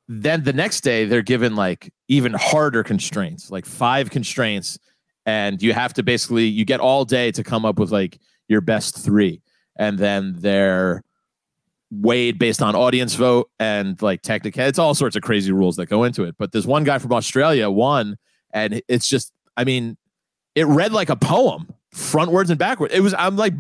then 0.07 0.45
the 0.45 0.53
next 0.53 0.83
day 0.83 1.07
they're 1.07 1.23
given 1.23 1.57
like 1.57 1.93
even 2.09 2.35
harder 2.35 2.85
constraints, 2.85 3.51
like 3.51 3.67
five 3.67 4.11
constraints, 4.11 4.79
and 5.27 5.61
you 5.63 5.73
have 5.73 5.95
to 5.95 6.03
basically 6.03 6.45
you 6.45 6.65
get 6.65 6.81
all 6.81 7.05
day 7.05 7.33
to 7.33 7.43
come 7.43 7.65
up 7.65 7.79
with 7.79 7.91
like 7.91 8.21
your 8.49 8.61
best 8.61 8.97
three, 8.99 9.43
and 9.77 9.99
then 9.99 10.35
they're 10.39 11.03
weighed 11.91 12.39
based 12.39 12.61
on 12.61 12.75
audience 12.75 13.15
vote 13.15 13.49
and 13.59 14.01
like 14.03 14.21
technical. 14.23 14.63
It's 14.65 14.79
all 14.79 14.95
sorts 14.95 15.17
of 15.17 15.23
crazy 15.23 15.53
rules 15.53 15.77
that 15.77 15.87
go 15.87 16.05
into 16.05 16.25
it. 16.25 16.35
But 16.39 16.53
there's 16.53 16.67
one 16.67 16.85
guy 16.85 16.99
from 16.99 17.13
Australia 17.13 17.71
won, 17.71 18.17
and 18.53 18.83
it's 18.89 19.09
just 19.09 19.33
I 19.57 19.65
mean, 19.65 19.97
it 20.55 20.67
read 20.67 20.93
like 20.93 21.09
a 21.09 21.17
poem, 21.17 21.69
frontwards 21.95 22.51
and 22.51 22.59
backwards. 22.59 22.95
It 22.95 23.01
was 23.01 23.15
I'm 23.15 23.37
like 23.37 23.55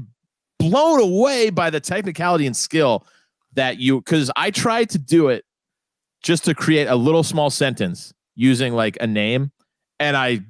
blown 0.58 1.00
away 1.00 1.50
by 1.50 1.70
the 1.70 1.80
technicality 1.80 2.46
and 2.46 2.56
skill 2.56 3.06
that 3.54 3.78
you 3.78 4.00
because 4.00 4.30
I 4.36 4.50
tried 4.50 4.90
to 4.90 4.98
do 4.98 5.28
it 5.28 5.44
just 6.22 6.44
to 6.46 6.54
create 6.54 6.86
a 6.86 6.96
little 6.96 7.22
small 7.22 7.50
sentence 7.50 8.12
using 8.34 8.74
like 8.74 8.96
a 9.00 9.06
name, 9.06 9.52
and 10.00 10.16
I 10.16 10.40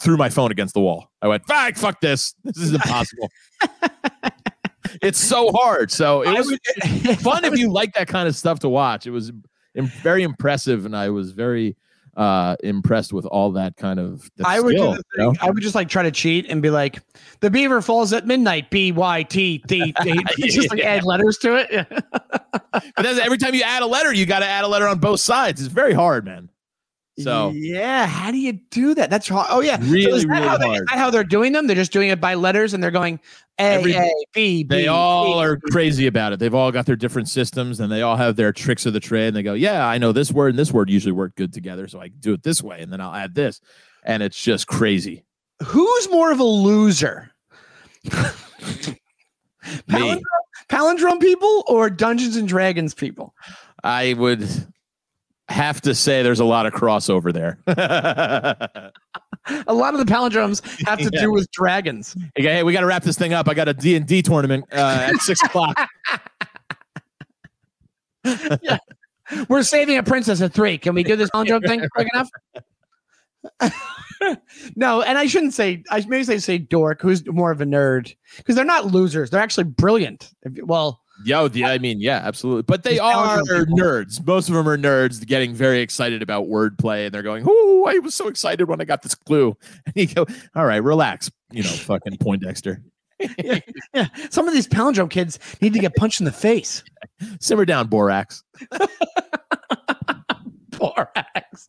threw 0.00 0.16
my 0.16 0.28
phone 0.28 0.50
against 0.50 0.74
the 0.74 0.80
wall. 0.80 1.10
I 1.22 1.28
went, 1.28 1.44
fuck, 1.46 1.76
fuck 1.76 2.00
this. 2.00 2.34
This 2.44 2.56
is 2.56 2.72
impossible. 2.72 3.30
it's 5.02 5.18
so 5.18 5.52
hard. 5.52 5.90
So 5.90 6.22
it 6.22 6.36
was 6.36 6.46
would- 6.46 7.20
fun 7.20 7.44
if 7.44 7.58
you 7.58 7.70
like 7.70 7.92
that 7.94 8.08
kind 8.08 8.26
of 8.26 8.34
stuff 8.34 8.60
to 8.60 8.68
watch. 8.68 9.06
It 9.06 9.10
was 9.10 9.30
very 9.74 10.22
impressive, 10.22 10.86
and 10.86 10.96
I 10.96 11.10
was 11.10 11.32
very 11.32 11.76
uh 12.16 12.56
impressed 12.64 13.12
with 13.12 13.24
all 13.26 13.52
that 13.52 13.76
kind 13.76 14.00
of 14.00 14.30
that 14.36 14.46
I 14.46 14.60
would 14.60 14.72
do 14.72 14.78
skill, 14.78 14.92
you 14.92 15.02
know? 15.18 15.34
I 15.40 15.50
would 15.50 15.62
just 15.62 15.74
like 15.74 15.88
try 15.88 16.02
to 16.02 16.10
cheat 16.10 16.46
and 16.48 16.60
be 16.60 16.70
like, 16.70 17.00
"The 17.40 17.50
beaver 17.50 17.80
falls 17.82 18.12
at 18.12 18.26
midnight." 18.26 18.70
B 18.70 18.92
Y 18.92 19.22
T 19.24 19.58
T. 19.68 19.94
Just 20.38 20.70
like 20.70 20.80
add 20.80 21.04
letters 21.04 21.38
to 21.38 21.56
it. 21.56 21.86
But 22.96 23.06
every 23.06 23.38
time 23.38 23.54
you 23.54 23.62
add 23.62 23.82
a 23.82 23.86
letter, 23.86 24.12
you 24.12 24.26
got 24.26 24.40
to 24.40 24.46
add 24.46 24.64
a 24.64 24.68
letter 24.68 24.86
on 24.86 24.98
both 24.98 25.20
sides. 25.20 25.60
It's 25.60 25.72
very 25.72 25.92
hard, 25.92 26.24
man. 26.24 26.48
So 27.22 27.50
yeah, 27.54 28.06
how 28.06 28.30
do 28.30 28.38
you 28.38 28.54
do 28.70 28.94
that? 28.94 29.10
That's 29.10 29.28
hard. 29.28 29.46
Oh 29.50 29.60
yeah, 29.60 29.78
So 29.78 29.86
Really, 29.86 30.12
is 30.18 30.22
that 30.24 30.28
really 30.28 30.46
how 30.48 30.56
they- 30.58 30.64
is 30.70 30.76
hard. 30.76 30.88
that 30.88 30.98
how 30.98 31.10
they're 31.10 31.24
doing 31.24 31.52
them? 31.52 31.66
They're 31.66 31.76
just 31.76 31.92
doing 31.92 32.08
it 32.10 32.20
by 32.20 32.34
letters, 32.34 32.74
and 32.74 32.82
they're 32.82 32.90
going 32.90 33.20
A 33.58 33.62
Every- 33.62 33.94
A 33.94 34.10
B 34.34 34.64
B. 34.64 34.76
they 34.76 34.86
all 34.88 35.34
B. 35.34 35.44
are 35.44 35.56
crazy 35.70 36.06
about 36.06 36.32
it. 36.32 36.38
They've 36.38 36.54
all 36.54 36.72
got 36.72 36.86
their 36.86 36.96
different 36.96 37.28
systems, 37.28 37.80
and 37.80 37.90
they 37.92 38.02
all 38.02 38.16
have 38.16 38.36
their 38.36 38.52
tricks 38.52 38.86
of 38.86 38.92
the 38.92 39.00
trade. 39.00 39.28
And 39.28 39.36
they 39.36 39.42
go, 39.42 39.54
"Yeah, 39.54 39.86
I 39.86 39.98
know 39.98 40.12
this 40.12 40.32
word 40.32 40.50
and 40.50 40.58
this 40.58 40.72
word 40.72 40.88
usually 40.90 41.12
work 41.12 41.34
good 41.36 41.52
together, 41.52 41.86
so 41.88 42.00
I 42.00 42.08
can 42.08 42.18
do 42.20 42.32
it 42.32 42.42
this 42.42 42.62
way, 42.62 42.80
and 42.80 42.92
then 42.92 43.00
I'll 43.00 43.14
add 43.14 43.34
this." 43.34 43.60
And 44.04 44.22
it's 44.22 44.42
just 44.42 44.66
crazy. 44.66 45.24
Who's 45.62 46.08
more 46.10 46.32
of 46.32 46.40
a 46.40 46.44
loser? 46.44 47.30
Me, 48.12 48.14
Palindrome, 49.88 50.20
palindrome 50.70 51.20
people 51.20 51.64
or 51.68 51.90
Dungeons 51.90 52.36
and 52.36 52.48
Dragons 52.48 52.94
people? 52.94 53.34
I 53.84 54.14
would 54.14 54.48
have 55.60 55.80
to 55.82 55.94
say 55.94 56.22
there's 56.22 56.40
a 56.40 56.44
lot 56.44 56.64
of 56.66 56.72
crossover 56.72 57.32
there. 57.32 57.58
A 59.66 59.72
lot 59.74 59.94
of 59.94 59.98
the 60.06 60.10
palindromes 60.10 60.60
have 60.86 60.98
to 60.98 61.10
Yeah. 61.12 61.22
do 61.22 61.32
with 61.32 61.50
dragons. 61.50 62.14
Hey, 62.36 62.42
hey, 62.42 62.62
we 62.62 62.72
got 62.74 62.80
to 62.80 62.86
wrap 62.86 63.02
this 63.02 63.16
thing 63.18 63.32
up. 63.32 63.48
I 63.48 63.54
got 63.54 63.68
a 63.68 63.74
D 63.74 63.96
and 63.96 64.06
D 64.06 64.20
tournament 64.22 64.64
uh, 64.70 65.08
at 65.10 65.16
six 65.16 65.42
o'clock. 65.44 65.76
We're 69.48 69.62
saving 69.62 69.96
a 69.96 70.02
princess 70.02 70.40
at 70.42 70.52
three. 70.52 70.76
Can 70.78 70.94
we 70.94 71.02
do 71.02 71.16
this 71.16 71.30
palindrome 71.30 71.66
thing 71.66 71.82
quick 71.94 72.08
enough? 72.12 72.28
no, 74.76 75.02
and 75.02 75.16
I 75.18 75.26
shouldn't 75.26 75.54
say. 75.54 75.82
I 75.90 76.04
maybe 76.06 76.24
say 76.24 76.38
say 76.38 76.58
dork, 76.58 77.00
who's 77.00 77.26
more 77.26 77.50
of 77.50 77.60
a 77.60 77.64
nerd, 77.66 78.14
because 78.36 78.54
they're 78.54 78.64
not 78.64 78.86
losers. 78.86 79.30
They're 79.30 79.40
actually 79.40 79.64
brilliant. 79.64 80.32
Well, 80.62 81.00
Yo, 81.24 81.42
oh, 81.42 81.48
the, 81.48 81.64
I 81.64 81.78
mean, 81.78 82.00
yeah, 82.00 82.20
absolutely. 82.24 82.62
But 82.62 82.82
they 82.82 82.98
are 82.98 83.42
nerds. 83.42 84.24
Most 84.26 84.48
of 84.48 84.54
them 84.54 84.68
are 84.68 84.78
nerds 84.78 85.24
getting 85.26 85.54
very 85.54 85.80
excited 85.80 86.22
about 86.22 86.46
wordplay 86.46 87.06
and 87.06 87.14
they're 87.14 87.22
going, 87.22 87.44
Oh, 87.46 87.86
I 87.88 87.98
was 87.98 88.14
so 88.14 88.28
excited 88.28 88.68
when 88.68 88.80
I 88.80 88.84
got 88.84 89.02
this 89.02 89.14
clue. 89.14 89.56
And 89.86 89.96
you 89.96 90.06
go, 90.06 90.26
All 90.54 90.64
right, 90.64 90.82
relax, 90.82 91.30
you 91.52 91.62
know, 91.62 91.68
fucking 91.68 92.16
Poindexter. 92.18 92.82
Yeah, 93.92 94.06
some 94.30 94.48
of 94.48 94.54
these 94.54 94.66
palindrome 94.66 95.10
kids 95.10 95.38
need 95.60 95.74
to 95.74 95.78
get 95.78 95.94
punched 95.94 96.20
in 96.20 96.24
the 96.24 96.32
face. 96.32 96.82
Simmer 97.40 97.66
down, 97.66 97.86
Borax. 97.88 98.42
Borax. 100.70 101.66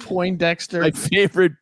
Poindexter. 0.00 0.80
My 0.80 0.90
favorite 0.90 1.52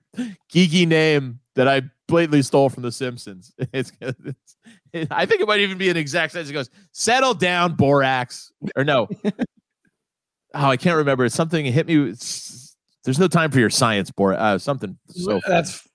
geeky 0.53 0.87
name 0.87 1.41
that 1.57 1.69
I 1.69 1.83
blatantly 2.09 2.43
stole 2.43 2.69
from 2.69 2.83
The 2.83 2.93
Simpsons. 2.93 3.53
It's, 3.73 3.93
it's 4.01 4.57
it- 4.93 5.09
I 5.11 5.25
think 5.27 5.41
it 5.41 5.47
might 5.49 5.61
even 5.61 5.79
be 5.79 5.89
an 5.89 5.97
exact 5.97 6.33
sentence. 6.33 6.51
It 6.51 6.55
goes, 6.55 6.69
"Settle 6.93 7.35
down, 7.35 7.75
Borax," 7.77 8.51
or 8.77 8.85
no. 8.85 9.09
oh, 9.25 9.33
I 10.55 10.77
can't 10.77 10.97
remember. 10.97 11.25
It's 11.25 11.35
something 11.35 11.65
hit 11.65 11.87
me. 11.87 12.11
It's, 12.11 12.77
there's 13.05 13.19
no 13.19 13.29
time 13.29 13.51
for 13.51 13.59
your 13.61 13.71
science, 13.71 14.11
Borax. 14.11 14.41
Uh, 14.41 14.59
something 14.59 14.99
so. 15.09 15.41
That's 15.47 15.87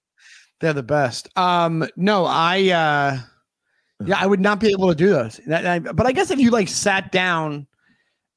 they're 0.62 0.74
the 0.74 0.84
best. 0.84 1.28
Um, 1.38 1.86
no, 1.98 2.26
I 2.26 2.70
uh 2.70 3.20
yeah, 4.06 4.18
I 4.20 4.26
would 4.26 4.40
not 4.40 4.60
be 4.60 4.72
able 4.72 4.90
to 4.90 4.96
do 4.96 5.10
those. 5.10 5.40
That, 5.48 5.66
I- 5.66 5.80
but 5.80 6.06
I 6.06 6.12
guess 6.12 6.32
if 6.32 6.40
you 6.40 6.52
like 6.52 6.68
sat 6.70 7.12
down 7.12 7.68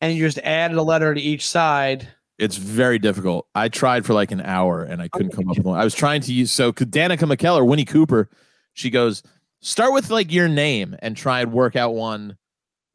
and 0.00 0.14
you 0.16 0.24
just 0.26 0.38
added 0.38 0.76
a 0.76 0.82
letter 0.82 1.14
to 1.14 1.20
each 1.20 1.46
side, 1.46 2.08
It's 2.38 2.56
very 2.56 2.98
difficult. 2.98 3.46
I 3.54 3.68
tried 3.68 4.06
for 4.06 4.14
like 4.14 4.30
an 4.30 4.40
hour 4.40 4.82
and 4.84 5.02
I 5.02 5.08
couldn't 5.08 5.32
come 5.32 5.48
up 5.50 5.56
with 5.56 5.66
one. 5.66 5.78
I 5.78 5.84
was 5.84 5.94
trying 5.94 6.20
to 6.22 6.32
use 6.32 6.52
so 6.52 6.72
could 6.72 6.90
Danica 6.92 7.18
McKellar, 7.28 7.66
Winnie 7.66 7.84
Cooper, 7.84 8.30
she 8.74 8.90
goes, 8.90 9.22
start 9.60 9.92
with 9.92 10.10
like 10.10 10.32
your 10.32 10.46
name 10.48 10.94
and 11.00 11.16
try 11.16 11.40
and 11.40 11.52
work 11.52 11.74
out 11.74 11.94
one 11.94 12.36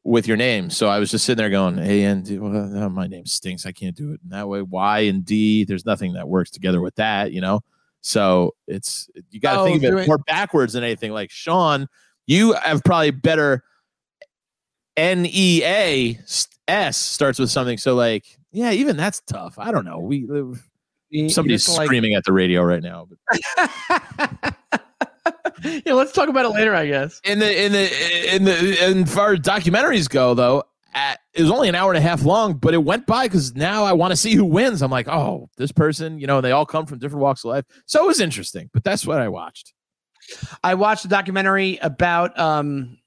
with 0.02 0.26
your 0.26 0.36
name. 0.38 0.70
So 0.70 0.88
I 0.88 0.98
was 0.98 1.10
just 1.10 1.26
sitting 1.26 1.38
there 1.38 1.50
going, 1.50 1.78
A 1.78 2.04
and 2.04 2.24
D, 2.24 2.38
well, 2.38 2.84
uh, 2.84 2.88
my 2.88 3.06
name 3.06 3.26
stinks. 3.26 3.66
I 3.66 3.72
can't 3.72 3.94
do 3.96 4.12
it 4.12 4.20
in 4.24 4.30
that 4.30 4.48
way. 4.48 4.62
Y 4.62 5.00
and 5.00 5.24
D, 5.24 5.64
there's 5.64 5.84
nothing 5.84 6.14
that 6.14 6.26
works 6.28 6.50
together 6.50 6.80
with 6.80 6.94
that, 6.96 7.32
you 7.32 7.40
know? 7.42 7.60
So 8.00 8.54
it's 8.66 9.08
you 9.30 9.40
got 9.40 9.54
to 9.54 9.60
Oh, 9.60 9.64
think 9.66 9.82
of 9.84 9.98
it- 9.98 10.06
more 10.06 10.18
backwards 10.18 10.72
than 10.72 10.84
anything. 10.84 11.12
Like 11.12 11.30
Sean, 11.30 11.86
you 12.26 12.52
have 12.54 12.82
probably 12.82 13.10
better 13.10 13.62
N 14.96 15.26
E 15.28 15.62
A 15.64 16.18
S 16.68 16.96
starts 16.96 17.38
with 17.38 17.50
something. 17.50 17.76
So 17.78 17.94
like, 17.94 18.38
yeah, 18.54 18.70
even 18.70 18.96
that's 18.96 19.20
tough. 19.26 19.58
I 19.58 19.70
don't 19.70 19.84
know. 19.84 19.98
We 19.98 20.18
you- 20.20 20.56
you 21.10 21.28
somebody's 21.28 21.64
just, 21.66 21.76
like- 21.76 21.86
screaming 21.86 22.14
at 22.14 22.24
the 22.24 22.32
radio 22.32 22.62
right 22.62 22.82
now. 22.82 23.06
Yeah, 25.86 25.94
let's 25.94 26.12
talk 26.12 26.28
about 26.28 26.44
it 26.44 26.48
later, 26.50 26.74
I 26.74 26.86
guess. 26.86 27.20
in 27.24 27.38
the 27.38 27.64
in 27.64 27.72
the 27.72 28.34
in 28.34 28.44
the 28.44 28.76
and 28.82 29.08
far 29.08 29.36
documentaries 29.36 30.08
go, 30.10 30.34
though, 30.34 30.64
at, 30.94 31.20
it 31.32 31.40
was 31.42 31.50
only 31.50 31.70
an 31.70 31.74
hour 31.74 31.90
and 31.90 31.96
a 31.96 32.02
half 32.02 32.22
long, 32.22 32.54
but 32.54 32.74
it 32.74 32.78
went 32.84 33.06
by 33.06 33.26
because 33.26 33.54
now 33.54 33.84
I 33.84 33.92
want 33.94 34.10
to 34.10 34.16
see 34.16 34.34
who 34.34 34.44
wins. 34.44 34.82
I'm 34.82 34.90
like, 34.90 35.08
oh, 35.08 35.48
this 35.56 35.72
person, 35.72 36.18
you 36.18 36.26
know, 36.26 36.40
they 36.42 36.50
all 36.50 36.66
come 36.66 36.84
from 36.84 36.98
different 36.98 37.22
walks 37.22 37.44
of 37.44 37.50
life, 37.50 37.64
so 37.86 38.04
it 38.04 38.06
was 38.06 38.20
interesting. 38.20 38.68
But 38.74 38.84
that's 38.84 39.06
what 39.06 39.18
I 39.18 39.28
watched. 39.28 39.72
I 40.62 40.74
watched 40.74 41.04
a 41.06 41.08
documentary 41.08 41.78
about 41.80 42.38
um 42.38 42.98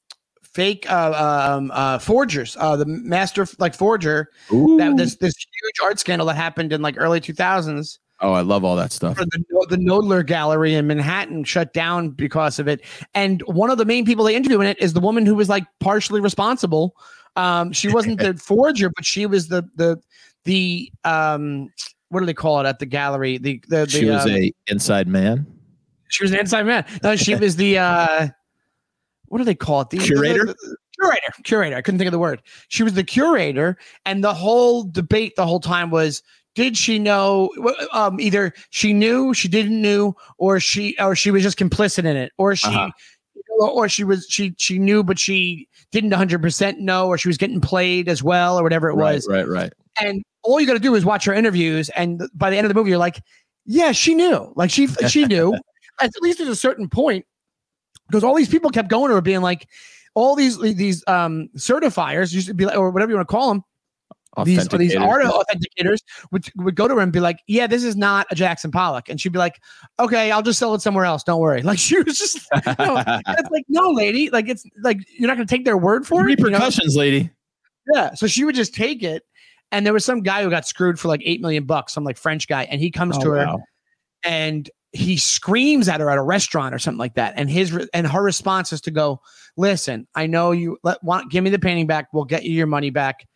fake 0.58 0.90
uh, 0.90 1.54
um 1.56 1.70
uh 1.72 2.00
forgers, 2.00 2.58
uh 2.60 2.76
the 2.76 2.86
master 2.88 3.46
like 3.60 3.76
forger 3.76 4.32
that 4.50 4.96
this 4.98 5.16
this 5.18 5.36
huge 5.38 5.76
art 5.84 6.00
scandal 6.00 6.26
that 6.26 6.36
happened 6.36 6.74
in 6.74 6.82
like 6.82 6.96
early 6.98 7.22
2000s. 7.22 8.00
oh, 8.22 8.34
I 8.34 8.42
love 8.42 8.66
all 8.66 8.76
that 8.76 8.92
stuff. 8.92 9.18
the, 9.18 9.68
the 9.70 9.78
Knoedler 9.78 10.26
Gallery 10.26 10.74
in 10.74 10.88
Manhattan 10.88 11.44
shut 11.44 11.74
down 11.74 12.10
because 12.10 12.58
of 12.58 12.68
it. 12.68 12.82
And 13.14 13.44
one 13.44 13.70
of 13.70 13.78
the 13.78 13.86
main 13.86 14.04
people 14.04 14.26
they 14.26 14.36
interview 14.36 14.60
in 14.60 14.66
it 14.66 14.82
is 14.82 14.94
the 14.94 15.00
woman 15.00 15.28
who 15.28 15.36
was 15.36 15.48
like 15.48 15.66
partially 15.80 16.22
responsible. 16.22 16.96
Um, 17.36 17.72
she 17.72 17.88
wasn't 17.90 18.18
the 18.18 18.34
forger, 18.44 18.90
but 18.90 19.06
she 19.06 19.28
was 19.28 19.50
the 19.50 19.62
the 19.76 20.02
the 20.46 20.92
um 21.04 21.70
what 22.10 22.22
do 22.22 22.26
they 22.26 22.34
call 22.34 22.60
it 22.62 22.66
at 22.66 22.80
the 22.80 22.88
gallery? 22.88 23.38
The 23.38 23.62
the, 23.68 23.86
the 23.86 23.90
She 23.90 24.06
was 24.06 24.26
um, 24.26 24.32
a 24.32 24.52
inside 24.66 25.08
man. 25.08 25.46
she 26.08 26.24
was 26.24 26.32
an 26.32 26.40
inside 26.40 26.66
man. 26.66 26.84
No, 27.04 27.16
she 27.16 27.36
was 27.46 27.58
the 27.58 27.78
uh 27.78 28.30
what 29.28 29.38
do 29.40 29.44
they 29.44 29.56
call 29.56 29.82
it? 29.82 29.90
The 29.90 29.98
Curator? 30.00 30.46
the- 30.46 30.54
the- 30.54 30.78
curator. 31.00 31.34
Curator. 31.44 31.76
I 31.76 31.82
couldn't 31.82 32.00
think 32.00 32.08
of 32.08 32.12
the 32.12 32.20
word. 32.20 32.42
She 32.70 32.82
was 32.84 32.94
the 32.94 33.04
curator, 33.04 33.78
and 34.06 34.24
the 34.24 34.34
whole 34.34 34.84
debate 34.84 35.36
the 35.36 35.46
whole 35.46 35.60
time 35.60 35.90
was 35.92 36.24
did 36.56 36.76
she 36.76 36.98
know 36.98 37.52
um 37.94 38.20
either 38.20 38.52
she 38.72 38.94
knew, 38.94 39.34
she 39.34 39.48
didn't 39.48 39.80
knew, 39.80 40.16
or 40.40 40.60
she 40.60 40.96
or 41.00 41.16
she 41.16 41.30
was 41.30 41.44
just 41.44 41.58
complicit 41.60 42.00
in 42.06 42.16
it, 42.18 42.32
or 42.40 42.56
she 42.56 42.68
Uh-huh. 42.68 42.90
or 43.60 43.88
she 43.88 44.04
was 44.04 44.26
she 44.30 44.56
she 44.58 44.80
knew 44.80 45.04
but 45.04 45.20
she 45.20 45.68
didn't 45.92 46.10
100% 46.12 46.80
know 46.80 47.08
or 47.08 47.18
she 47.18 47.28
was 47.28 47.38
getting 47.38 47.62
played 47.62 48.10
as 48.10 48.22
well 48.24 48.60
or 48.60 48.64
whatever 48.64 48.90
it 48.90 48.96
Right, 48.96 49.14
was 49.16 49.28
right, 49.30 49.48
right. 49.48 49.72
and 50.02 50.24
all 50.44 50.60
you 50.60 50.66
got 50.68 50.74
to 50.74 50.80
do 50.80 50.96
is 50.96 51.06
watch 51.06 51.26
her 51.26 51.34
interviews 51.34 51.90
and 51.90 52.22
by 52.34 52.50
the 52.50 52.58
end 52.58 52.66
of 52.66 52.70
the 52.70 52.74
movie 52.76 52.90
you're 52.90 53.00
like 53.00 53.22
yeah 53.66 53.92
she 53.94 54.14
knew 54.16 54.52
like 54.56 54.70
she 54.70 54.88
she 55.08 55.26
knew 55.26 55.56
at 56.02 56.12
least 56.22 56.40
at 56.42 56.48
a 56.48 56.56
certain 56.56 56.90
point 56.90 57.26
because 58.08 58.24
all 58.24 58.36
these 58.36 58.50
people 58.50 58.70
kept 58.70 58.90
going 58.90 59.10
to 59.10 59.16
her 59.16 59.22
being 59.22 59.42
like 59.42 59.68
all 60.16 60.36
these 60.36 60.60
these 60.60 61.04
um 61.08 61.50
certifiers 61.56 62.34
used 62.34 62.48
to 62.48 62.54
be 62.54 62.66
like 62.66 62.78
or 62.78 62.90
whatever 62.90 63.12
you 63.12 63.16
want 63.18 63.28
to 63.28 63.32
call 63.32 63.50
them 63.50 63.64
these 64.44 64.68
these 64.68 64.96
art 64.96 65.24
authenticators 65.24 65.98
would, 66.32 66.48
would 66.58 66.76
go 66.76 66.88
to 66.88 66.94
her 66.94 67.00
and 67.02 67.12
be 67.12 67.20
like, 67.20 67.40
"Yeah, 67.48 67.66
this 67.66 67.84
is 67.84 67.96
not 67.96 68.28
a 68.30 68.36
Jackson 68.36 68.70
Pollock," 68.70 69.10
and 69.10 69.20
she'd 69.20 69.32
be 69.32 69.40
like, 69.40 69.60
"Okay, 70.00 70.32
I'll 70.32 70.44
just 70.44 70.60
sell 70.60 70.76
it 70.76 70.82
somewhere 70.82 71.06
else. 71.06 71.24
Don't 71.24 71.40
worry." 71.40 71.62
Like 71.68 71.80
she 71.80 72.00
was 72.04 72.20
just, 72.20 72.48
no, 72.78 73.04
it's 73.08 73.50
like, 73.50 73.66
no, 73.68 73.90
lady, 73.90 74.30
like 74.30 74.48
it's 74.48 74.64
like 74.84 75.00
you're 75.18 75.28
not 75.28 75.38
going 75.38 75.48
to 75.48 75.52
take 75.56 75.66
their 75.66 75.78
word 75.78 76.06
for 76.06 76.22
it. 76.22 76.30
you 76.30 76.36
know? 76.36 76.50
repercussions, 76.50 76.96
lady. 76.96 77.32
Yeah. 77.92 78.14
So 78.14 78.28
she 78.28 78.46
would 78.46 78.54
just 78.54 78.76
take 78.76 79.02
it. 79.02 79.24
And 79.72 79.86
there 79.86 79.94
was 79.94 80.06
some 80.06 80.22
guy 80.22 80.44
who 80.44 80.52
got 80.52 80.68
screwed 80.68 81.00
for 81.00 81.08
like 81.08 81.22
eight 81.26 81.42
million 81.42 81.66
bucks, 81.66 81.94
some 81.94 82.04
like 82.04 82.18
French 82.18 82.48
guy, 82.48 82.66
and 82.66 82.80
he 82.80 82.92
comes 82.92 83.18
Oh, 83.18 83.22
to 83.22 83.30
her 83.32 83.46
wow. 83.48 83.60
and 84.24 84.70
he 84.94 85.18
screams 85.18 85.90
at 85.90 86.00
her 86.00 86.10
at 86.10 86.18
a 86.18 86.24
restaurant 86.24 86.74
or 86.74 86.80
something 86.80 86.98
like 87.00 87.16
that. 87.16 87.34
And 87.36 87.50
his 87.50 87.72
re- 87.72 87.88
and 87.94 88.08
her 88.08 88.24
response 88.24 88.72
is 88.72 88.82
to 88.82 88.92
go, 88.92 89.22
"Listen, 89.58 90.08
I 90.16 90.28
know 90.28 90.52
you 90.52 90.78
let 90.84 91.04
want 91.04 91.32
give 91.32 91.44
me 91.44 91.50
the 91.50 91.60
painting 91.60 91.88
back. 91.88 92.08
We'll 92.14 92.26
get 92.26 92.44
you 92.44 92.52
your 92.52 92.68
money 92.68 92.90
back. 92.90 93.28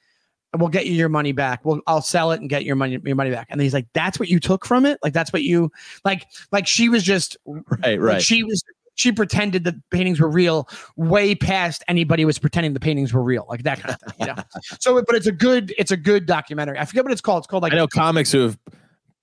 We'll 0.57 0.69
get 0.69 0.85
you 0.85 0.93
your 0.93 1.09
money 1.09 1.31
back. 1.31 1.63
We'll 1.63 1.81
I'll 1.87 2.01
sell 2.01 2.31
it 2.31 2.41
and 2.41 2.49
get 2.49 2.63
your 2.65 2.75
money 2.75 2.99
your 3.03 3.15
money 3.15 3.31
back." 3.31 3.47
And 3.49 3.61
he's 3.61 3.73
like, 3.73 3.87
"That's 3.93 4.19
what 4.19 4.29
you 4.29 4.39
took 4.39 4.65
from 4.65 4.85
it? 4.85 4.99
Like 5.03 5.13
that's 5.13 5.33
what 5.33 5.43
you 5.43 5.71
like 6.05 6.25
like 6.51 6.67
she 6.67 6.89
was 6.89 7.03
just 7.03 7.37
Right, 7.45 7.63
like, 7.83 7.99
right. 7.99 8.21
she 8.21 8.43
was 8.43 8.63
she 8.95 9.11
pretended 9.11 9.63
that 9.63 9.75
paintings 9.89 10.19
were 10.19 10.29
real 10.29 10.67
way 10.95 11.33
past 11.33 11.83
anybody 11.87 12.25
was 12.25 12.37
pretending 12.37 12.73
the 12.73 12.79
paintings 12.79 13.13
were 13.13 13.23
real 13.23 13.45
like 13.49 13.63
that 13.63 13.79
kind 13.79 13.95
of 13.95 14.01
thing 14.01 14.13
you 14.19 14.25
know 14.27 14.43
so 14.79 15.01
but 15.07 15.15
it's 15.15 15.27
a 15.27 15.31
good 15.31 15.73
it's 15.77 15.91
a 15.91 15.97
good 15.97 16.25
documentary 16.25 16.77
i 16.77 16.83
forget 16.85 17.03
what 17.03 17.11
it's 17.11 17.21
called 17.21 17.39
it's 17.39 17.47
called 17.47 17.63
like 17.63 17.71
I 17.73 17.77
know 17.77 17.87
comics 17.87 18.31
who 18.31 18.41
have 18.41 18.59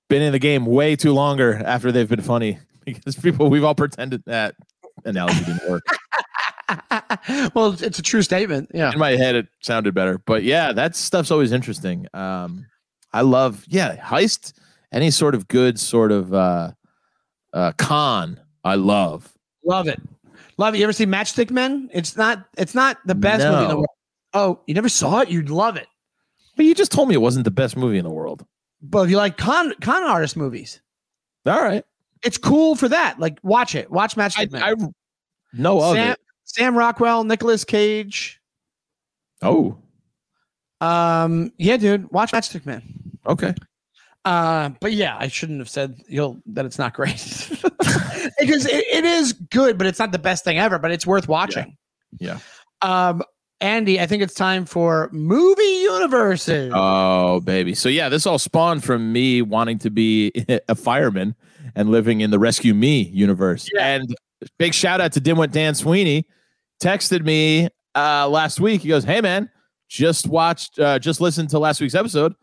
been 0.08 0.22
in 0.22 0.32
the 0.32 0.38
game 0.38 0.66
way 0.66 0.96
too 0.96 1.12
longer 1.12 1.62
after 1.64 1.92
they've 1.92 2.08
been 2.08 2.22
funny. 2.22 2.58
Because 2.88 3.16
people 3.16 3.50
we've 3.50 3.64
all 3.64 3.74
pretended 3.74 4.22
that 4.24 4.54
analogy 5.04 5.44
didn't 5.44 5.68
work. 5.68 5.84
well 7.54 7.76
it's, 7.82 7.98
a 7.98 8.02
true 8.02 8.22
statement 8.22 8.70
yeah. 8.72 8.90
In 8.90 8.98
my 8.98 9.10
head 9.10 9.34
it 9.34 9.46
sounded 9.60 9.92
better. 9.92 10.16
But 10.16 10.42
yeah 10.42 10.72
that 10.72 10.96
stuff's 10.96 11.30
always 11.30 11.52
interesting. 11.52 12.06
Um 12.14 12.64
i 13.12 13.20
love 13.20 13.66
yeah 13.68 13.96
heist 13.96 14.54
any 14.90 15.10
sort 15.10 15.34
of 15.34 15.48
good 15.48 15.78
sort 15.78 16.10
of 16.10 16.32
uh 16.32 16.70
uh 17.52 17.72
con 17.76 18.40
i 18.64 18.74
love. 18.74 19.34
Love 19.66 19.86
it. 19.86 20.00
Love 20.56 20.74
it. 20.74 20.78
You 20.78 20.84
ever 20.84 20.94
see 20.94 21.04
matchstick 21.04 21.50
men? 21.50 21.90
It's 21.92 22.16
not 22.16 22.42
it's 22.56 22.74
not 22.74 22.96
the 23.04 23.14
best 23.14 23.44
movie 23.44 23.64
in 23.64 23.68
the 23.68 23.76
world. 23.76 23.86
Oh 24.32 24.60
you 24.66 24.72
never 24.72 24.88
saw 24.88 25.20
it? 25.20 25.28
You'd 25.28 25.50
love 25.50 25.76
it. 25.76 25.88
But 26.56 26.64
you 26.64 26.74
just 26.74 26.90
told 26.90 27.10
me 27.10 27.14
it 27.14 27.18
wasn't 27.18 27.44
the 27.44 27.50
best 27.50 27.76
movie 27.76 27.98
in 27.98 28.04
the 28.04 28.10
world 28.10 28.46
but 28.82 29.02
if 29.02 29.10
you 29.10 29.16
like 29.16 29.36
con 29.36 29.72
con 29.80 30.02
artist 30.02 30.36
movies 30.36 30.80
all 31.46 31.62
right. 31.62 31.84
it's 32.22 32.38
cool 32.38 32.74
for 32.74 32.88
that. 32.88 33.18
Like 33.18 33.38
watch 33.42 33.74
it. 33.74 33.90
Watch 33.90 34.16
i, 34.18 34.20
matchstick 34.20 34.52
men 34.52 34.62
I 34.62 34.74
know 35.52 35.80
of 35.80 35.94
sam, 35.96 36.12
it. 36.12 36.20
Sam 36.44 36.76
rockwell 36.76 37.24
Nicolas 37.24 37.64
Cage. 37.64 38.40
Oh. 39.42 39.78
Um 40.80 41.52
yeah 41.58 41.76
dude. 41.76 42.10
Watch 42.10 42.32
matchstick 42.32 42.66
man. 42.66 42.82
Okay. 43.26 43.54
Uh, 44.24 44.70
but 44.80 44.92
yeah, 44.92 45.16
I 45.18 45.28
shouldn't 45.28 45.58
have 45.58 45.70
said 45.70 46.02
you'll 46.06 46.42
that 46.46 46.66
it's 46.66 46.78
not 46.78 46.94
great. 46.94 47.50
Because 48.38 48.66
it, 48.66 48.84
it 48.92 49.04
is 49.04 49.32
good, 49.32 49.78
but 49.78 49.86
it's 49.86 49.98
not 49.98 50.12
the 50.12 50.18
best 50.18 50.44
thing 50.44 50.58
ever. 50.58 50.78
But 50.78 50.90
it's 50.90 51.06
worth 51.06 51.28
watching. 51.28 51.76
Yeah. 52.18 52.38
Um, 52.82 53.22
Andy, 53.60 53.98
I 54.00 54.06
think 54.06 54.22
it's 54.22 54.34
time 54.34 54.64
for 54.64 55.08
movie 55.12 55.62
universes. 55.62 56.72
oh 56.74 57.40
baby 57.40 57.74
so 57.74 57.88
yeah 57.88 58.08
this 58.08 58.24
all 58.26 58.38
spawned 58.38 58.84
from 58.84 59.12
me 59.12 59.42
wanting 59.42 59.78
to 59.78 59.90
be 59.90 60.32
a 60.68 60.74
fireman 60.74 61.34
and 61.74 61.90
living 61.90 62.20
in 62.20 62.30
the 62.30 62.38
rescue 62.38 62.72
me 62.74 63.02
universe 63.12 63.68
Yeah. 63.74 63.86
and 63.94 64.14
big 64.58 64.74
shout 64.74 65.00
out 65.00 65.12
to 65.14 65.20
dimwit 65.20 65.50
dan 65.50 65.74
sweeney 65.74 66.24
texted 66.80 67.24
me 67.24 67.68
uh 67.96 68.28
last 68.28 68.60
week 68.60 68.82
he 68.82 68.88
goes 68.88 69.02
hey 69.04 69.20
man 69.20 69.50
just 69.88 70.28
watched 70.28 70.78
uh 70.78 70.98
just 71.00 71.20
listened 71.20 71.50
to 71.50 71.58
last 71.58 71.80
week's 71.80 71.96
episode 71.96 72.34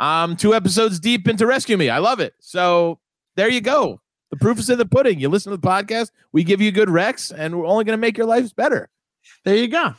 i'm 0.00 0.34
two 0.34 0.54
episodes 0.54 0.98
deep 0.98 1.28
into 1.28 1.46
rescue 1.46 1.76
me 1.76 1.88
i 1.88 1.98
love 1.98 2.18
it 2.18 2.34
so 2.40 2.98
there 3.36 3.48
you 3.48 3.60
go 3.60 4.00
The 4.30 4.36
proof 4.38 4.58
is 4.58 4.68
in 4.70 4.78
the 4.78 4.86
pudding. 4.86 5.20
You 5.20 5.28
listen 5.28 5.50
to 5.52 5.56
the 5.56 5.66
podcast, 5.66 6.10
we 6.32 6.42
give 6.42 6.60
you 6.60 6.72
good 6.72 6.88
recs, 6.88 7.32
and 7.36 7.56
we're 7.58 7.66
only 7.66 7.84
going 7.84 7.96
to 7.96 8.00
make 8.00 8.16
your 8.18 8.26
lives 8.26 8.52
better. 8.52 8.88
There 9.44 9.54
you 9.56 9.68
go. 9.68 9.94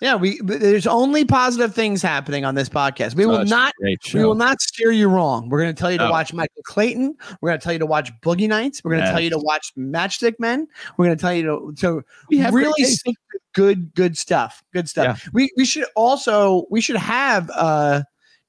Yeah, 0.00 0.16
we 0.16 0.40
there's 0.42 0.86
only 0.86 1.24
positive 1.24 1.74
things 1.74 2.02
happening 2.02 2.44
on 2.44 2.54
this 2.54 2.68
podcast. 2.68 3.14
We 3.14 3.26
will 3.26 3.38
Such 3.38 3.48
not 3.48 3.74
we 4.12 4.24
will 4.24 4.34
not 4.34 4.60
steer 4.60 4.90
you 4.90 5.08
wrong. 5.08 5.48
We're 5.48 5.60
going 5.62 5.74
to 5.74 5.78
tell 5.80 5.90
you 5.90 5.98
to 5.98 6.04
No. 6.06 6.10
watch 6.10 6.32
Michael 6.32 6.62
Clayton. 6.64 7.14
We're 7.40 7.50
going 7.50 7.60
to 7.60 7.64
tell 7.64 7.72
you 7.72 7.78
to 7.78 7.86
watch 7.86 8.10
Boogie 8.20 8.48
Nights. 8.48 8.82
We're 8.82 8.90
going 8.92 9.04
to 9.04 9.10
tell 9.10 9.20
you 9.20 9.30
to 9.30 9.38
watch 9.38 9.72
Matchstick 9.78 10.34
Men. 10.38 10.66
We're 10.96 11.06
going 11.06 11.16
to 11.16 11.20
tell 11.22 11.32
you 11.32 11.42
to 11.44 11.72
to 11.80 12.04
We 12.28 12.38
have 12.38 12.52
really 12.52 12.84
stick 12.84 13.14
to 13.32 13.38
good 13.54 13.94
good 13.94 14.18
stuff. 14.18 14.62
Good 14.72 14.88
stuff. 14.88 15.28
We 15.32 15.50
we 15.56 15.64
should 15.64 15.86
also 15.94 16.66
we 16.70 16.80
should 16.80 16.96
have 16.96 17.50
uh 17.54 18.02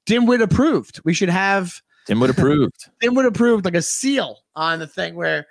Dimwit 0.06 0.42
approved. 0.42 1.00
We 1.04 1.14
should 1.14 1.30
have 1.30 1.80
would 2.08 2.30
approved. 2.30 2.88
Dimwit 3.02 3.26
approved 3.26 3.64
like 3.64 3.74
a 3.74 3.82
seal 3.82 4.40
on 4.56 4.78
the 4.78 4.86
thing 4.86 5.14
where 5.14 5.46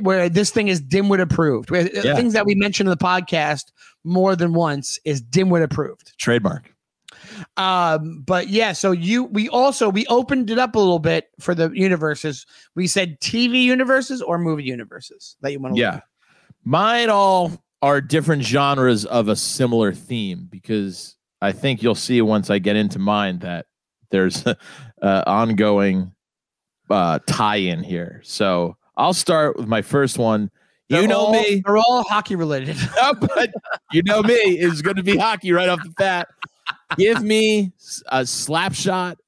where 0.00 0.28
this 0.28 0.50
thing 0.50 0.68
is 0.68 0.80
Dimwit 0.80 1.20
approved. 1.20 1.70
Where 1.70 1.88
Yeah. 1.92 2.14
things 2.14 2.32
that 2.34 2.46
we 2.46 2.54
mentioned 2.54 2.88
in 2.88 2.90
the 2.90 3.04
podcast 3.04 3.72
more 4.06 4.36
than 4.36 4.54
once 4.54 4.98
is 5.04 5.20
Dimwit 5.20 5.62
approved. 5.62 6.12
Trademark. 6.18 6.72
Um, 7.56 8.22
but 8.26 8.48
yeah, 8.48 8.72
so 8.72 8.92
you 8.92 9.24
we 9.24 9.48
also 9.48 9.88
we 9.88 10.06
opened 10.06 10.50
it 10.50 10.58
up 10.58 10.74
a 10.74 10.78
little 10.78 10.98
bit 10.98 11.28
for 11.40 11.54
the 11.54 11.70
universes. 11.70 12.46
We 12.74 12.86
said 12.86 13.20
TV 13.20 13.62
universes 13.62 14.22
or 14.22 14.38
movie 14.38 14.64
universes 14.64 15.36
that 15.40 15.52
you 15.52 15.60
want 15.60 15.74
to 15.74 15.80
Yeah. 15.80 16.00
Mine 16.64 17.10
all 17.10 17.52
are 17.82 18.00
different 18.00 18.42
genres 18.42 19.04
of 19.04 19.28
a 19.28 19.36
similar 19.36 19.92
theme 19.92 20.48
because 20.50 21.16
I 21.42 21.52
think 21.52 21.82
you'll 21.82 21.94
see 21.94 22.20
once 22.22 22.50
I 22.50 22.58
get 22.58 22.76
into 22.76 22.98
mine 22.98 23.40
that 23.40 23.66
there's 24.10 24.44
uh, 25.02 25.22
ongoing 25.26 26.12
uh, 26.90 27.18
tie 27.26 27.56
in 27.56 27.82
here. 27.82 28.20
So 28.24 28.76
I'll 28.96 29.14
start 29.14 29.56
with 29.56 29.66
my 29.66 29.82
first 29.82 30.18
one. 30.18 30.50
You 30.88 31.06
know 31.08 31.26
all- 31.26 31.32
me. 31.32 31.62
They're 31.64 31.76
all 31.76 32.02
hockey 32.04 32.36
related. 32.36 32.76
No, 32.96 33.14
but 33.14 33.50
you 33.92 34.02
know 34.02 34.22
me 34.22 34.34
is 34.34 34.82
going 34.82 34.96
to 34.96 35.02
be 35.02 35.16
hockey 35.16 35.52
right 35.52 35.68
off 35.68 35.82
the 35.82 35.90
bat. 35.90 36.28
Give 36.96 37.22
me 37.22 37.72
a 38.08 38.24
slap 38.24 38.74
shot 38.74 39.18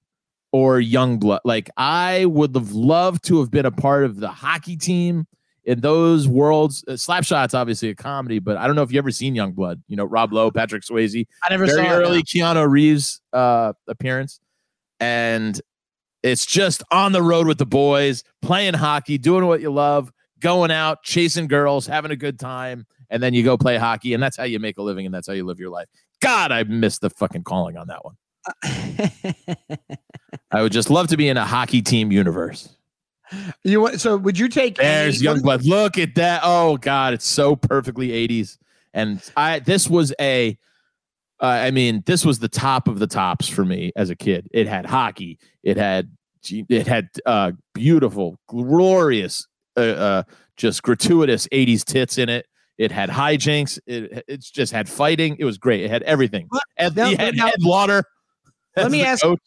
or 0.53 0.81
young 0.81 1.19
blood. 1.19 1.41
Like 1.45 1.69
I 1.77 2.25
would 2.25 2.55
have 2.55 2.73
loved 2.73 3.25
to 3.27 3.41
have 3.41 3.51
been 3.51 3.67
a 3.67 3.71
part 3.71 4.05
of 4.05 4.21
the 4.21 4.29
hockey 4.29 4.77
team 4.77 5.27
in 5.65 5.81
those 5.81 6.27
worlds. 6.27 6.83
Uh, 6.89 6.93
Slapshot's 6.93 7.53
obviously 7.53 7.91
a 7.91 7.95
comedy, 7.95 8.39
but 8.39 8.57
I 8.57 8.67
don't 8.67 8.75
know 8.75 8.83
if 8.83 8.91
you 8.91 8.99
ever 8.99 9.11
seen 9.11 9.35
Young 9.35 9.53
Blood. 9.53 9.83
You 9.87 9.97
know, 9.97 10.05
Rob 10.05 10.33
Lowe, 10.33 10.51
Patrick 10.51 10.83
Swayze, 10.83 11.27
I 11.45 11.51
never 11.51 11.67
very 11.67 11.85
saw 11.85 11.93
it, 11.93 11.97
early 11.97 12.17
no. 12.19 12.23
Keanu 12.23 12.71
Reeves 12.71 13.21
uh, 13.35 13.75
appearance, 13.87 14.41
and 14.99 15.61
it's 16.23 16.47
just 16.47 16.83
on 16.91 17.13
the 17.13 17.23
road 17.23 17.47
with 17.47 17.59
the 17.59 17.67
boys, 17.67 18.25
playing 18.41 18.75
hockey, 18.75 19.19
doing 19.19 19.47
what 19.47 19.61
you 19.61 19.71
love, 19.71 20.11
going 20.41 20.71
out, 20.71 21.03
chasing 21.03 21.49
girls, 21.49 21.87
having 21.87 22.11
a 22.11 22.17
good 22.17 22.39
time, 22.39 22.87
and 23.11 23.23
then 23.23 23.35
you 23.35 23.43
go 23.43 23.57
play 23.57 23.77
hockey, 23.77 24.15
and 24.15 24.23
that's 24.23 24.37
how 24.37 24.45
you 24.45 24.59
make 24.59 24.79
a 24.79 24.83
living, 24.83 25.07
and 25.07 25.15
that's 25.15 25.27
how 25.27 25.33
you 25.33 25.45
live 25.45 25.59
your 25.59 25.71
life. 25.71 25.89
God, 26.21 26.53
I 26.53 26.65
missed 26.65 27.01
the 27.01 27.11
fucking 27.11 27.45
calling 27.45 27.77
on 27.77 27.89
that 27.89 28.05
one. 28.05 28.17
I 30.51 30.63
would 30.63 30.73
just 30.73 30.91
love 30.91 31.09
to 31.09 31.17
be 31.17 31.29
in 31.29 31.37
a 31.37 31.45
hockey 31.45 31.83
team 31.83 32.11
universe. 32.11 32.69
you 33.63 33.81
want 33.81 34.01
so 34.01 34.17
would 34.17 34.39
you 34.39 34.49
take 34.49 34.77
There's 34.77 35.23
young 35.23 35.43
blood. 35.43 35.65
Look 35.65 35.99
at 35.99 36.15
that. 36.15 36.41
Oh 36.45 36.77
God, 36.79 37.15
it's 37.15 37.27
so 37.27 37.57
perfectly 37.57 38.09
80s. 38.09 38.59
And 38.95 39.23
I 39.37 39.59
this 39.59 39.89
was 39.89 40.15
a 40.21 40.59
uh, 41.41 41.47
I 41.47 41.71
mean, 41.71 42.03
this 42.07 42.25
was 42.25 42.41
the 42.41 42.49
top 42.49 42.89
of 42.89 42.99
the 42.99 43.07
tops 43.07 43.49
for 43.49 43.65
me 43.65 43.93
as 43.95 44.11
a 44.11 44.17
kid. 44.17 44.49
It 44.53 44.67
had 44.67 44.87
hockey. 44.87 45.39
It 45.63 45.77
had 45.77 46.11
it 46.51 46.87
had 46.87 47.11
uh 47.27 47.53
beautiful, 47.75 48.39
glorious 48.49 49.47
uh, 49.79 49.95
uh 49.95 50.23
just 50.57 50.83
gratuitous 50.83 51.47
80s 51.53 51.85
tits 51.85 52.19
in 52.19 52.29
it. 52.29 52.47
It 52.79 52.93
had 52.93 53.11
hijinks. 53.11 53.79
It 53.87 54.25
it's 54.29 54.51
just 54.51 54.73
had 54.73 54.89
fighting. 54.89 55.37
It 55.39 55.45
was 55.45 55.59
great. 55.59 55.83
It 55.83 55.91
had 55.91 56.03
everything. 56.03 56.47
What? 56.49 56.63
And 56.77 56.97
Now- 56.97 57.11
it 57.11 57.21
had 57.21 57.37
now- 57.37 57.49
Ed 57.49 57.63
Lauter. 57.63 58.05
Let 58.77 58.91
me 58.93 59.03
ask 59.03 59.23
coach. 59.23 59.41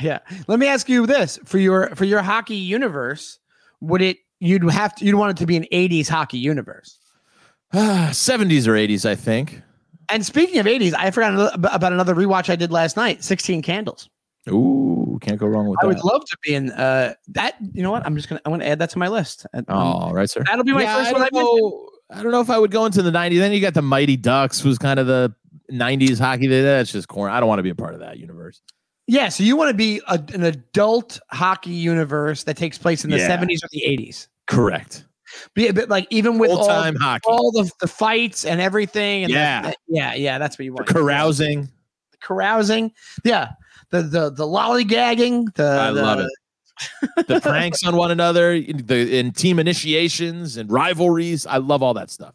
yeah. 0.00 0.18
Let 0.48 0.58
me 0.58 0.66
ask 0.66 0.88
you 0.88 1.06
this 1.06 1.38
for 1.44 1.58
your 1.58 1.94
for 1.94 2.04
your 2.04 2.22
hockey 2.22 2.56
universe, 2.56 3.38
would 3.80 4.02
it 4.02 4.18
you'd 4.40 4.68
have 4.70 4.94
to 4.96 5.04
you'd 5.04 5.14
want 5.14 5.30
it 5.30 5.40
to 5.40 5.46
be 5.46 5.56
an 5.56 5.66
80s 5.72 6.08
hockey 6.08 6.38
universe. 6.38 6.98
70s 7.74 8.66
or 8.66 8.72
80s, 8.72 9.08
I 9.08 9.14
think. 9.14 9.62
And 10.08 10.26
speaking 10.26 10.58
of 10.58 10.66
80s, 10.66 10.94
I 10.98 11.10
forgot 11.10 11.54
about 11.54 11.92
another 11.92 12.14
rewatch 12.14 12.50
I 12.50 12.56
did 12.56 12.70
last 12.70 12.96
night, 12.96 13.22
16 13.24 13.62
Candles. 13.62 14.10
Ooh, 14.50 15.18
can't 15.20 15.38
go 15.38 15.46
wrong 15.46 15.68
with 15.68 15.78
I 15.82 15.86
that. 15.86 15.86
I 15.86 15.94
would 15.94 16.04
love 16.04 16.24
to 16.24 16.36
be 16.42 16.54
in 16.54 16.70
uh 16.72 17.14
that 17.28 17.54
you 17.72 17.82
know 17.82 17.90
what? 17.92 18.04
I'm 18.04 18.16
just 18.16 18.28
gonna 18.28 18.40
I'm 18.44 18.52
gonna 18.52 18.64
add 18.64 18.78
that 18.80 18.90
to 18.90 18.98
my 18.98 19.08
list. 19.08 19.46
Um, 19.54 19.64
Oh, 19.68 19.74
all 19.74 20.14
right, 20.14 20.28
sir. 20.28 20.42
that'll 20.44 20.64
be 20.64 20.72
my 20.72 20.82
Yeah, 20.82 20.96
first 20.96 21.10
I 21.10 21.12
one 21.12 21.22
I 21.22 21.28
don't, 21.28 21.44
know, 21.44 21.88
I 22.10 22.22
don't 22.22 22.32
know 22.32 22.40
if 22.40 22.50
I 22.50 22.58
would 22.58 22.70
go 22.72 22.84
into 22.84 23.02
the 23.02 23.10
90s. 23.12 23.38
Then 23.38 23.52
you 23.52 23.60
got 23.60 23.74
the 23.74 23.82
Mighty 23.82 24.16
Ducks, 24.16 24.64
was 24.64 24.78
kind 24.78 24.98
of 24.98 25.06
the 25.06 25.32
90s 25.70 26.18
hockey. 26.18 26.48
That's 26.48 26.90
just 26.92 27.06
corn. 27.08 27.30
I 27.30 27.38
don't 27.40 27.48
want 27.48 27.60
to 27.60 27.62
be 27.62 27.70
a 27.70 27.74
part 27.74 27.94
of 27.94 28.00
that 28.00 28.18
universe. 28.18 28.60
Yeah, 29.06 29.28
so 29.30 29.42
you 29.44 29.56
want 29.56 29.68
to 29.70 29.74
be 29.76 30.00
a, 30.08 30.14
an 30.34 30.42
adult 30.44 31.20
hockey 31.30 31.70
universe 31.70 32.44
that 32.44 32.56
takes 32.56 32.78
place 32.78 33.04
in 33.04 33.10
the 33.10 33.18
Yeah. 33.18 33.28
70s 33.36 33.64
or 33.64 33.68
the 33.72 33.82
80s. 33.86 34.28
Correct. 34.46 35.06
Be 35.54 35.68
a 35.68 35.72
bit 35.72 35.88
like 35.88 36.06
even 36.10 36.38
with 36.38 36.50
Full 36.50 36.60
all, 36.60 36.66
time 36.68 36.94
hockey. 36.96 37.22
all 37.26 37.50
the, 37.52 37.70
the 37.80 37.88
fights 37.88 38.44
and 38.44 38.60
everything. 38.60 39.24
And 39.24 39.32
Yeah. 39.32 39.62
the- 39.62 39.74
yeah, 39.88 40.14
yeah, 40.14 40.38
that's 40.38 40.58
what 40.58 40.64
you 40.66 40.74
want. 40.74 40.86
Carousing. 40.88 41.62
The 42.10 42.18
carousing. 42.20 42.92
Yeah. 43.24 43.52
The 43.92 44.02
the 44.02 44.30
the 44.30 44.44
lollygagging. 44.46 45.54
The 45.54 45.64
I 45.80 45.92
the- 45.92 46.02
love 46.02 46.18
it. 46.20 47.26
The 47.28 47.40
pranks 47.42 47.84
on 47.84 47.94
one 47.96 48.10
another, 48.10 48.60
the 48.60 49.16
in 49.18 49.30
team 49.32 49.58
initiations 49.60 50.56
and 50.56 50.68
rivalries. 50.72 51.46
I 51.46 51.58
love 51.58 51.82
all 51.82 51.94
that 51.94 52.10
stuff. 52.10 52.34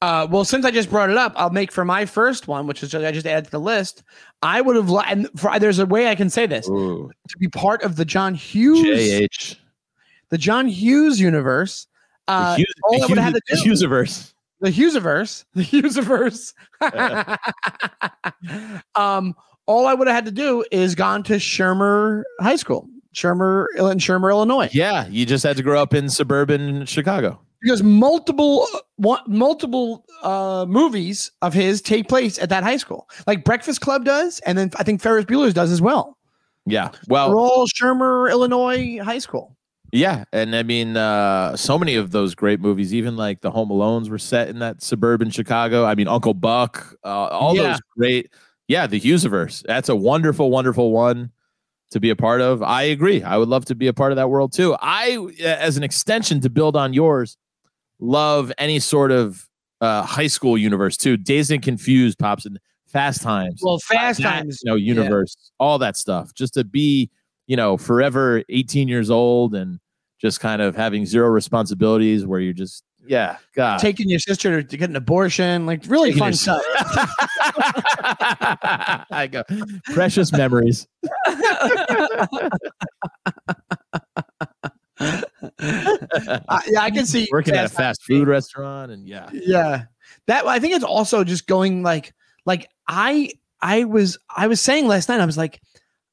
Uh, 0.00 0.28
well, 0.30 0.44
since 0.44 0.64
I 0.64 0.70
just 0.70 0.90
brought 0.90 1.10
it 1.10 1.16
up, 1.16 1.32
I'll 1.34 1.50
make 1.50 1.72
for 1.72 1.84
my 1.84 2.06
first 2.06 2.46
one, 2.46 2.68
which 2.68 2.84
is 2.84 2.94
I 2.94 3.10
just 3.10 3.26
added 3.26 3.46
to 3.46 3.50
the 3.50 3.58
list. 3.58 4.04
I 4.42 4.60
would 4.60 4.76
have, 4.76 4.88
li- 4.88 5.02
and 5.08 5.28
for, 5.36 5.58
there's 5.58 5.80
a 5.80 5.86
way 5.86 6.06
I 6.08 6.14
can 6.14 6.30
say 6.30 6.46
this 6.46 6.68
Ooh. 6.68 7.10
to 7.28 7.38
be 7.38 7.48
part 7.48 7.82
of 7.82 7.96
the 7.96 8.04
John 8.04 8.32
Hughes, 8.36 8.84
JH. 8.84 9.56
the 10.28 10.38
John 10.38 10.68
Hughes 10.68 11.18
universe. 11.18 11.88
Uh, 12.28 12.52
the 12.52 12.56
Hughes, 12.58 12.74
all 12.84 12.94
I 12.94 12.98
the 12.98 13.08
would've 13.08 13.24
to 13.44 13.56
Hughes- 13.64 13.80
do- 13.80 13.88
the 13.88 13.88
Hughesaverse. 13.88 14.32
the 14.60 14.70
Hughesaverse, 14.70 15.44
the 15.54 15.64
Hughesaverse. 16.82 18.78
um, 18.94 19.34
all 19.68 19.86
I 19.86 19.94
would 19.94 20.08
have 20.08 20.14
had 20.16 20.24
to 20.24 20.32
do 20.32 20.64
is 20.72 20.94
gone 20.96 21.22
to 21.24 21.34
Shermer 21.34 22.24
High 22.40 22.56
School, 22.56 22.88
Shermer 23.14 23.66
in 23.76 23.98
Shermer, 23.98 24.30
Illinois, 24.30 24.68
Yeah, 24.72 25.06
you 25.08 25.24
just 25.26 25.44
had 25.44 25.56
to 25.58 25.62
grow 25.62 25.80
up 25.80 25.94
in 25.94 26.08
suburban 26.08 26.86
Chicago. 26.86 27.38
because 27.62 27.82
multiple 27.82 28.66
uh, 29.04 29.16
multiple 29.28 30.04
uh, 30.22 30.64
movies 30.68 31.30
of 31.42 31.52
his 31.54 31.80
take 31.82 32.08
place 32.08 32.38
at 32.38 32.48
that 32.48 32.64
high 32.64 32.76
school, 32.78 33.08
like 33.26 33.44
Breakfast 33.44 33.80
Club 33.80 34.04
does, 34.04 34.40
and 34.40 34.58
then 34.58 34.70
I 34.76 34.82
think 34.82 35.00
Ferris 35.00 35.26
Bueller's 35.26 35.54
does 35.54 35.70
as 35.70 35.80
well. 35.82 36.16
Yeah. 36.66 36.90
Well, 37.08 37.38
all 37.38 37.66
Shermer, 37.66 38.30
Illinois 38.30 38.98
high 39.02 39.20
school. 39.20 39.54
Yeah, 39.90 40.24
and 40.34 40.54
I 40.54 40.62
mean, 40.64 40.98
uh, 40.98 41.56
so 41.56 41.78
many 41.78 41.94
of 41.94 42.10
those 42.10 42.34
great 42.34 42.60
movies, 42.60 42.92
even 42.92 43.16
like 43.16 43.40
the 43.40 43.50
Home 43.50 43.70
Alones, 43.70 44.10
were 44.10 44.18
set 44.18 44.48
in 44.48 44.58
that 44.58 44.82
suburban 44.82 45.30
Chicago. 45.30 45.86
I 45.86 45.94
mean, 45.94 46.08
Uncle 46.08 46.34
Buck, 46.34 46.94
uh, 47.04 47.08
all 47.08 47.56
Yeah. 47.56 47.62
those 47.72 47.80
great. 47.96 48.30
Yeah, 48.68 48.86
the 48.86 49.00
Hughesaverse. 49.00 49.64
That's 49.66 49.88
a 49.88 49.96
wonderful, 49.96 50.50
wonderful 50.50 50.92
one 50.92 51.32
to 51.90 52.00
be 52.00 52.10
a 52.10 52.16
part 52.16 52.42
of. 52.42 52.62
I 52.62 52.82
agree. 52.82 53.22
I 53.22 53.38
would 53.38 53.48
love 53.48 53.64
to 53.66 53.74
be 53.74 53.86
a 53.86 53.94
part 53.94 54.12
of 54.12 54.16
that 54.16 54.28
world 54.28 54.52
too. 54.52 54.76
I, 54.80 55.26
as 55.42 55.76
an 55.78 55.82
extension 55.82 56.40
to 56.42 56.50
build 56.50 56.76
on 56.76 56.92
yours, 56.92 57.38
love 57.98 58.52
any 58.58 58.78
sort 58.78 59.10
of 59.10 59.48
uh, 59.80 60.02
high 60.02 60.26
school 60.26 60.58
universe 60.58 60.96
too. 60.96 61.16
Dazed 61.16 61.50
and 61.50 61.62
Confused 61.62 62.18
pops 62.18 62.46
in. 62.46 62.58
Fast 62.88 63.22
Times. 63.22 63.60
Well, 63.62 63.78
Fast 63.78 64.22
that, 64.22 64.40
Times, 64.40 64.60
you 64.62 64.70
know, 64.70 64.76
universe, 64.76 65.52
all 65.58 65.78
that 65.78 65.96
stuff. 65.96 66.34
Just 66.34 66.54
to 66.54 66.64
be, 66.64 67.10
you 67.46 67.56
know, 67.56 67.76
forever 67.76 68.42
18 68.48 68.88
years 68.88 69.10
old 69.10 69.54
and 69.54 69.78
just 70.20 70.40
kind 70.40 70.62
of 70.62 70.74
having 70.74 71.04
zero 71.04 71.28
responsibilities 71.28 72.24
where 72.26 72.40
you're 72.40 72.54
just, 72.54 72.82
yeah, 73.08 73.38
God. 73.54 73.78
taking 73.78 74.08
your 74.08 74.18
sister 74.18 74.62
to 74.62 74.76
get 74.76 74.90
an 74.90 74.96
abortion, 74.96 75.66
like 75.66 75.82
really 75.86 76.10
Taking 76.10 76.20
fun 76.20 76.32
stuff. 76.34 76.62
I 79.10 79.28
go, 79.30 79.42
precious 79.92 80.32
memories. 80.32 80.86
Uh, 85.00 86.60
yeah, 86.66 86.82
I 86.82 86.90
can 86.92 87.06
see 87.06 87.28
Working 87.30 87.54
at 87.54 87.64
a 87.64 87.68
Fast 87.68 88.02
food 88.02 88.26
restaurant 88.26 88.90
and 88.90 89.06
yeah. 89.06 89.30
Yeah, 89.32 89.84
that 90.26 90.44
I 90.44 90.58
think 90.58 90.74
it's 90.74 90.84
also 90.84 91.22
just 91.22 91.46
going 91.46 91.84
like 91.84 92.12
like 92.44 92.68
I 92.88 93.30
I 93.60 93.84
was 93.84 94.18
I 94.34 94.48
was 94.48 94.60
saying 94.60 94.88
last 94.88 95.08
night 95.08 95.20
I 95.20 95.26
was 95.26 95.36
like 95.36 95.60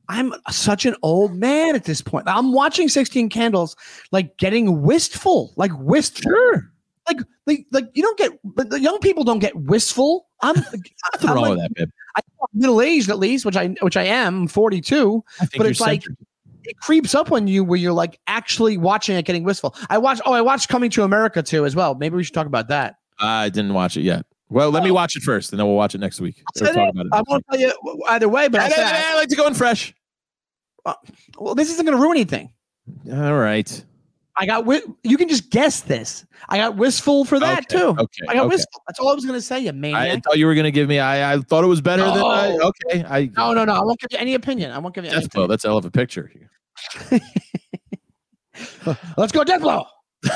I'm 0.08 0.34
such 0.52 0.86
an 0.86 0.96
old 1.02 1.36
man 1.36 1.76
at 1.76 1.86
this 1.86 2.02
point. 2.02 2.28
I'm 2.28 2.52
watching 2.52 2.90
16 2.90 3.30
Candles 3.30 3.76
like 4.12 4.38
getting 4.38 4.84
wistful, 4.84 5.54
like 5.56 5.72
wistful. 5.80 6.32
Sure. 6.32 6.72
Like 7.08 7.18
like 7.46 7.66
like 7.72 7.90
you 7.94 8.02
don't 8.02 8.18
get 8.18 8.32
but 8.44 8.70
the 8.70 8.80
young 8.80 9.00
people 9.00 9.24
don't 9.24 9.40
get 9.40 9.56
wistful. 9.56 10.28
I'm, 10.42 10.56
Nothing 11.14 11.30
wrong 11.30 11.38
like, 11.38 11.50
with 11.52 11.60
that, 11.60 11.74
babe. 11.76 11.90
middle 12.54 12.82
aged 12.82 13.10
at 13.10 13.20
least, 13.20 13.46
which 13.46 13.56
I 13.56 13.70
which 13.82 13.98
I 13.98 14.04
am, 14.04 14.48
42. 14.48 15.24
But 15.40 15.56
you're 15.56 15.68
it's 15.68 15.80
like- 15.80 16.04
centered. 16.04 16.18
it 16.64 16.78
creeps 16.80 17.14
up 17.14 17.32
on 17.32 17.48
you 17.48 17.64
where 17.64 17.78
you're 17.80 17.94
like 17.94 18.20
actually 18.28 18.78
watching 18.78 19.16
it, 19.16 19.26
getting 19.26 19.44
wistful. 19.44 19.76
I 19.90 19.98
watched. 19.98 20.22
Oh, 20.26 20.34
I 20.34 20.42
watched 20.42 20.68
Coming 20.70 20.90
to 20.92 21.04
America 21.04 21.44
too 21.44 21.66
as 21.66 21.76
well. 21.76 21.96
Maybe 21.96 22.16
we 22.16 22.24
should 22.24 22.34
talk 22.34 22.48
about 22.48 22.68
that. 22.70 22.96
I 23.20 23.50
didn't 23.50 23.74
watch 23.74 23.98
it 23.98 24.02
yet. 24.02 24.26
Well, 24.50 24.70
let 24.72 24.84
me 24.84 24.92
oh. 24.92 24.96
watch 24.96 25.16
it 25.16 25.24
first, 25.24 25.52
and 25.52 25.60
then 25.60 25.66
we'll 25.68 25.76
watch 25.76 25.96
it 25.96 26.00
next 26.00 26.22
week. 26.22 26.44
Or 26.56 26.60
Say 26.60 26.74
talk 26.74 26.76
that. 26.76 26.90
about 26.90 27.06
it 27.08 27.10
I 27.14 27.22
won't 27.28 27.44
week. 27.52 27.60
tell 27.72 27.92
you 27.92 28.04
either 28.10 28.30
way, 28.30 28.48
but 28.48 28.62
I, 28.62 28.66
I- 28.66 28.70
I- 28.70 29.12
I 29.12 29.16
like 29.16 29.30
to 29.30 29.36
go 29.36 29.48
in 29.48 29.54
fresh. 29.54 29.94
Uh, 30.86 30.94
well, 31.40 31.56
this 31.56 31.72
isn't 31.72 31.86
going 31.86 31.98
to 31.98 32.02
ruin 32.02 32.18
anything. 32.18 32.52
All 33.12 33.34
right. 33.36 33.84
I 34.38 34.46
got. 34.46 34.66
You 35.04 35.18
can 35.18 35.30
just 35.30 35.50
guess 35.50 35.82
this. 35.82 36.26
I 36.50 36.58
got 36.58 36.76
wistful 36.76 37.26
for 37.26 37.40
that 37.40 37.72
Okay, 37.72 37.80
too. 37.80 37.96
Okay. 37.98 38.24
I 38.28 38.36
got 38.36 38.46
okay. 38.46 38.56
wistful. 38.56 38.82
That's 38.88 39.00
all 39.00 39.10
I 39.10 39.14
was 39.14 39.26
going 39.26 39.38
to 39.38 39.42
say. 39.42 39.60
You 39.60 39.74
man. 39.74 39.96
I 39.96 40.20
thought 40.20 40.38
you 40.38 40.46
were 40.46 40.56
gonna 40.56 40.72
give 40.72 40.90
me. 40.90 41.00
I, 41.00 41.34
I 41.34 41.40
thought 41.40 41.64
it 41.64 41.68
was 41.68 41.82
better 41.82 42.04
than 42.04 42.18
I. 42.18 42.56
No. 42.56 42.72
Okay. 42.92 43.06
I 43.08 43.30
no, 43.38 43.54
no, 43.54 43.66
no. 43.66 43.74
I 43.74 43.84
won't 43.84 44.00
give 44.00 44.10
you 44.12 44.18
any 44.18 44.34
opinion. 44.34 44.72
I 44.72 44.80
won't 44.80 44.94
give 44.94 45.06
you 45.06 45.12
any. 45.12 45.22
Death 45.22 45.32
blow. 45.32 45.44
Opinion. 45.44 45.52
That's 45.52 45.66
a 45.66 45.68
hell 45.70 45.78
of 45.78 45.86
a 45.86 45.92
picture. 45.92 46.32
Let's 49.18 49.32
go, 49.32 49.44
death 49.44 49.62
blow. 49.62 49.86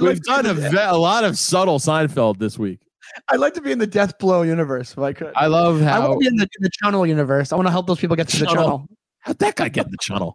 We've 0.00 0.22
done 0.22 0.46
a, 0.46 0.90
a 0.90 0.96
lot 0.96 1.24
of 1.24 1.38
subtle 1.38 1.78
Seinfeld 1.78 2.38
this 2.38 2.58
week. 2.58 2.80
I'd 3.28 3.40
like 3.40 3.54
to 3.54 3.60
be 3.60 3.72
in 3.72 3.78
the 3.78 3.86
death 3.86 4.18
blow 4.18 4.42
universe 4.42 4.92
if 4.92 4.98
I 4.98 5.12
could. 5.12 5.32
I 5.36 5.46
love 5.46 5.80
how 5.80 5.96
I 5.96 6.08
want 6.08 6.12
to 6.12 6.18
be 6.18 6.26
in 6.26 6.36
the, 6.36 6.42
in 6.42 6.62
the 6.62 6.70
channel 6.70 7.06
universe. 7.06 7.52
I 7.52 7.56
want 7.56 7.66
to 7.66 7.72
help 7.72 7.86
those 7.86 8.00
people 8.00 8.16
get 8.16 8.28
to 8.28 8.38
the 8.38 8.46
Channel. 8.46 8.64
channel. 8.64 8.88
how'd 9.20 9.38
that 9.38 9.56
guy 9.56 9.68
get 9.68 9.86
in 9.86 9.92
the 9.92 9.98
channel. 10.00 10.34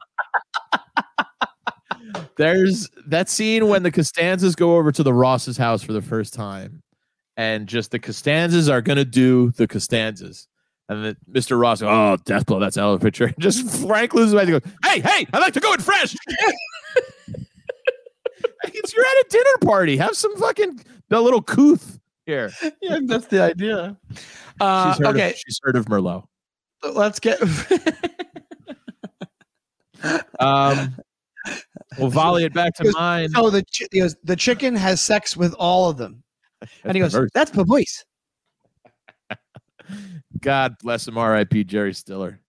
There's 2.37 2.89
that 3.07 3.29
scene 3.29 3.67
when 3.67 3.83
the 3.83 3.91
Costanzas 3.91 4.55
go 4.55 4.77
over 4.77 4.91
to 4.91 5.03
the 5.03 5.13
Ross's 5.13 5.57
house 5.57 5.83
for 5.83 5.93
the 5.93 6.01
first 6.01 6.33
time, 6.33 6.81
and 7.37 7.67
just 7.67 7.91
the 7.91 7.99
Costanzas 7.99 8.69
are 8.69 8.81
gonna 8.81 9.05
do 9.05 9.51
the 9.51 9.67
Costanzas. 9.67 10.47
And 10.87 11.05
then 11.05 11.17
Mr. 11.31 11.59
Ross, 11.59 11.81
goes, 11.81 11.89
oh, 11.91 12.17
death 12.25 12.47
blow, 12.47 12.59
that's 12.59 12.75
a 12.75 12.79
hell 12.79 12.93
of 12.93 13.01
a 13.01 13.05
picture. 13.05 13.31
Just 13.39 13.85
Frank 13.85 14.15
loses 14.15 14.31
his 14.31 14.33
mind. 14.33 14.47
He 14.47 14.53
goes, 14.53 14.71
hey, 14.83 14.99
hey, 15.01 15.27
I 15.31 15.37
like 15.37 15.53
to 15.53 15.59
go 15.59 15.71
in 15.73 15.79
fresh. 15.81 16.15
it's 18.63 18.93
you're 18.93 19.05
at 19.05 19.11
a 19.11 19.25
dinner 19.29 19.57
party. 19.61 19.97
Have 19.97 20.15
some 20.15 20.35
fucking 20.37 20.83
the 21.09 21.21
little 21.21 21.43
couth 21.43 21.98
here. 22.29 22.51
Yeah, 22.81 22.99
that's 23.05 23.25
the 23.27 23.41
idea. 23.41 23.97
Uh, 24.61 24.91
she's 24.93 25.05
heard 25.05 25.15
okay, 25.15 25.29
of, 25.29 25.35
she's 25.37 25.59
heard 25.63 25.77
of 25.77 25.85
Merlot. 25.85 26.25
let's 26.93 27.19
get. 27.19 27.39
Um, 30.39 30.95
we'll 31.97 32.09
volley 32.09 32.43
it 32.45 32.53
back 32.53 32.73
to 32.75 32.83
Because- 32.83 32.95
mine. 32.95 33.29
so 33.29 33.49
the 33.49 33.63
he 33.91 33.99
goes, 33.99 34.15
the 34.23 34.35
chicken 34.35 34.75
has 34.75 35.01
sex 35.01 35.35
with 35.35 35.53
all 35.55 35.89
of 35.89 35.97
them, 35.97 36.23
and 36.83 36.95
he 36.95 37.01
goes, 37.01 37.13
perverse. 37.13 37.31
"That's 37.33 37.51
voice." 37.51 38.05
God 40.41 40.75
bless 40.81 41.07
him. 41.07 41.17
R.I.P. 41.17 41.63
Jerry 41.65 41.93
Stiller. 41.93 42.39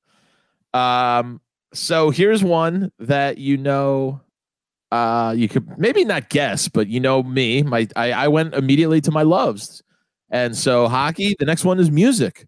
Um, 0.75 1.41
so 1.73 2.11
here's 2.11 2.45
one 2.45 2.93
that 2.99 3.39
you 3.39 3.57
know. 3.57 4.21
Uh, 4.91 5.33
you 5.37 5.49
could 5.49 5.79
maybe 5.79 6.05
not 6.05 6.29
guess, 6.31 6.67
but 6.69 6.89
you 6.89 6.99
know 7.01 7.23
me. 7.23 7.63
My 7.63 7.87
I, 7.97 8.13
I 8.13 8.29
went 8.29 8.55
immediately 8.55 9.01
to 9.03 9.11
my 9.13 9.23
loves, 9.23 9.83
and 10.31 10.57
so 10.57 10.89
hockey. 10.89 11.37
The 11.39 11.45
next 11.47 11.65
one 11.65 11.79
is 11.79 11.91
music. 11.91 12.47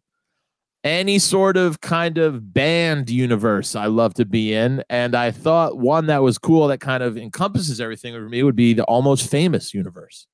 Any 0.84 1.20
sort 1.20 1.57
of 1.57 1.80
kind 1.80 2.18
of 2.18 2.53
band 2.53 3.09
universe 3.09 3.76
I 3.76 3.86
love 3.86 4.14
to 4.14 4.24
be 4.24 4.53
in, 4.53 4.82
and 4.90 5.14
I 5.14 5.30
thought 5.30 5.78
one 5.78 6.07
that 6.07 6.24
was 6.24 6.38
cool 6.38 6.66
that 6.66 6.80
kind 6.80 7.05
of 7.05 7.16
encompasses 7.16 7.80
everything 7.80 8.14
for 8.14 8.28
me 8.28 8.43
would 8.43 8.57
be 8.57 8.72
the 8.74 8.82
almost 8.84 9.30
famous 9.30 9.72
universe. 9.72 10.26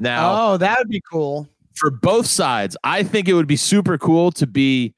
Now, 0.00 0.54
Oh, 0.54 0.56
that 0.56 0.78
would 0.78 0.88
be 0.88 1.00
cool. 1.08 1.48
for 1.76 1.90
both 1.92 2.26
sides, 2.26 2.76
I 2.82 3.04
think 3.04 3.28
it 3.28 3.34
would 3.34 3.46
be 3.46 3.54
super 3.54 3.96
cool 3.98 4.32
to 4.32 4.48
be 4.48 4.94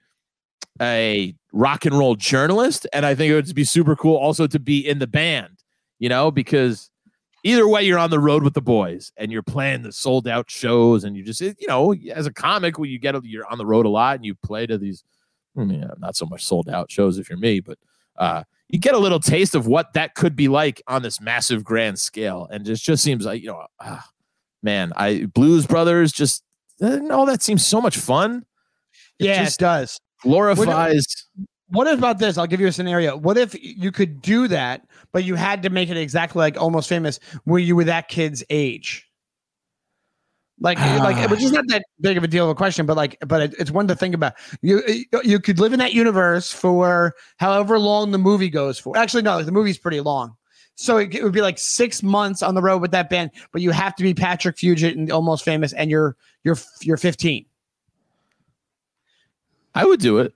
a 0.81 1.35
rock 1.53 1.85
and 1.85 1.97
roll 1.99 2.14
journalist, 2.14 2.87
and 2.95 3.05
I 3.05 3.14
think 3.14 3.31
it 3.31 3.35
would 3.35 3.55
be 3.55 3.64
super 3.64 3.95
cool 3.95 4.16
also 4.16 4.47
to 4.47 4.59
be 4.59 4.79
in 4.79 4.99
the 4.99 5.07
band. 5.07 5.53
You 5.99 6.09
know, 6.09 6.30
because 6.30 6.90
either 7.45 7.68
way, 7.68 7.82
you're 7.82 7.99
on 7.99 8.11
the 8.11 8.18
road 8.18 8.42
with 8.42 8.55
the 8.55 8.62
boys 8.62 9.12
and 9.16 9.30
you're 9.30 9.42
playing 9.42 9.82
the 9.82 9.92
sold 9.92 10.26
out 10.26 10.51
shows, 10.51 11.05
and 11.05 11.16
you 11.16 11.22
just 11.24 11.40
you 11.40 11.55
know, 11.68 11.95
as 12.12 12.26
a 12.26 12.32
comic, 12.32 12.78
when 12.78 12.90
you 12.90 12.99
get 12.99 13.22
you're 13.24 13.47
on 13.47 13.59
the 13.59 13.66
road 13.66 13.86
a 13.86 13.90
lot 13.90 14.16
and 14.16 14.24
you 14.24 14.34
play 14.34 14.66
to 14.66 14.76
these, 14.78 15.05
I 15.57 15.64
mean, 15.64 15.88
not 15.99 16.16
so 16.16 16.26
much 16.26 16.45
sold 16.45 16.68
out 16.68 16.90
shows 16.90 17.18
if 17.18 17.28
you're 17.28 17.38
me, 17.38 17.61
but 17.61 17.78
uh, 18.18 18.42
you 18.68 18.78
get 18.78 18.95
a 18.95 18.99
little 18.99 19.20
taste 19.20 19.55
of 19.55 19.66
what 19.66 19.92
that 19.92 20.14
could 20.14 20.34
be 20.34 20.49
like 20.49 20.82
on 20.86 21.03
this 21.03 21.20
massive 21.20 21.62
grand 21.64 21.99
scale, 21.99 22.49
and 22.51 22.66
it 22.68 22.74
just 22.74 23.03
seems 23.03 23.24
like 23.24 23.42
you 23.42 23.49
know. 23.49 23.66
ah, 23.80 24.05
man, 24.62 24.92
I 24.97 25.26
Blues 25.26 25.66
Brothers 25.66 26.11
just 26.12 26.42
uh, 26.82 27.01
all 27.11 27.26
that 27.26 27.42
seems 27.42 27.64
so 27.64 27.80
much 27.80 27.97
fun. 27.97 28.45
It 29.18 29.26
Yeah, 29.26 29.45
just 29.45 29.61
it 29.61 29.64
does. 29.64 30.01
glorifies. 30.22 31.07
What 31.68 31.92
about 31.92 32.18
this? 32.18 32.36
I'll 32.36 32.46
give 32.46 32.60
you 32.60 32.66
a 32.66 32.72
scenario. 32.72 33.16
What 33.16 33.38
if 33.38 33.54
you 33.60 33.90
could 33.90 34.20
do 34.20 34.48
that, 34.48 34.86
but 35.12 35.24
you 35.24 35.34
had 35.34 35.62
to 35.62 35.70
make 35.70 35.88
it 35.88 35.96
exactly 35.96 36.40
like 36.40 36.60
Almost 36.60 36.88
Famous, 36.88 37.18
where 37.44 37.60
you 37.60 37.74
were 37.74 37.84
that 37.84 38.08
kid's 38.08 38.44
age? 38.50 39.08
Like, 40.60 40.78
like, 40.78 41.16
ah. 41.16 41.26
which 41.28 41.42
is 41.42 41.50
not 41.50 41.64
that 41.68 41.82
big 42.00 42.16
of 42.16 42.22
a 42.22 42.28
deal 42.28 42.44
of 42.44 42.50
a 42.50 42.54
question, 42.54 42.86
but 42.86 42.96
like, 42.96 43.16
but 43.26 43.42
it, 43.42 43.54
it's 43.58 43.70
one 43.70 43.88
to 43.88 43.96
think 43.96 44.14
about. 44.14 44.34
You 44.62 44.82
you 45.24 45.40
could 45.40 45.58
live 45.58 45.72
in 45.72 45.80
that 45.80 45.92
universe 45.92 46.52
for 46.52 47.14
however 47.38 47.78
long 47.78 48.12
the 48.12 48.18
movie 48.18 48.50
goes 48.50 48.78
for. 48.78 48.96
Actually, 48.96 49.24
no, 49.24 49.42
the 49.42 49.50
movie's 49.50 49.78
pretty 49.78 50.00
long, 50.00 50.36
so 50.76 50.98
it, 50.98 51.12
it 51.12 51.24
would 51.24 51.32
be 51.32 51.40
like 51.40 51.58
six 51.58 52.04
months 52.04 52.40
on 52.40 52.54
the 52.54 52.62
road 52.62 52.80
with 52.80 52.92
that 52.92 53.10
band. 53.10 53.32
But 53.52 53.62
you 53.62 53.72
have 53.72 53.96
to 53.96 54.04
be 54.04 54.14
Patrick 54.14 54.56
Fugit 54.56 54.92
and 54.92 55.10
Almost 55.10 55.44
Famous, 55.44 55.72
and 55.72 55.90
you're 55.90 56.16
you're 56.44 56.56
you're 56.82 56.98
15. 56.98 57.44
I 59.74 59.84
would 59.84 59.98
do 59.98 60.18
it. 60.18 60.32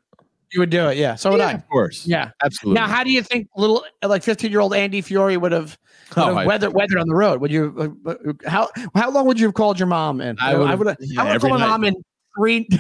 You 0.53 0.61
would 0.61 0.71
do 0.71 0.89
it, 0.89 0.97
yeah. 0.97 1.15
So 1.15 1.31
would 1.33 1.41
Yeah, 1.41 1.49
I. 1.49 1.53
of 1.53 1.69
course. 1.69 2.07
Yeah. 2.07 2.31
absolutely. 2.43 2.81
Now, 2.81 2.87
how 2.89 3.05
do 3.05 3.11
you 3.11 3.23
think 3.23 3.49
little 3.57 3.85
like 4.03 4.23
15 4.23 4.51
year 4.51 4.61
old 4.61 4.73
Andy 4.75 5.01
Fiori 5.03 5.37
would 5.37 5.53
have, 5.53 5.77
would 6.17 6.23
Oh, 6.23 6.35
have 6.37 6.47
weathered, 6.47 6.73
weathered 6.73 6.99
on 6.99 7.07
the 7.07 7.15
road? 7.15 7.41
Would 7.43 7.51
you, 7.53 7.97
uh, 8.07 8.15
how, 8.47 8.69
how 8.95 9.11
long 9.11 9.27
would 9.27 9.39
you 9.39 9.47
have 9.47 9.55
called 9.55 9.79
your 9.79 9.89
mom 9.89 10.21
in? 10.23 10.37
I 10.41 10.55
would 10.75 10.97
yeah, 11.01 11.21
I 11.21 11.25
would 11.25 11.33
have 11.33 11.43
called 11.43 11.61
my 11.61 11.67
mom 11.67 11.85
in 11.85 11.95
three. 12.37 12.67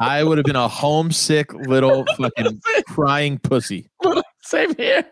I 0.00 0.24
would 0.24 0.38
have 0.38 0.44
been 0.44 0.56
a 0.56 0.68
homesick 0.68 1.52
little 1.54 2.04
fucking 2.18 2.60
crying 2.88 3.38
pussy. 3.38 3.88
Same 4.42 4.74
here. 4.76 5.04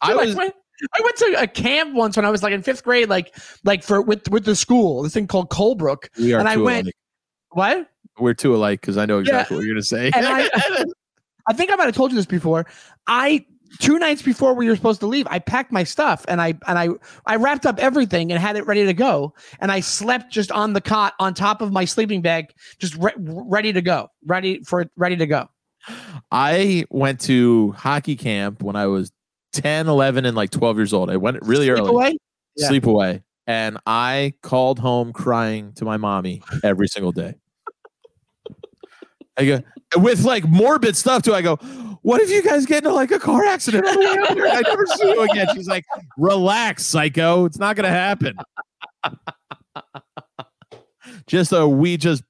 I 0.00 0.14
was 0.14 0.34
went, 0.34 0.54
I 0.92 1.00
went 1.02 1.16
to 1.16 1.36
a 1.40 1.46
camp 1.46 1.94
once 1.94 2.16
when 2.16 2.24
I 2.24 2.30
was 2.30 2.42
like 2.42 2.52
in 2.52 2.62
fifth 2.62 2.82
grade, 2.82 3.08
like, 3.08 3.36
like 3.64 3.82
for 3.84 4.00
with, 4.02 4.28
with 4.30 4.44
the 4.44 4.56
school, 4.56 5.02
this 5.02 5.14
thing 5.14 5.26
called 5.28 5.50
Colebrook. 5.50 6.08
and 6.16 6.48
I 6.48 6.56
went- 6.56 6.86
alike. 6.86 6.94
What? 7.50 7.88
We're 8.18 8.34
too 8.34 8.54
alike 8.54 8.80
because 8.80 8.96
I 8.96 9.06
know 9.06 9.18
exactly 9.18 9.56
what 9.56 9.64
you're 9.64 9.74
gonna 9.74 9.82
say. 9.82 10.10
And 10.14 10.26
I, 10.26 10.48
I 11.48 11.52
think 11.52 11.72
I 11.72 11.76
might 11.76 11.86
have 11.86 11.94
told 11.94 12.10
you 12.10 12.16
this 12.16 12.26
before. 12.26 12.66
I 13.06 13.44
two 13.80 13.98
nights 13.98 14.22
before 14.22 14.54
we 14.54 14.68
were 14.68 14.76
supposed 14.76 15.00
to 15.00 15.06
leave, 15.06 15.26
I 15.30 15.40
packed 15.40 15.72
my 15.72 15.82
stuff 15.84 16.24
and 16.28 16.40
I 16.40 16.54
and 16.66 16.78
I 16.78 16.88
I 17.26 17.36
wrapped 17.36 17.66
up 17.66 17.78
everything 17.78 18.30
and 18.30 18.40
had 18.40 18.56
it 18.56 18.66
ready 18.66 18.84
to 18.86 18.94
go. 18.94 19.34
And 19.60 19.72
I 19.72 19.80
slept 19.80 20.32
just 20.32 20.52
on 20.52 20.72
the 20.74 20.80
cot 20.80 21.14
on 21.18 21.34
top 21.34 21.60
of 21.60 21.72
my 21.72 21.84
sleeping 21.84 22.22
bag, 22.22 22.52
just 22.78 22.94
re- 22.96 23.12
ready 23.16 23.72
to 23.72 23.82
go, 23.82 24.08
ready 24.24 24.62
for 24.62 24.86
ready 24.96 25.16
to 25.16 25.26
go. 25.26 25.48
I 26.30 26.84
went 26.90 27.20
to 27.22 27.72
hockey 27.72 28.16
camp 28.16 28.62
when 28.62 28.76
I 28.76 28.86
was 28.86 29.12
10, 29.52 29.86
11, 29.86 30.24
and 30.24 30.36
like 30.36 30.50
12 30.50 30.78
years 30.78 30.92
old. 30.92 31.10
I 31.10 31.16
went 31.16 31.38
really 31.42 31.66
Sleep 31.66 31.78
early. 31.78 31.90
away? 31.90 32.16
Yeah. 32.56 32.68
sleep 32.68 32.86
away. 32.86 33.22
And 33.46 33.78
I 33.86 34.32
called 34.42 34.78
home 34.78 35.12
crying 35.12 35.74
to 35.74 35.84
my 35.84 35.96
mommy 35.98 36.42
every 36.62 36.88
single 36.88 37.12
day. 37.12 37.34
I 39.36 39.46
go 39.46 39.60
with 39.96 40.24
like 40.24 40.44
morbid 40.48 40.96
stuff 40.96 41.22
too. 41.22 41.34
I 41.34 41.42
go, 41.42 41.56
what 42.02 42.20
if 42.20 42.30
you 42.30 42.42
guys 42.42 42.66
get 42.66 42.84
into 42.84 42.92
like 42.92 43.10
a 43.10 43.18
car 43.18 43.44
accident 43.44 43.86
on 43.86 43.94
the 43.94 44.00
way 44.00 44.18
up 44.22 44.34
here? 44.34 44.44
and 44.46 44.54
I 44.54 44.60
never 44.60 44.86
see 44.86 45.08
you 45.08 45.22
again. 45.22 45.48
She's 45.54 45.66
like, 45.66 45.84
relax, 46.16 46.84
psycho. 46.84 47.44
It's 47.44 47.58
not 47.58 47.76
gonna 47.76 47.88
happen. 47.88 48.36
just 51.26 51.52
a 51.52 51.66
we 51.66 51.96
just 51.96 52.22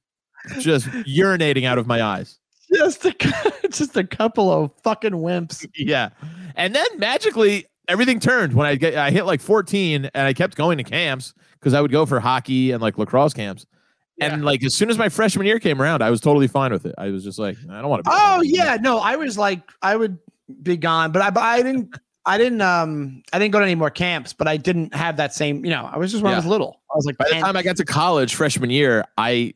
just 0.61 0.87
urinating 0.87 1.65
out 1.65 1.79
of 1.79 1.87
my 1.87 2.03
eyes. 2.03 2.39
Just 2.73 3.05
a 3.05 3.15
just 3.71 3.97
a 3.97 4.05
couple 4.05 4.51
of 4.51 4.71
fucking 4.83 5.13
wimps. 5.13 5.67
Yeah. 5.75 6.11
And 6.57 6.75
then 6.75 6.87
magically 6.97 7.67
everything 7.89 8.21
turned 8.21 8.55
when 8.55 8.67
I 8.67 8.77
get 8.77 8.95
I 8.95 9.11
hit 9.11 9.25
like 9.25 9.41
14 9.41 10.11
and 10.15 10.27
I 10.27 10.33
kept 10.33 10.57
going 10.57 10.79
to 10.79 10.85
camps 10.85 11.35
because 11.55 11.75
I 11.75 11.81
would 11.81 11.91
go 11.91 12.07
for 12.07 12.21
hockey 12.21 12.71
and 12.71 12.81
like 12.81 12.99
lacrosse 12.99 13.35
camps. 13.35 13.67
And 14.21 14.45
like 14.45 14.63
as 14.63 14.75
soon 14.75 14.91
as 14.91 14.99
my 14.99 15.09
freshman 15.09 15.47
year 15.47 15.59
came 15.59 15.81
around, 15.81 16.03
I 16.03 16.11
was 16.11 16.21
totally 16.21 16.47
fine 16.47 16.73
with 16.73 16.87
it. 16.87 16.95
I 16.99 17.11
was 17.11 17.25
just 17.25 17.39
like, 17.39 17.57
I 17.71 17.81
don't 17.81 17.91
want 17.91 18.05
to 18.05 18.11
be. 18.11 18.17
Oh 18.17 18.43
yeah, 18.43 18.77
no, 18.81 18.99
I 18.99 19.17
was 19.17 19.37
like, 19.37 19.61
I 19.83 19.97
would 19.97 20.19
be 20.63 20.77
gone, 20.77 21.11
but 21.11 21.23
I, 21.23 21.31
but 21.31 21.43
I 21.43 21.63
didn't, 21.63 21.95
I 22.27 22.39
didn't, 22.39 22.61
um, 22.61 23.23
I 23.33 23.39
didn't 23.39 23.53
go 23.53 23.59
to 23.59 23.65
any 23.65 23.75
more 23.75 23.91
camps, 23.91 24.33
but 24.33 24.47
I 24.47 24.57
didn't 24.57 24.95
have 24.95 25.17
that 25.17 25.35
same, 25.35 25.65
you 25.65 25.71
know, 25.71 25.89
I 25.93 25.99
was 25.99 26.13
just 26.13 26.23
when 26.23 26.33
I 26.33 26.37
was 26.37 26.47
little. 26.47 26.81
I 26.93 26.97
was 26.97 27.07
like, 27.07 27.19
By 27.19 27.27
the 27.29 27.41
time 27.41 27.57
I 27.57 27.63
got 27.63 27.77
to 27.79 27.85
college 27.85 28.35
freshman 28.35 28.71
year, 28.71 29.05
I 29.19 29.55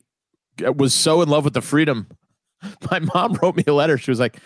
was 0.75 0.93
so 0.93 1.21
in 1.21 1.29
love 1.29 1.45
with 1.45 1.53
the 1.53 1.61
freedom. 1.61 2.07
My 2.91 2.99
mom 2.99 3.33
wrote 3.41 3.55
me 3.55 3.63
a 3.67 3.73
letter. 3.73 3.97
She 3.97 4.11
was 4.11 4.19
like, 4.19 4.37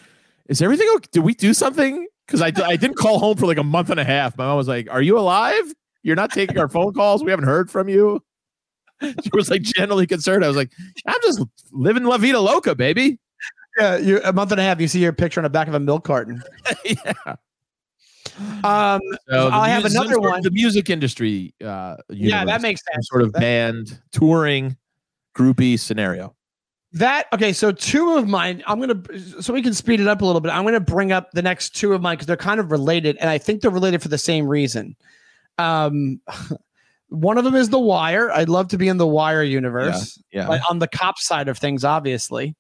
Is 0.48 0.62
everything 0.62 0.88
okay? 0.96 1.08
Did 1.12 1.22
we 1.22 1.34
do 1.34 1.54
something? 1.54 2.08
Because 2.28 2.42
I, 2.42 2.52
I 2.64 2.76
didn't 2.76 2.96
call 2.96 3.20
home 3.20 3.36
for 3.36 3.48
like 3.48 3.58
a 3.58 3.64
month 3.64 3.90
and 3.90 4.00
a 4.00 4.04
half. 4.06 4.38
My 4.38 4.46
mom 4.46 4.58
was 4.58 4.68
like, 4.68 4.88
Are 4.92 5.02
you 5.02 5.18
alive? 5.18 5.74
You're 6.04 6.16
not 6.16 6.32
taking 6.32 6.60
our 6.60 6.70
phone 6.70 6.94
calls. 6.94 7.24
We 7.24 7.32
haven't 7.32 7.46
heard 7.46 7.72
from 7.72 7.90
you. 7.90 8.22
she 9.24 9.30
was 9.34 9.50
like 9.50 9.62
genuinely 9.62 10.08
concerned. 10.08 10.44
I 10.44 10.48
was 10.48 10.58
like, 10.58 10.72
I'm 11.06 11.20
just 11.24 11.42
living 11.72 12.04
La 12.04 12.18
Vida 12.18 12.40
Loca, 12.40 12.76
baby. 12.76 13.20
Yeah, 13.78 13.98
you 13.98 14.22
a 14.24 14.32
month 14.34 14.52
and 14.52 14.60
a 14.62 14.64
half. 14.64 14.80
You 14.80 14.88
see 14.88 15.00
your 15.00 15.14
picture 15.14 15.40
on 15.40 15.44
the 15.44 15.50
back 15.50 15.68
of 15.68 15.74
a 15.74 15.80
milk 15.80 16.04
carton. 16.04 16.42
yeah. 16.86 17.14
Um, 18.64 19.02
So 19.30 19.50
the 19.50 19.56
I 19.56 19.70
have 19.70 19.86
another 19.86 20.20
one. 20.20 20.42
The 20.42 20.52
music 20.52 20.90
industry. 20.90 21.54
Uh, 21.64 21.98
yeah, 22.10 22.46
that 22.46 22.62
makes 22.62 22.82
sense. 22.92 23.08
sort 23.10 23.22
of 23.24 23.34
That- 23.34 23.40
band 23.42 24.00
touring, 24.12 24.78
groupie 25.36 25.80
scenario. 25.80 26.36
That 26.96 27.26
okay, 27.34 27.54
so 27.54 27.72
two 27.72 28.18
of 28.18 28.28
mine, 28.28 28.64
I'm 28.68 28.80
gonna 28.80 29.02
so 29.42 29.52
we 29.52 29.64
can 29.64 29.74
speed 29.74 30.00
it 30.00 30.08
up 30.08 30.22
a 30.22 30.26
little 30.26 30.42
bit. 30.42 30.52
I'm 30.52 30.64
gonna 30.64 30.80
bring 30.80 31.12
up 31.12 31.32
the 31.32 31.42
next 31.42 31.72
two 31.72 31.94
of 31.94 32.04
mine 32.04 32.14
because 32.18 32.28
they're 32.28 32.38
kind 32.38 32.60
of 32.60 32.70
related, 32.70 33.18
and 33.20 33.32
I 33.32 33.40
think 33.40 33.62
they're 33.62 33.72
related 33.72 34.04
for 34.04 34.10
the 34.10 34.18
same 34.20 34.46
reason. 34.48 34.96
Um, 35.58 36.22
one 37.14 37.38
of 37.38 37.44
them 37.44 37.56
is 37.56 37.70
the 37.70 37.80
Wire. 37.80 38.32
I'd 38.32 38.50
love 38.50 38.68
to 38.70 38.78
be 38.78 38.88
in 38.88 38.98
the 38.98 39.08
Wire 39.08 39.44
universe, 39.44 40.20
Yeah. 40.32 40.48
like 40.48 40.62
on 40.70 40.80
the 40.80 40.88
cop 40.88 41.20
side 41.20 41.48
of 41.48 41.58
things, 41.58 41.84
obviously, 41.86 42.56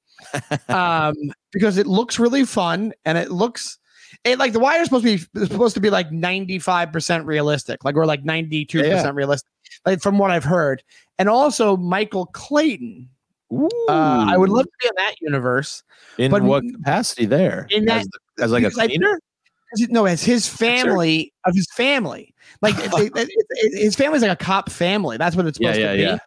um, 0.69 1.15
because 1.51 1.77
it 1.77 1.87
looks 1.87 2.19
really 2.19 2.45
fun 2.45 2.93
and 3.05 3.17
it 3.17 3.31
looks. 3.31 3.79
It 4.23 4.37
like 4.37 4.53
the 4.53 4.59
wire 4.59 4.79
is 4.79 4.85
supposed 4.85 5.05
to 5.05 5.17
be 5.35 5.45
supposed 5.47 5.73
to 5.73 5.81
be 5.81 5.89
like 5.89 6.09
95% 6.11 7.25
realistic, 7.25 7.83
like 7.83 7.95
we're 7.95 8.05
like 8.05 8.23
92% 8.23 8.73
Yeah, 8.73 8.83
yeah. 8.85 9.11
realistic, 9.13 9.49
like 9.87 10.01
from 10.01 10.17
what 10.19 10.29
I've 10.29 10.43
heard. 10.43 10.83
And 11.17 11.27
also 11.27 11.75
Michael 11.75 12.27
Clayton, 12.27 13.09
uh, 13.51 13.67
I 13.89 14.37
would 14.37 14.49
love 14.49 14.65
to 14.65 14.71
be 14.81 14.87
in 14.87 14.93
that 14.97 15.15
universe. 15.19 15.83
In 16.19 16.29
but- 16.31 16.43
what 16.43 16.63
capacity 16.71 17.25
there? 17.25 17.65
In 17.71 17.85
that- 17.85 18.01
as, 18.01 18.07
as 18.39 18.51
like 18.51 18.63
a 18.63 18.69
cleaner? 18.71 19.19
No, 19.89 20.05
as 20.05 20.23
his 20.23 20.47
family 20.47 21.33
of 21.45 21.55
his 21.55 21.67
family, 21.75 22.33
like 22.61 22.75
it- 22.79 22.91
it- 23.15 23.29
it- 23.49 23.81
his 23.83 23.95
family's 23.95 24.21
like 24.21 24.31
a 24.31 24.35
cop 24.43 24.69
family. 24.69 25.17
That's 25.17 25.35
what 25.35 25.45
it's 25.45 25.57
supposed 25.57 25.79
yeah, 25.79 25.91
to 25.91 25.97
be. 25.97 26.01
yeah. 26.03 26.17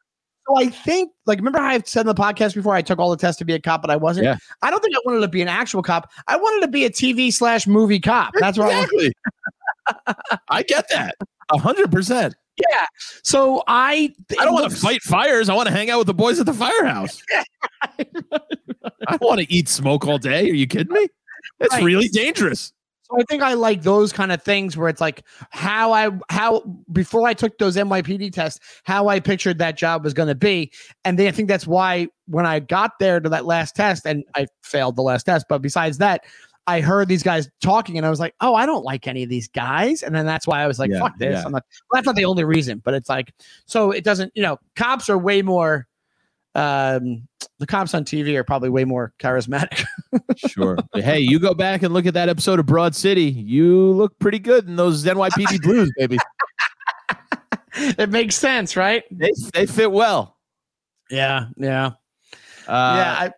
So 0.49 0.59
I 0.59 0.69
think, 0.69 1.11
like, 1.27 1.39
remember 1.39 1.59
how 1.59 1.67
I 1.67 1.81
said 1.85 2.03
in 2.03 2.07
the 2.07 2.15
podcast 2.15 2.55
before 2.55 2.73
I 2.75 2.81
took 2.81 3.01
all 3.01 3.11
the 3.11 3.17
tests 3.17 3.37
to 3.41 3.45
be 3.45 3.53
a 3.55 3.61
cop, 3.61 3.83
but 3.83 3.91
I 3.91 3.97
wasn't. 3.97 4.27
Yeah. 4.27 4.37
I 4.63 4.71
don't 4.71 4.81
think 4.81 4.95
I 4.95 5.01
wanted 5.05 5.21
to 5.23 5.29
be 5.29 5.43
an 5.43 5.49
actual 5.49 5.83
cop. 5.83 6.09
I 6.29 6.37
wanted 6.37 6.61
to 6.65 6.69
be 6.71 6.85
a 6.85 6.91
TV 6.91 7.33
slash 7.33 7.67
movie 7.67 7.99
cop. 7.99 8.33
That's 8.39 8.57
what 8.57 8.71
I 8.73 8.79
wanted. 8.79 9.13
exactly. 9.87 10.35
I 10.49 10.63
get 10.63 10.89
that. 10.91 11.17
A 11.51 11.59
hundred 11.59 11.91
percent. 11.91 12.35
Yeah. 12.71 12.87
So 13.25 13.63
I, 13.67 14.15
I 14.39 14.45
don't 14.45 14.55
want 14.55 14.71
to 14.71 14.77
fight 14.77 15.03
fires. 15.03 15.49
I 15.49 15.55
want 15.55 15.69
to 15.69 15.75
hang 15.75 15.91
out 15.91 15.99
with 15.99 16.07
the 16.07 16.15
boys 16.15 16.39
at 16.41 16.47
the 16.47 16.55
firehouse. 16.55 17.21
I 19.09 19.19
want 19.21 19.41
to 19.41 19.53
eat 19.53 19.69
smoke 19.69 20.07
all 20.07 20.19
day. 20.19 20.49
Are 20.51 20.55
you 20.55 20.67
kidding 20.67 20.93
me? 20.93 21.09
It's 21.61 21.73
Right. 21.75 21.83
really 21.85 22.09
dangerous. 22.09 22.73
So 23.09 23.21
I 23.21 23.23
think 23.29 23.43
I 23.43 23.55
like 23.55 23.83
those 23.83 24.13
kind 24.13 24.33
of 24.33 24.43
things 24.43 24.77
where 24.77 24.89
it's 24.89 25.01
like 25.01 25.23
how 25.51 25.93
I 25.93 26.11
how 26.29 26.63
before 26.93 27.29
I 27.29 27.35
took 27.35 27.57
those 27.59 27.77
NYPD 27.77 28.33
tests, 28.33 28.59
how 28.85 29.07
I 29.09 29.21
pictured 29.21 29.59
that 29.59 29.77
job 29.77 30.03
was 30.03 30.13
going 30.13 30.29
to 30.29 30.35
be, 30.35 30.73
and 31.05 31.19
then 31.19 31.29
I 31.29 31.31
think 31.31 31.49
that's 31.49 31.67
why 31.67 32.09
when 32.27 32.47
I 32.47 32.59
got 32.61 32.99
there 32.99 33.21
to 33.21 33.29
that 33.29 33.45
last 33.45 33.77
test, 33.77 34.07
and 34.07 34.25
I 34.35 34.47
failed 34.63 34.97
the 34.97 35.03
last 35.03 35.25
test, 35.25 35.47
but 35.49 35.63
besides 35.63 35.99
that, 35.99 36.25
I 36.67 36.81
heard 36.81 37.07
these 37.07 37.23
guys 37.23 37.49
talking, 37.63 37.97
and 37.97 38.05
I 38.05 38.11
was 38.11 38.19
like, 38.19 38.35
oh, 38.41 38.57
I 38.57 38.67
don't 38.67 38.85
like 38.85 39.07
any 39.07 39.23
of 39.23 39.29
these 39.29 39.47
guys, 39.47 40.03
and 40.03 40.13
then 40.13 40.27
that's 40.27 40.47
why 40.49 40.61
I 40.63 40.67
was 40.67 40.81
like, 40.81 40.91
Yeah, 40.91 40.99
fuck 40.99 41.17
this. 41.17 41.35
yeah. 41.35 41.45
I'm 41.45 41.53
not. 41.53 41.63
Well, 41.93 41.99
that's 41.99 42.07
not 42.07 42.17
the 42.17 42.25
only 42.25 42.43
reason, 42.43 42.83
but 42.85 42.93
it's 42.95 43.09
like 43.09 43.33
so 43.67 43.93
it 43.93 44.03
doesn't. 44.03 44.33
You 44.35 44.43
know, 44.43 44.59
cops 44.75 45.09
are 45.09 45.19
way 45.19 45.43
more. 45.43 45.87
Um, 46.57 47.29
the 47.59 47.67
cops 47.67 47.95
on 47.95 48.05
TV 48.05 48.35
are 48.35 48.45
probably 48.45 48.71
way 48.71 48.85
more 48.85 49.13
charismatic. 49.19 49.85
Sure. 50.37 50.77
Hey, 50.95 51.21
you 51.21 51.39
go 51.39 51.55
back 51.55 51.83
and 51.83 51.93
look 51.95 52.05
at 52.05 52.15
that 52.15 52.29
episode 52.29 52.59
of 52.59 52.67
Broad 52.67 52.95
City. 52.95 53.25
You 53.25 53.93
look 53.93 54.19
pretty 54.19 54.39
good 54.39 54.67
in 54.67 54.77
those 54.77 55.05
NYPD 55.05 55.63
blues, 55.63 55.91
baby. 55.97 56.19
it 57.75 58.11
makes 58.11 58.37
sense, 58.37 58.77
right? 58.77 59.05
They, 59.11 59.31
they 59.55 59.67
fit 59.67 59.91
well. 59.91 60.37
Yeah, 61.11 61.47
yeah. 61.57 61.87
Uh, 62.67 62.97
yeah, 62.99 63.17
I, 63.19 63.33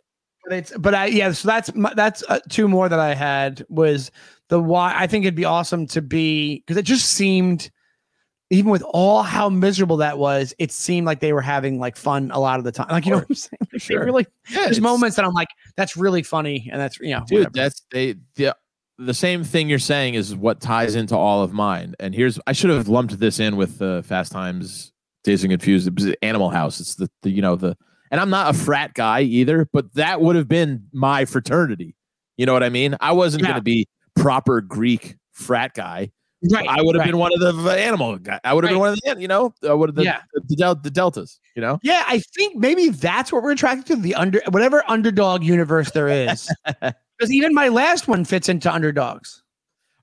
but 0.44 0.56
it's 0.56 0.76
but 0.76 0.94
I 0.94 1.06
yeah. 1.06 1.32
So 1.32 1.48
that's 1.48 1.74
my, 1.74 1.92
that's 1.94 2.24
uh, 2.28 2.40
two 2.48 2.68
more 2.68 2.88
that 2.88 2.98
I 2.98 3.14
had 3.14 3.64
was 3.68 4.10
the 4.48 4.60
why. 4.60 4.94
I 4.96 5.06
think 5.06 5.24
it'd 5.24 5.34
be 5.34 5.44
awesome 5.44 5.86
to 5.88 6.02
be 6.02 6.60
because 6.60 6.76
it 6.76 6.84
just 6.84 7.12
seemed, 7.12 7.70
even 8.50 8.70
with 8.70 8.82
all 8.88 9.22
how 9.22 9.48
miserable 9.50 9.98
that 9.98 10.18
was, 10.18 10.54
it 10.58 10.72
seemed 10.72 11.06
like 11.06 11.20
they 11.20 11.32
were 11.32 11.42
having 11.42 11.78
like 11.78 11.96
fun 11.96 12.30
a 12.30 12.40
lot 12.40 12.58
of 12.58 12.64
the 12.64 12.72
time. 12.72 12.86
Like 12.90 13.04
you 13.04 13.12
know 13.12 13.18
what 13.18 13.26
I'm 13.28 13.34
saying? 13.34 13.58
Like, 13.72 13.80
Sure. 13.82 14.04
really 14.04 14.26
yeah, 14.50 14.64
there's 14.64 14.80
moments 14.80 15.16
that 15.16 15.24
I'm 15.24 15.34
like, 15.34 15.48
that's 15.76 15.96
really 15.96 16.22
funny, 16.22 16.68
and 16.72 16.80
that's 16.80 16.98
you 17.00 17.10
know, 17.10 17.24
dude 17.26 17.38
whatever. 17.38 17.52
that's 17.54 17.82
they 17.92 18.14
the, 18.36 18.56
the 18.98 19.14
same 19.14 19.44
thing 19.44 19.68
you're 19.68 19.78
saying 19.78 20.14
is 20.14 20.34
what 20.34 20.60
ties 20.60 20.94
into 20.94 21.16
all 21.16 21.42
of 21.42 21.52
mine 21.52 21.94
and 22.00 22.14
here's 22.16 22.40
i 22.48 22.52
should 22.52 22.68
have 22.70 22.88
lumped 22.88 23.16
this 23.20 23.38
in 23.38 23.56
with 23.56 23.78
the 23.78 24.02
fast 24.04 24.32
times 24.32 24.92
days 25.22 25.44
and 25.44 25.52
confused 25.52 25.88
animal 26.22 26.50
house 26.50 26.80
it's 26.80 26.96
the, 26.96 27.08
the 27.22 27.30
you 27.30 27.40
know 27.40 27.54
the 27.54 27.76
and 28.10 28.20
i'm 28.20 28.28
not 28.30 28.52
a 28.52 28.58
frat 28.58 28.94
guy 28.94 29.20
either 29.20 29.68
but 29.72 29.94
that 29.94 30.20
would 30.20 30.34
have 30.34 30.48
been 30.48 30.82
my 30.92 31.24
fraternity 31.24 31.94
you 32.36 32.44
know 32.44 32.52
what 32.52 32.64
i 32.64 32.68
mean 32.68 32.96
i 33.00 33.12
wasn't 33.12 33.40
Yeah. 33.42 33.50
going 33.50 33.58
to 33.60 33.62
be 33.62 33.86
proper 34.16 34.60
greek 34.60 35.14
frat 35.32 35.74
guy 35.74 36.10
right. 36.52 36.66
i 36.68 36.80
would 36.82 36.94
have 36.94 37.00
right. 37.00 37.06
been 37.06 37.18
one 37.18 37.32
of 37.32 37.40
the 37.40 37.70
animal 37.72 38.16
guy 38.18 38.38
i 38.44 38.54
would 38.54 38.64
have 38.64 38.70
been 38.70 38.78
one 38.78 38.90
of 38.90 38.98
the 39.00 39.20
you 39.20 39.28
know 39.28 39.52
I 39.68 39.72
would 39.72 39.88
have 39.90 39.96
the, 39.96 40.04
Yeah. 40.04 40.20
the, 40.48 40.56
del- 40.56 40.74
the 40.76 40.90
deltas 40.90 41.40
you 41.56 41.62
know 41.62 41.78
Yeah, 41.82 42.04
I 42.06 42.20
think 42.36 42.56
maybe 42.56 42.90
that's 42.90 43.32
what 43.32 43.42
we're 43.42 43.52
attracted 43.52 43.86
to 43.86 43.96
the 43.96 44.14
under 44.14 44.40
whatever 44.50 44.82
underdog 44.88 45.42
universe 45.42 45.90
there 45.92 46.08
is. 46.08 46.48
Because 47.18 47.32
even 47.32 47.52
my 47.52 47.66
last 47.66 48.06
one 48.06 48.24
fits 48.24 48.48
into 48.48 48.72
underdogs. 48.72 49.42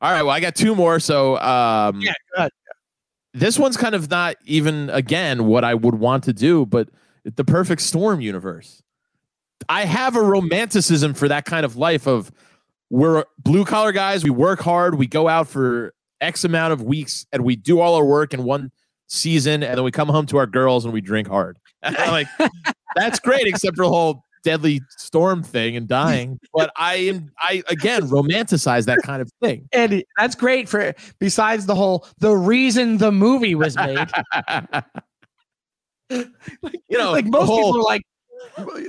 all 0.01 0.11
right 0.11 0.21
well 0.23 0.31
i 0.35 0.41
got 0.41 0.53
two 0.55 0.75
more 0.75 0.99
so 0.99 1.37
um 1.39 2.01
Yeah, 2.01 2.49
this 3.33 3.57
one's 3.59 3.77
kind 3.77 3.95
of 3.95 4.09
not 4.09 4.35
even 4.45 4.89
again 4.91 5.45
what 5.45 5.63
I 5.65 5.73
would 5.73 5.95
want 5.95 6.23
to 6.25 6.31
do, 6.33 6.65
but 6.65 6.87
the 7.25 7.43
perfect 7.43 7.81
storm 7.81 8.21
universe. 8.21 8.81
I 9.67 9.83
have 9.85 10.15
a 10.15 10.21
romanticism 10.21 11.13
for 11.13 11.27
that 11.27 11.43
kind 11.45 11.65
of 11.65 11.75
life 11.75 12.07
of 12.07 12.31
we're 12.89 13.25
blue 13.39 13.65
collar 13.65 13.91
guys, 13.91 14.23
we 14.23 14.29
work 14.29 14.61
hard, 14.61 14.95
we 14.95 15.07
go 15.07 15.27
out 15.27 15.47
for 15.49 15.93
X 16.21 16.43
amount 16.43 16.73
of 16.73 16.81
weeks 16.81 17.25
and 17.31 17.43
we 17.43 17.55
do 17.55 17.79
all 17.79 17.95
our 17.95 18.05
work 18.05 18.33
in 18.33 18.43
one 18.43 18.71
season 19.07 19.63
and 19.63 19.77
then 19.77 19.83
we 19.83 19.91
come 19.91 20.07
home 20.07 20.25
to 20.27 20.37
our 20.37 20.47
girls 20.47 20.85
and 20.85 20.93
we 20.93 21.01
drink 21.01 21.27
hard. 21.27 21.57
like 21.83 22.27
that's 22.95 23.19
great, 23.19 23.47
except 23.47 23.75
for 23.75 23.83
the 23.83 23.89
whole 23.89 24.23
deadly 24.43 24.81
storm 24.97 25.43
thing 25.43 25.75
and 25.75 25.87
dying. 25.87 26.39
But 26.53 26.71
I 26.77 26.95
am 26.95 27.31
I 27.39 27.63
again 27.67 28.03
romanticize 28.03 28.85
that 28.85 28.99
kind 29.03 29.21
of 29.21 29.29
thing. 29.41 29.67
And 29.73 30.03
that's 30.17 30.35
great 30.35 30.69
for 30.69 30.93
besides 31.19 31.65
the 31.65 31.75
whole 31.75 32.07
the 32.19 32.35
reason 32.35 32.97
the 32.97 33.11
movie 33.11 33.55
was 33.55 33.75
made. 33.75 34.07
you 36.09 36.27
know, 36.91 37.11
like 37.11 37.25
most 37.25 37.47
whole- 37.47 37.57
people 37.57 37.77
are 37.79 37.83
like 37.83 38.03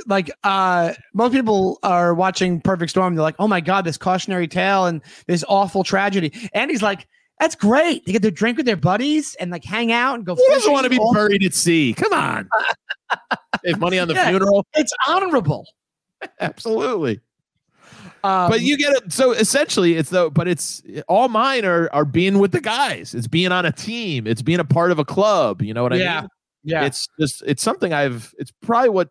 like 0.07 0.31
uh 0.45 0.93
most 1.15 1.33
people 1.33 1.79
are 1.83 2.15
watching 2.15 2.61
Perfect 2.61 2.91
Storm. 2.91 3.15
They're 3.15 3.23
like, 3.23 3.37
oh 3.39 3.49
my 3.49 3.61
god, 3.61 3.85
this 3.85 3.97
cautionary 3.97 4.49
tale 4.49 4.87
and 4.87 5.03
this 5.27 5.45
awful 5.49 5.85
tragedy. 5.85 6.33
And 6.55 6.71
he's 6.71 6.83
like, 6.83 7.07
that's 7.41 7.55
great. 7.55 8.05
They 8.07 8.13
get 8.13 8.23
to 8.23 8.31
drink 8.31 8.57
with 8.57 8.67
their 8.67 8.77
buddies 8.77 9.35
and 9.41 9.51
like 9.51 9.65
hang 9.65 9.93
out 9.93 10.15
and 10.15 10.25
go. 10.25 10.35
Who 10.35 10.45
doesn't 10.49 10.73
want 10.73 10.85
to 10.85 10.91
be 10.91 11.01
buried 11.13 11.45
at 11.45 11.55
sea? 11.55 11.95
Come 11.95 12.13
on. 12.13 12.49
Save 13.65 13.79
money 13.79 13.99
on 13.99 14.09
the 14.09 14.15
Yeah. 14.15 14.29
funeral. 14.29 14.67
It's 14.75 14.93
honorable. 15.07 15.67
Absolutely. 16.41 17.21
Um, 18.25 18.51
But 18.51 18.63
you 18.63 18.77
get 18.79 18.95
it. 18.97 19.13
So 19.13 19.33
essentially, 19.33 19.95
it's 19.97 20.11
though, 20.11 20.31
but 20.31 20.49
it's 20.49 20.83
all 21.09 21.29
mine 21.29 21.65
are 21.65 21.89
are 21.93 22.05
being 22.05 22.39
with 22.39 22.53
the 22.53 22.61
guys. 22.61 23.15
It's 23.15 23.29
being 23.29 23.53
on 23.53 23.67
a 23.67 23.73
team. 23.73 24.27
It's 24.27 24.43
being 24.43 24.61
a 24.61 24.65
part 24.65 24.91
of 24.93 24.99
a 24.99 25.05
club. 25.05 25.63
You 25.63 25.75
know 25.75 25.83
what 25.83 25.93
I 25.93 25.97
Yeah. 25.97 26.21
mean? 26.23 26.29
yeah, 26.65 26.85
It's 26.85 27.09
just 27.21 27.43
it's 27.47 27.63
something 27.63 27.93
I've. 27.93 28.35
It's 28.39 28.53
probably 28.63 28.89
what 28.91 29.11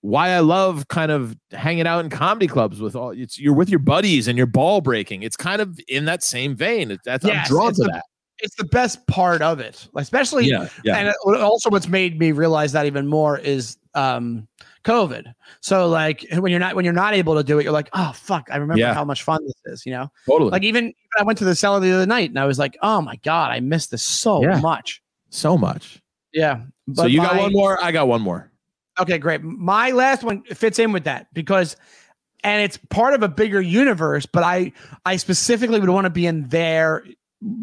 why 0.00 0.30
I 0.30 0.40
love 0.40 0.86
kind 0.88 1.10
of 1.10 1.36
hanging 1.50 1.86
out 1.86 2.04
in 2.04 2.10
comedy 2.10 2.46
clubs 2.46 2.80
with 2.80 2.94
all. 2.94 3.10
It's 3.10 3.38
you're 3.38 3.54
with 3.54 3.68
your 3.68 3.80
buddies 3.80 4.28
and 4.28 4.36
you're 4.38 4.46
ball 4.46 4.80
breaking. 4.80 5.22
It's 5.22 5.36
kind 5.36 5.60
of 5.60 5.78
in 5.88 6.04
that 6.04 6.22
same 6.22 6.54
vein. 6.54 6.90
It's 6.90 7.02
that's 7.04 7.24
Yes, 7.24 7.46
I'm 7.50 7.54
drawn 7.56 7.74
to 7.74 7.82
the- 7.82 7.90
that. 7.92 8.04
it's 8.40 8.54
the 8.54 8.64
best 8.66 9.04
part 9.08 9.42
of 9.42 9.58
it, 9.58 9.88
especially 9.96 10.46
Yeah, 10.46 10.68
yeah. 10.84 10.96
and 10.98 11.14
also 11.42 11.70
what's 11.70 11.88
made 11.88 12.18
me 12.18 12.30
realize 12.32 12.70
that 12.72 12.86
even 12.86 13.06
more 13.08 13.38
is 13.38 13.76
um 13.94 14.46
covid 14.84 15.32
so 15.60 15.88
like 15.88 16.24
when 16.38 16.50
you're 16.52 16.60
not 16.60 16.76
when 16.76 16.84
you're 16.84 16.94
not 16.94 17.14
able 17.14 17.34
to 17.34 17.42
do 17.42 17.58
it 17.58 17.64
you're 17.64 17.72
like 17.72 17.88
oh 17.94 18.12
fuck 18.14 18.46
i 18.52 18.56
remember 18.56 18.78
Yeah. 18.80 18.94
how 18.94 19.04
much 19.04 19.22
fun 19.24 19.40
this 19.44 19.54
is 19.64 19.84
you 19.86 19.92
know 19.92 20.08
Totally. 20.28 20.50
like 20.50 20.62
even 20.62 20.92
i 21.18 21.22
went 21.24 21.36
to 21.38 21.44
the 21.44 21.54
cellar 21.54 21.80
the 21.80 21.90
other 21.90 22.06
night 22.06 22.28
and 22.30 22.38
i 22.38 22.44
was 22.44 22.58
like 22.60 22.76
oh 22.82 23.00
my 23.00 23.16
god 23.24 23.50
i 23.50 23.58
missed 23.60 23.90
this 23.90 24.02
so 24.02 24.42
Yeah. 24.42 24.60
much 24.60 25.02
so 25.30 25.56
much. 25.58 26.00
yeah 26.32 26.60
so 26.94 27.06
you 27.06 27.20
got 27.20 27.36
one 27.38 27.52
more. 27.52 27.82
I 27.82 27.90
got 27.90 28.06
one 28.08 28.20
more. 28.22 28.50
Okay 29.00 29.18
great 29.18 29.42
my 29.42 29.90
last 29.90 30.22
one 30.22 30.42
fits 30.44 30.78
in 30.78 30.92
with 30.92 31.04
that 31.04 31.26
because 31.32 31.76
and 32.44 32.62
it's 32.62 32.76
part 32.90 33.14
of 33.14 33.22
a 33.22 33.28
bigger 33.28 33.60
universe 33.60 34.26
but 34.26 34.42
i 34.42 34.72
i 35.06 35.16
specifically 35.16 35.80
would 35.80 35.88
want 35.90 36.04
to 36.04 36.10
be 36.10 36.26
in 36.26 36.46
their 36.48 37.04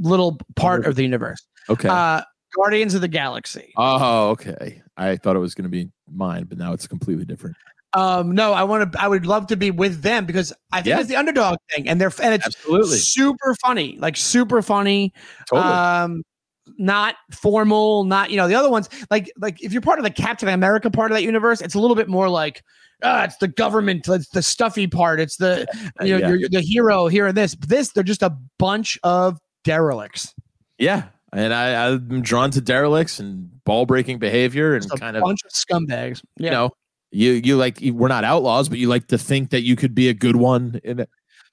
little 0.01 0.37
part 0.55 0.85
of 0.85 0.95
the 0.95 1.03
universe 1.03 1.45
Okay. 1.69 1.89
uh 1.89 2.21
guardians 2.55 2.93
of 2.93 3.01
the 3.01 3.07
galaxy 3.07 3.73
Oh, 3.77 4.29
okay. 4.29 4.81
I 4.97 5.17
thought 5.17 5.35
it 5.35 5.39
was 5.39 5.53
going 5.55 5.63
to 5.63 5.69
be 5.69 5.89
mine, 6.09 6.45
but 6.45 6.57
now 6.57 6.71
it's 6.71 6.87
completely 6.87 7.25
different. 7.25 7.57
Um, 7.91 8.31
no, 8.33 8.53
I 8.53 8.63
want 8.63 8.93
to. 8.93 9.01
I 9.01 9.09
would 9.09 9.25
love 9.25 9.47
to 9.47 9.57
be 9.57 9.71
with 9.71 10.01
them 10.03 10.25
because 10.25 10.53
I 10.71 10.77
think 10.77 10.87
Yeah. 10.87 10.99
it's 10.99 11.09
the 11.09 11.17
underdog 11.17 11.57
thing, 11.69 11.89
and 11.89 11.99
they're 11.99 12.13
and 12.23 12.33
it's 12.33 12.45
Absolutely. 12.45 12.97
super 12.97 13.55
funny, 13.55 13.97
like 13.99 14.15
super 14.15 14.61
funny. 14.61 15.11
Totally. 15.49 15.73
Um, 15.73 16.23
not 16.77 17.15
formal, 17.31 18.03
not 18.03 18.31
you 18.31 18.37
know 18.37 18.47
the 18.47 18.55
other 18.55 18.69
ones 18.69 18.89
like 19.11 19.31
like 19.39 19.61
if 19.63 19.71
you're 19.73 19.81
part 19.81 19.99
of 19.99 20.03
the 20.05 20.11
Captain 20.11 20.49
America 20.49 20.89
part 20.89 21.11
of 21.11 21.15
that 21.17 21.23
universe, 21.23 21.61
it's 21.61 21.75
a 21.75 21.79
little 21.79 21.95
bit 21.95 22.07
more 22.07 22.29
like 22.29 22.61
ah, 23.03 23.23
it's 23.23 23.37
the 23.37 23.47
government, 23.47 24.07
it's 24.07 24.29
the 24.29 24.41
stuffy 24.41 24.87
part, 24.87 25.19
it's 25.19 25.37
the 25.37 25.67
you 26.01 26.09
know 26.13 26.17
Yeah. 26.17 26.27
you're, 26.29 26.37
you're 26.37 26.49
the 26.49 26.61
hero 26.61 27.07
here 27.07 27.27
and 27.27 27.37
this. 27.37 27.55
This 27.67 27.91
they're 27.91 28.03
just 28.03 28.23
a 28.23 28.35
bunch 28.57 28.97
of 29.03 29.37
derelicts, 29.63 30.33
Yeah. 30.77 31.03
And 31.33 31.53
I, 31.53 31.89
I'm 31.89 32.21
drawn 32.21 32.49
to 32.51 32.61
derelicts 32.61 33.19
and 33.19 33.49
ball 33.65 33.85
breaking 33.85 34.19
behavior 34.19 34.73
and 34.73 34.89
kind 34.99 35.17
of, 35.17 35.23
bunch 35.23 35.41
of 35.43 35.51
scumbags. 35.51 36.21
you 36.37 36.49
know, 36.49 36.69
you, 37.11 37.31
you 37.31 37.57
like, 37.57 37.81
you- 37.81 37.93
we're 37.93 38.07
not 38.07 38.23
outlaws, 38.23 38.69
but 38.69 38.77
you 38.77 38.87
like 38.87 39.07
to 39.07 39.17
think 39.17 39.49
that 39.49 39.63
you 39.63 39.75
could 39.75 39.93
be 39.93 40.07
a 40.07 40.13
good 40.13 40.37
one 40.37 40.79
in 40.85 41.01
it. 41.01 41.09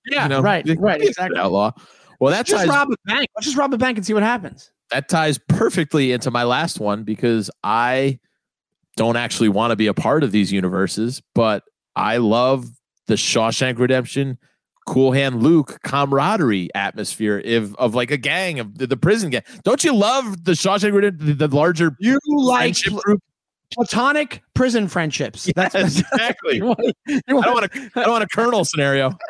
yeah, 0.06 0.22
you 0.22 0.28
know, 0.28 0.40
right, 0.40 0.64
right, 0.78 1.00
be 1.00 1.06
a 1.06 1.06
good 1.06 1.08
exactly. 1.08 1.38
Outlaw. 1.38 1.72
Well, 2.20 2.30
that's 2.30 2.48
Just 2.48 2.66
ties, 2.66 2.68
rob 2.72 2.90
a 2.92 2.96
bank. 3.06 3.28
Let's 3.34 3.46
just 3.46 3.56
rob 3.56 3.74
a 3.74 3.78
bank 3.78 3.98
and 3.98 4.06
see 4.06 4.14
what 4.14 4.22
happens. 4.22 4.70
That 4.92 5.08
ties 5.08 5.38
perfectly 5.48 6.12
into 6.12 6.30
my 6.30 6.44
last 6.44 6.78
one 6.80 7.02
because 7.04 7.50
I 7.64 8.18
don't 8.96 9.16
actually 9.16 9.48
want 9.48 9.70
to 9.70 9.76
be 9.76 9.86
a 9.86 9.94
part 9.94 10.22
of 10.22 10.32
these 10.32 10.52
universes, 10.52 11.22
but 11.34 11.64
I 11.96 12.18
love 12.18 12.66
the 13.06 13.14
Shawshank 13.14 13.78
Redemption, 13.78 14.38
Cool 14.86 15.12
Hand 15.12 15.42
Luke 15.42 15.78
camaraderie 15.82 16.68
atmosphere 16.74 17.40
if, 17.44 17.74
of 17.76 17.94
like 17.94 18.10
a 18.10 18.16
gang 18.16 18.58
of 18.60 18.78
the, 18.78 18.86
the 18.86 18.96
prison 18.96 19.30
gang. 19.30 19.42
Don't 19.64 19.82
you 19.82 19.94
love 19.94 20.44
the 20.44 20.52
Shawshank 20.52 20.92
Redemption, 20.92 21.26
the, 21.38 21.46
the 21.48 21.56
larger 21.56 21.96
You 22.00 22.18
like 22.26 22.76
group? 22.82 23.22
platonic 23.72 24.42
prison 24.54 24.86
friendships. 24.88 25.50
That's, 25.56 25.74
Yes, 25.74 25.94
that's 25.94 26.12
exactly. 26.12 26.56
you 26.56 26.66
want, 26.66 26.80
you 27.06 27.16
I 27.16 27.20
don't 27.32 27.36
want- 27.36 27.54
want 27.54 27.72
to. 27.72 27.90
I 27.96 28.02
don't 28.02 28.10
want 28.12 28.24
a 28.24 28.28
colonel 28.28 28.64
scenario. 28.64 29.12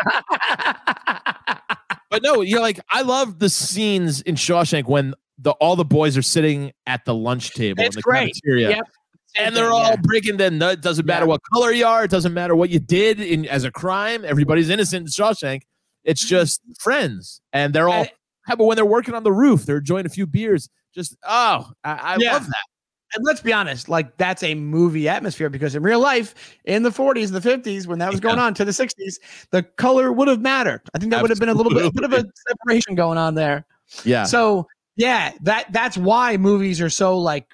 But 2.10 2.22
no, 2.22 2.42
you're 2.42 2.60
like 2.60 2.78
I 2.90 3.00
love 3.00 3.38
the 3.38 3.48
scenes 3.48 4.20
in 4.20 4.34
Shawshank 4.34 4.84
when 4.84 5.14
the 5.42 5.50
all 5.52 5.76
the 5.76 5.84
boys 5.84 6.16
are 6.16 6.22
sitting 6.22 6.72
at 6.86 7.04
the 7.04 7.14
lunch 7.14 7.52
table 7.52 7.82
It's 7.82 7.96
in 7.96 7.98
the 7.98 8.02
great. 8.02 8.34
cafeteria. 8.34 8.70
Yep. 8.70 8.84
And 9.38 9.56
they're 9.56 9.70
all 9.70 9.96
breaking 10.02 10.36
the 10.36 10.50
nut. 10.50 10.82
Doesn't 10.82 11.06
matter 11.06 11.24
Yeah. 11.24 11.28
what 11.30 11.40
color 11.52 11.72
you 11.72 11.86
are. 11.86 12.04
It 12.04 12.10
doesn't 12.10 12.34
matter 12.34 12.54
what 12.54 12.70
you 12.70 12.78
did 12.78 13.18
in 13.20 13.46
as 13.46 13.64
a 13.64 13.70
crime. 13.70 14.24
Everybody's 14.24 14.68
innocent 14.68 15.06
in 15.06 15.06
Shawshank. 15.06 15.62
It's 16.04 16.22
mm-hmm. 16.24 16.28
just 16.28 16.60
friends, 16.78 17.40
and 17.52 17.72
they're 17.74 17.88
all. 17.88 18.04
Yeah, 18.48 18.56
but 18.56 18.64
when 18.64 18.76
they're 18.76 18.84
working 18.84 19.14
on 19.14 19.22
the 19.22 19.32
roof, 19.32 19.64
they're 19.64 19.78
enjoying 19.78 20.04
a 20.04 20.10
few 20.10 20.26
beers. 20.26 20.68
Just 20.94 21.16
oh, 21.26 21.70
I, 21.84 21.92
I 21.92 22.16
Yeah. 22.18 22.32
love 22.34 22.46
that. 22.46 22.64
and 23.14 23.24
let's 23.24 23.40
be 23.40 23.52
honest, 23.52 23.88
like 23.88 24.16
that's 24.18 24.42
a 24.42 24.54
movie 24.54 25.08
atmosphere 25.08 25.48
because 25.48 25.74
in 25.74 25.82
real 25.82 26.00
life, 26.00 26.34
in 26.64 26.82
the 26.82 26.90
40s, 26.90 27.30
the 27.30 27.40
50s, 27.40 27.86
when 27.86 27.98
that 28.00 28.10
was 28.10 28.20
going 28.20 28.38
on 28.38 28.52
to 28.54 28.64
the 28.64 28.70
60s, 28.72 29.14
the 29.50 29.62
color 29.62 30.12
would 30.12 30.28
have 30.28 30.40
mattered. 30.40 30.80
I 30.94 30.98
think 30.98 31.10
that 31.12 31.20
would 31.22 31.30
have 31.30 31.38
been 31.38 31.48
a 31.50 31.54
little 31.54 31.72
bit, 31.72 31.84
a 31.86 31.92
bit 31.92 32.04
of 32.04 32.12
a 32.12 32.24
separation 32.48 32.94
going 32.94 33.16
on 33.18 33.34
there. 33.34 33.64
Yeah, 34.04 34.24
So 34.24 34.66
yeah, 34.96 35.32
that 35.42 35.72
that's 35.72 35.96
why 35.96 36.36
movies 36.36 36.80
are 36.80 36.90
so 36.90 37.18
like 37.18 37.46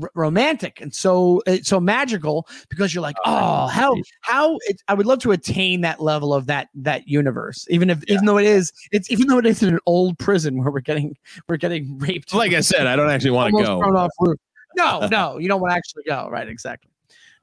r- 0.00 0.10
romantic 0.14 0.80
and 0.80 0.94
so 0.94 1.42
it's 1.46 1.68
so 1.68 1.80
magical 1.80 2.46
because 2.70 2.94
you're 2.94 3.02
like, 3.02 3.16
oh, 3.24 3.32
oh 3.34 3.66
how 3.66 3.94
how 4.20 4.58
it, 4.66 4.80
I 4.88 4.94
would 4.94 5.06
love 5.06 5.18
to 5.20 5.32
attain 5.32 5.80
that 5.80 6.00
level 6.00 6.32
of 6.34 6.46
that 6.46 6.68
that 6.74 7.08
universe, 7.08 7.66
even 7.70 7.90
if 7.90 8.02
even 8.08 8.24
though 8.26 8.38
it 8.38 8.46
is 8.46 8.72
it's 8.92 9.10
even 9.10 9.26
though 9.26 9.38
it 9.38 9.46
is 9.46 9.62
in 9.62 9.70
an 9.74 9.80
old 9.86 10.18
prison 10.18 10.58
where 10.58 10.70
we're 10.70 10.80
getting 10.80 11.16
we're 11.48 11.56
getting 11.56 11.98
raped. 11.98 12.32
like 12.34 12.52
I 12.52 12.60
said, 12.60 12.86
I 12.86 12.96
don't 12.96 13.10
actually 13.10 13.32
want 13.32 13.54
to 13.56 13.62
go. 13.64 13.78
thrown 13.80 13.96
off 13.96 14.10
roof. 14.20 14.38
No, 14.76 15.06
no, 15.10 15.38
you 15.38 15.48
don't 15.48 15.60
want 15.60 15.72
to 15.72 15.76
actually 15.76 16.04
go. 16.06 16.28
Right, 16.30 16.48
exactly. 16.48 16.90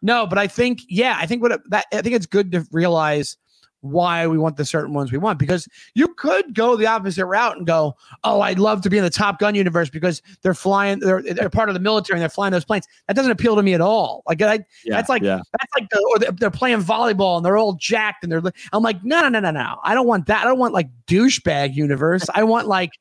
No, 0.05 0.27
but 0.27 0.37
I 0.37 0.47
think, 0.47 0.81
yeah, 0.89 1.15
I 1.17 1.25
think 1.25 1.41
what 1.41 1.53
it- 1.53 1.69
that 1.69 1.85
I 1.93 2.01
think 2.01 2.15
it's 2.15 2.25
good 2.25 2.51
to 2.51 2.67
realize 2.71 3.37
why 3.83 4.25
we 4.25 4.37
want 4.37 4.55
the 4.55 4.63
certain 4.65 4.93
ones 4.93 5.11
we 5.11 5.17
want 5.17 5.37
because 5.37 5.67
you 5.93 6.07
could 6.15 6.55
go 6.55 6.75
the 6.77 6.87
opposite 6.87 7.25
route 7.25 7.57
and 7.57 7.67
go, 7.67 7.95
oh, 8.23 8.39
I'd 8.39 8.57
love 8.57 8.81
to 8.81 8.89
be 8.89 8.97
in 8.97 9.03
the 9.03 9.09
Top 9.09 9.39
Gun 9.39 9.55
universe 9.55 9.89
because 9.89 10.21
they're 10.41 10.53
flying, 10.53 10.99
they're 10.99 11.21
they're 11.21 11.49
part 11.49 11.69
of 11.69 11.73
the 11.75 11.81
military 11.81 12.17
and 12.17 12.21
they're 12.21 12.29
flying 12.29 12.53
those 12.53 12.63
planes. 12.65 12.87
That 13.07 13.15
doesn't 13.15 13.31
appeal 13.31 13.55
to 13.57 13.61
me 13.61 13.73
at 13.73 13.81
all. 13.81 14.23
Like 14.25 14.41
I, 14.41 14.53
Yeah, 14.85 14.95
that's 14.95 15.09
like 15.09 15.21
yeah. 15.21 15.41
that's 15.59 15.73
like 15.75 15.89
the 15.89 15.99
or 16.11 16.31
they're, 16.33 16.49
playing 16.49 16.79
volleyball 16.81 17.35
and 17.37 17.45
they're 17.45 17.57
all 17.57 17.73
jacked 17.73 18.23
and 18.23 18.31
they're. 18.31 18.41
I'm 18.71 18.83
like, 18.83 19.03
no, 19.03 19.21
no, 19.21 19.27
no, 19.27 19.39
no, 19.39 19.51
no. 19.51 19.79
I 19.83 19.93
don't 19.93 20.07
want 20.07 20.27
that. 20.27 20.41
I 20.41 20.45
don't 20.45 20.59
want 20.59 20.73
like 20.73 20.89
douchebag 21.07 21.75
universe. 21.75 22.25
I 22.33 22.43
want 22.45 22.67
like 22.67 22.91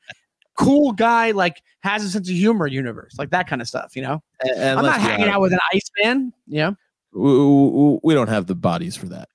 cool 0.58 0.92
guy, 0.92 1.30
like 1.30 1.62
has 1.80 2.04
a 2.04 2.10
sense 2.10 2.28
of 2.28 2.34
humor 2.34 2.66
universe, 2.66 3.14
like 3.18 3.30
that 3.30 3.46
kind 3.48 3.62
of 3.62 3.68
stuff. 3.68 3.94
You 3.96 4.02
know, 4.02 4.22
And- 4.40 4.50
and 4.58 4.78
I'm 4.80 4.84
not 4.84 5.00
hanging 5.00 5.28
out 5.28 5.40
with 5.40 5.52
an 5.52 5.60
ice 5.72 5.90
man 6.02 6.32
Yeah, 6.46 6.72
we, 7.12 7.20
we- 7.30 7.98
we 8.02 8.14
don't 8.14 8.28
have 8.28 8.46
the 8.46 8.54
bodies 8.54 8.96
for 8.96 9.06
that. 9.06 9.28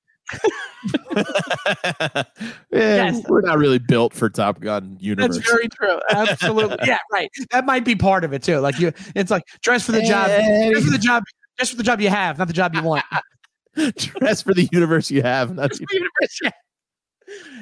Yeah, 1.15 2.23
Yes. 2.71 3.23
we're 3.28 3.41
not 3.41 3.57
really 3.57 3.80
built 3.80 4.13
for 4.13 4.30
Top 4.30 4.59
Gun 4.59 4.97
universe. 4.99 5.38
that's 5.38 5.49
very 5.49 5.67
true. 5.69 5.99
Absolutely. 6.11 6.78
yeah, 6.86 6.97
right. 7.11 7.30
That 7.51 7.65
might 7.65 7.84
be 7.86 7.95
part 7.95 8.23
of 8.23 8.34
it 8.34 8.43
too. 8.43 8.59
Like 8.59 8.80
you, 8.80 8.91
it's 9.15 9.32
like 9.32 9.43
dress 9.61 9.86
for 9.86 9.91
the 9.91 10.01
job, 10.01 10.28
dress 10.28 10.84
for 10.84 10.91
the 10.91 10.97
job, 10.97 11.23
dress 11.57 11.69
for 11.69 11.75
the 11.75 11.84
job 11.84 12.01
you 12.01 12.09
have, 12.09 12.38
not 12.38 12.47
the 12.47 12.53
job 12.53 12.75
you 12.75 12.84
want. 12.84 13.03
Dress 13.95 14.41
for 14.41 14.55
the 14.55 14.67
universe 14.71 15.11
you 15.11 15.21
have. 15.21 15.53
Not 15.53 15.69
the 15.71 15.86
universe, 15.91 16.39
yeah. 16.41 16.49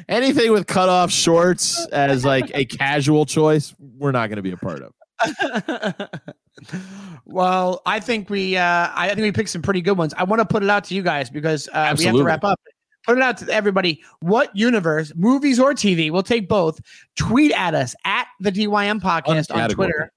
anything 0.08 0.54
with 0.54 0.66
cut 0.66 0.88
off 0.88 1.12
shorts 1.12 1.86
as 1.88 2.24
like 2.24 2.50
a 2.54 2.64
casual 2.64 3.26
choice. 3.26 3.76
We're 3.80 4.14
not 4.14 4.28
going 4.30 4.38
to 4.38 4.42
be 4.42 4.52
a 4.52 4.58
part 4.58 4.82
of. 4.82 4.94
Well, 7.26 7.82
I 7.86 8.00
think 8.00 8.30
we 8.30 8.58
uh 8.58 8.90
I 8.94 9.08
think 9.10 9.22
we 9.22 9.32
picked 9.32 9.50
some 9.50 9.62
pretty 9.62 9.82
good 9.82 9.98
ones. 9.98 10.14
I 10.18 10.24
want 10.24 10.40
to 10.40 10.46
put 10.46 10.64
it 10.64 10.70
out 10.70 10.84
to 10.86 10.96
you 10.96 11.02
guys 11.02 11.30
because 11.30 11.68
uh, 11.74 11.96
we 11.98 12.06
have 12.06 12.16
to 12.16 12.24
wrap 12.24 12.44
up. 12.44 12.60
Put 13.06 13.18
it 13.18 13.24
out 13.24 13.38
to 13.38 13.50
everybody. 13.50 14.02
What 14.20 14.56
universe, 14.56 15.12
movies 15.16 15.60
or 15.60 15.74
TV, 15.74 16.10
we'll 16.10 16.24
take 16.24 16.50
both. 16.50 16.80
Tweet 17.16 17.52
at 17.52 17.76
us 17.76 17.96
at 18.04 18.28
the 18.40 18.52
DYM 18.52 19.00
podcast 19.00 19.54
on. 19.54 19.70
Twitter. 19.70 20.12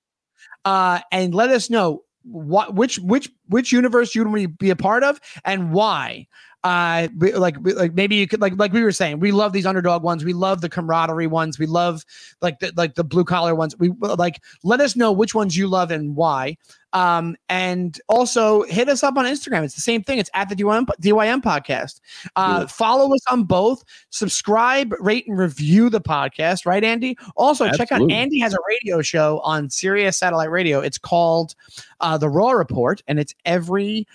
Uh 0.65 1.01
and 1.13 1.35
let 1.35 1.51
us 1.51 1.71
know 1.71 2.03
what 2.23 2.75
which 2.75 2.99
which 2.99 3.31
which 3.49 3.73
universe 3.73 4.15
you 4.15 4.29
would 4.29 4.59
be 4.59 4.71
a 4.71 4.77
part 4.77 5.03
of 5.03 5.21
and 5.45 5.73
why 5.73 6.27
uh 6.65 7.07
like 7.19 7.57
like 7.61 7.95
maybe 7.95 8.17
you 8.17 8.27
could 8.27 8.41
like 8.41 8.53
like 8.59 8.73
we 8.73 8.83
were 8.83 8.91
saying 8.93 9.21
we 9.21 9.31
love 9.31 9.53
these 9.53 9.67
underdog 9.67 10.03
ones. 10.03 10.25
We 10.25 10.33
love 10.33 10.61
the 10.61 10.69
camaraderie 10.69 11.29
ones. 11.29 11.59
We 11.59 11.67
love 11.67 12.05
like 12.43 12.59
the 12.59 12.73
like 12.77 12.95
the 12.95 13.05
blue 13.05 13.25
collar 13.25 13.55
ones. 13.55 13.79
We 13.79 13.91
like 14.01 14.43
let 14.65 14.81
us 14.81 14.97
know 14.97 15.13
which 15.13 15.35
ones 15.35 15.57
you 15.57 15.69
love 15.69 15.91
and 15.91 16.17
why 16.17 16.57
um 16.93 17.37
and 17.49 18.01
also 18.09 18.63
hit 18.63 18.89
us 18.89 19.03
up 19.03 19.17
on 19.17 19.25
instagram. 19.25 19.63
It's 19.65 19.75
the 19.75 19.81
same 19.81 20.03
thing. 20.03 20.19
It's 20.19 20.31
at 20.35 20.49
the 20.49 20.55
dym, 20.55 20.87
DYM 21.01 21.43
podcast. 21.43 22.01
Uh 22.37 22.67
follow 22.67 23.15
us 23.15 23.21
on 23.31 23.45
both. 23.45 23.85
Subscribe 24.11 24.95
rate 25.01 25.27
and 25.27 25.39
review 25.39 25.91
the 25.91 26.01
podcast. 26.01 26.67
Right 26.67 26.83
andy? 26.83 27.17
Also 27.37 27.71
check 27.73 27.93
out 27.93 28.11
andy 28.11 28.39
has 28.41 28.55
a 28.55 28.59
radio 28.69 29.03
show 29.03 29.41
on 29.41 29.71
sirius 29.71 30.17
satellite 30.19 30.51
radio. 30.51 30.81
It's 30.81 30.99
called 30.99 31.55
uh 32.01 32.17
the 32.17 32.29
raw 32.29 32.53
report 32.53 33.03
and 33.07 33.19
it's 33.19 33.35
every 33.45 34.07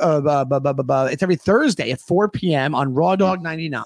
uh, 0.00 0.44
bu- 0.44 0.60
bu- 0.60 0.82
bu- 0.82 1.06
it's 1.06 1.22
every 1.22 1.36
thursday 1.36 1.90
at 1.90 2.00
4 2.00 2.28
p.m 2.28 2.74
on 2.74 2.94
raw 2.94 3.14
dog 3.14 3.42
99 3.42 3.84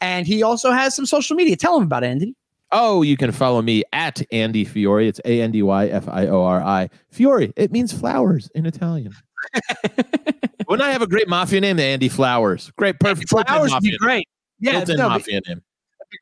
and 0.00 0.26
he 0.26 0.42
also 0.42 0.70
has 0.70 0.94
some 0.96 1.06
social 1.06 1.36
media. 1.36 1.56
Tell 1.56 1.76
him 1.76 1.84
about 1.84 2.02
it 2.02 2.08
andy 2.08 2.34
Oh, 2.70 3.02
you 3.02 3.16
can 3.16 3.32
follow 3.32 3.62
me 3.62 3.82
at 3.92 4.20
Andy 4.30 4.64
Fiori. 4.64 5.08
It's 5.08 5.20
A 5.24 5.40
N 5.40 5.50
D 5.52 5.62
Y 5.62 5.86
F 5.86 6.06
I 6.08 6.26
O 6.26 6.42
R 6.42 6.62
I. 6.62 6.90
Fiori. 7.10 7.52
It 7.56 7.72
means 7.72 7.92
flowers 7.92 8.50
in 8.54 8.66
Italian. 8.66 9.14
Wouldn't 10.68 10.86
I 10.86 10.92
have 10.92 11.02
a 11.02 11.06
great 11.06 11.28
mafia 11.28 11.60
name? 11.60 11.76
The 11.76 11.84
Andy 11.84 12.08
Flowers. 12.08 12.70
Great, 12.76 12.98
perfect. 13.00 13.30
built-in 13.30 13.46
flowers 13.46 13.72
would 13.72 13.82
be 13.82 13.96
great 13.98 14.28
yeah 14.60 14.72
built-in 14.72 14.96
no, 14.98 15.08
mafia 15.08 15.40
name. 15.46 15.62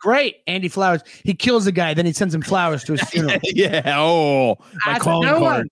great 0.02 0.36
andy 0.46 0.68
flowers 0.68 1.00
he 1.24 1.32
kills 1.32 1.66
a 1.66 1.72
guy 1.72 1.94
then 1.94 2.04
he 2.04 2.12
sends 2.12 2.34
him 2.34 2.42
flowers 2.42 2.84
to 2.84 2.92
his 2.92 3.00
funeral 3.08 3.38
yeah. 3.44 3.94
Oh, 3.98 4.56
my 4.84 4.92
That's 4.92 5.02
calling 5.04 5.28
card. 5.28 5.40
one. 5.42 5.68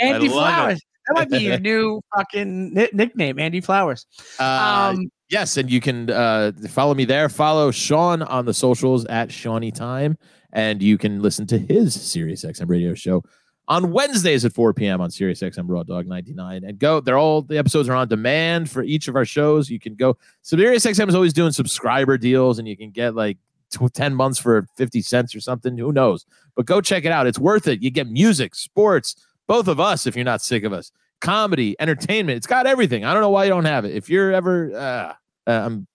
Andy 0.00 0.28
I 0.28 0.30
love 0.30 0.30
it. 0.30 0.30
Flowers. 0.32 0.80
That 1.06 1.14
might 1.14 1.30
be 1.30 1.38
your 1.44 1.58
new 1.60 2.00
fucking 2.16 2.74
ni- 2.74 2.88
nickname, 2.92 3.38
Andy 3.38 3.60
Flowers. 3.60 4.04
Uh, 4.38 4.92
Um, 4.96 5.10
yes, 5.28 5.56
and 5.56 5.70
you 5.70 5.80
can 5.80 6.10
uh, 6.10 6.52
follow 6.68 6.94
me 6.94 7.04
there. 7.04 7.28
Follow 7.28 7.70
Sean 7.70 8.22
on 8.22 8.44
the 8.44 8.54
socials 8.54 9.04
at 9.06 9.28
Seany 9.28 9.74
Time, 9.74 10.16
and 10.52 10.82
you 10.82 10.98
can 10.98 11.22
listen 11.22 11.46
to 11.48 11.58
his 11.58 11.94
Sirius 11.94 12.44
XM 12.44 12.68
radio 12.68 12.94
show 12.94 13.22
on 13.68 13.92
Wednesdays 13.92 14.44
at 14.44 14.54
4 14.54 14.72
p.m. 14.72 15.00
on 15.00 15.10
Sirius 15.10 15.40
XM 15.40 15.66
Raw 15.66 15.82
Dog 15.82 16.06
99. 16.06 16.64
And 16.64 16.78
go, 16.78 17.00
they're 17.00 17.18
all 17.18 17.42
the 17.42 17.58
episodes 17.58 17.88
are 17.88 17.94
on 17.94 18.08
demand 18.08 18.70
for 18.70 18.82
each 18.82 19.08
of 19.08 19.16
our 19.16 19.26
shows. 19.26 19.68
You 19.70 19.78
can 19.78 19.94
go. 19.94 20.16
Sirius 20.42 20.86
XM 20.86 21.08
is 21.08 21.14
always 21.14 21.32
doing 21.32 21.52
subscriber 21.52 22.18
deals, 22.18 22.58
and 22.58 22.66
you 22.66 22.76
can 22.76 22.90
get 22.90 23.14
like 23.14 23.36
tw- 23.70 23.92
10 23.92 24.14
months 24.14 24.38
for 24.38 24.66
50 24.76 25.02
cents 25.02 25.34
or 25.34 25.40
something. 25.40 25.76
Who 25.76 25.92
knows? 25.92 26.24
But 26.56 26.66
go 26.66 26.80
check 26.80 27.04
it 27.04 27.12
out. 27.12 27.26
It's 27.26 27.38
worth 27.38 27.68
it. 27.68 27.82
You 27.82 27.90
get 27.90 28.08
music, 28.08 28.54
sports, 28.54 29.14
both 29.46 29.68
of 29.68 29.78
us 29.78 30.06
if 30.06 30.16
you're 30.16 30.24
not 30.24 30.42
sick 30.42 30.64
of 30.64 30.72
us 30.72 30.90
comedy, 31.20 31.76
entertainment. 31.78 32.36
It's 32.36 32.46
got 32.46 32.66
everything. 32.66 33.04
I 33.04 33.12
don't 33.12 33.22
know 33.22 33.30
why 33.30 33.44
you 33.44 33.50
don't 33.50 33.64
have 33.64 33.84
it. 33.84 33.94
If 33.94 34.08
you're 34.08 34.32
ever, 34.32 34.72
uh, 34.74 35.12
uh, 35.50 35.66
I'm 35.66 35.86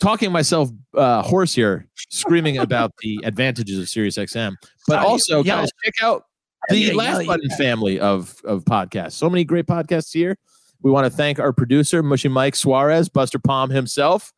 talking 0.00 0.32
myself 0.32 0.70
uh, 0.94 1.22
hoarse 1.22 1.54
here, 1.54 1.86
screaming 2.10 2.58
about 2.58 2.92
the 3.02 3.20
advantages 3.24 3.78
of 3.78 3.88
Sirius 3.88 4.16
XM. 4.16 4.54
But 4.86 4.94
Sorry, 4.94 5.06
also, 5.06 5.42
yell. 5.42 5.60
guys, 5.60 5.70
check 5.84 5.94
out 6.02 6.24
the 6.68 6.78
Yeah, 6.78 6.94
Laugh 6.94 7.18
yell, 7.18 7.26
Button 7.26 7.50
family 7.50 8.00
of 8.00 8.36
of 8.44 8.64
podcasts. 8.64 9.12
So 9.12 9.28
many 9.30 9.44
great 9.44 9.66
podcasts 9.66 10.12
here. 10.12 10.36
We 10.82 10.90
want 10.90 11.04
to 11.06 11.10
thank 11.10 11.38
our 11.40 11.52
producer, 11.52 12.02
Mushy 12.02 12.28
Mike 12.28 12.54
Suarez, 12.54 13.08
Buster 13.08 13.38
Palm 13.38 13.70
himself. 13.70 14.32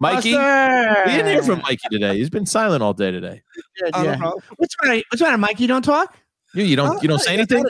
Mikey, 0.00 0.32
Buster! 0.32 1.02
we 1.06 1.12
didn't 1.12 1.32
hear 1.32 1.42
from 1.42 1.60
Mikey 1.62 1.88
today. 1.90 2.16
He's 2.16 2.30
been 2.30 2.46
silent 2.46 2.82
all 2.82 2.94
day 2.94 3.10
today. 3.10 3.42
Yeah, 3.80 4.02
yeah. 4.02 4.30
What's 4.56 4.76
the 4.80 4.86
matter? 4.86 5.02
What's 5.10 5.18
the 5.18 5.24
matter, 5.24 5.38
Mike? 5.38 5.58
You 5.58 5.66
don't 5.66 5.82
talk? 5.82 6.16
You, 6.54 6.64
you 6.64 6.76
don't 6.76 7.02
you 7.02 7.08
don't 7.08 7.18
say 7.18 7.34
anything. 7.34 7.64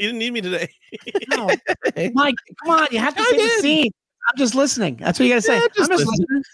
You 0.00 0.06
didn't 0.06 0.18
need 0.18 0.32
me 0.32 0.40
today. 0.40 0.68
No, 1.30 1.46
Mike, 2.14 2.34
come 2.64 2.70
on, 2.80 2.88
you 2.90 2.98
have 2.98 3.14
to 3.14 3.20
I 3.22 3.24
say 3.30 3.36
the 3.36 3.48
scene. 3.60 3.90
I'm 4.28 4.36
just 4.38 4.54
listening. 4.54 4.96
That's 4.96 5.18
what 5.18 5.26
you 5.26 5.32
gotta 5.32 5.42
say. 5.42 5.58
Yeah, 5.58 5.66
just 5.76 5.90
I'm 5.90 5.98
just 5.98 6.06
listen. 6.08 6.26
listening. 6.28 6.42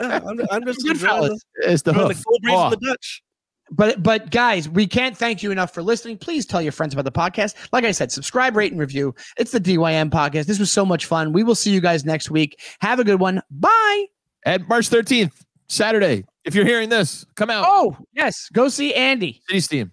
Yeah, 0.00 0.20
I'm, 0.26 0.40
I'm 0.50 0.64
just 0.64 0.82
Good 0.82 0.92
enjoying 0.92 1.22
the, 1.28 1.40
It's 1.56 1.82
the 1.82 1.90
enjoying 1.90 2.08
the 2.08 2.24
cold 2.26 2.42
breeze 2.42 2.54
Oh. 2.56 2.64
of 2.64 2.70
the 2.70 2.76
Dutch. 2.86 3.22
But 3.70 4.02
but 4.02 4.30
guys, 4.30 4.68
we 4.68 4.86
can't 4.86 5.14
thank 5.16 5.42
you 5.42 5.50
enough 5.50 5.74
for 5.74 5.82
listening. 5.82 6.16
Please 6.18 6.46
tell 6.46 6.62
your 6.62 6.72
friends 6.72 6.94
about 6.94 7.04
the 7.04 7.12
podcast. 7.12 7.54
Like 7.72 7.84
I 7.84 7.90
said, 7.92 8.10
subscribe, 8.10 8.56
rate, 8.56 8.72
and 8.72 8.80
review. 8.80 9.14
It's 9.36 9.50
the 9.50 9.60
DYM 9.60 10.08
podcast. 10.10 10.46
This 10.46 10.58
was 10.58 10.70
so 10.70 10.86
much 10.86 11.04
fun. 11.06 11.32
We 11.34 11.42
will 11.44 11.54
see 11.54 11.70
you 11.70 11.80
guys 11.82 12.04
next 12.06 12.30
week. 12.30 12.58
Have 12.80 12.98
a 13.00 13.04
good 13.04 13.20
one. 13.20 13.42
Bye. 13.50 14.06
At 14.46 14.66
March 14.68 14.88
13th, 14.88 15.32
Saturday. 15.68 16.24
If 16.44 16.54
you're 16.54 16.64
hearing 16.64 16.88
this, 16.88 17.26
come 17.34 17.50
out. 17.50 17.64
Oh, 17.68 17.96
yes. 18.14 18.48
Go 18.52 18.68
see 18.68 18.94
Andy. 18.94 19.42
City 19.48 19.60
Steam. 19.60 19.92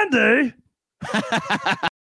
Andy. 0.00 0.54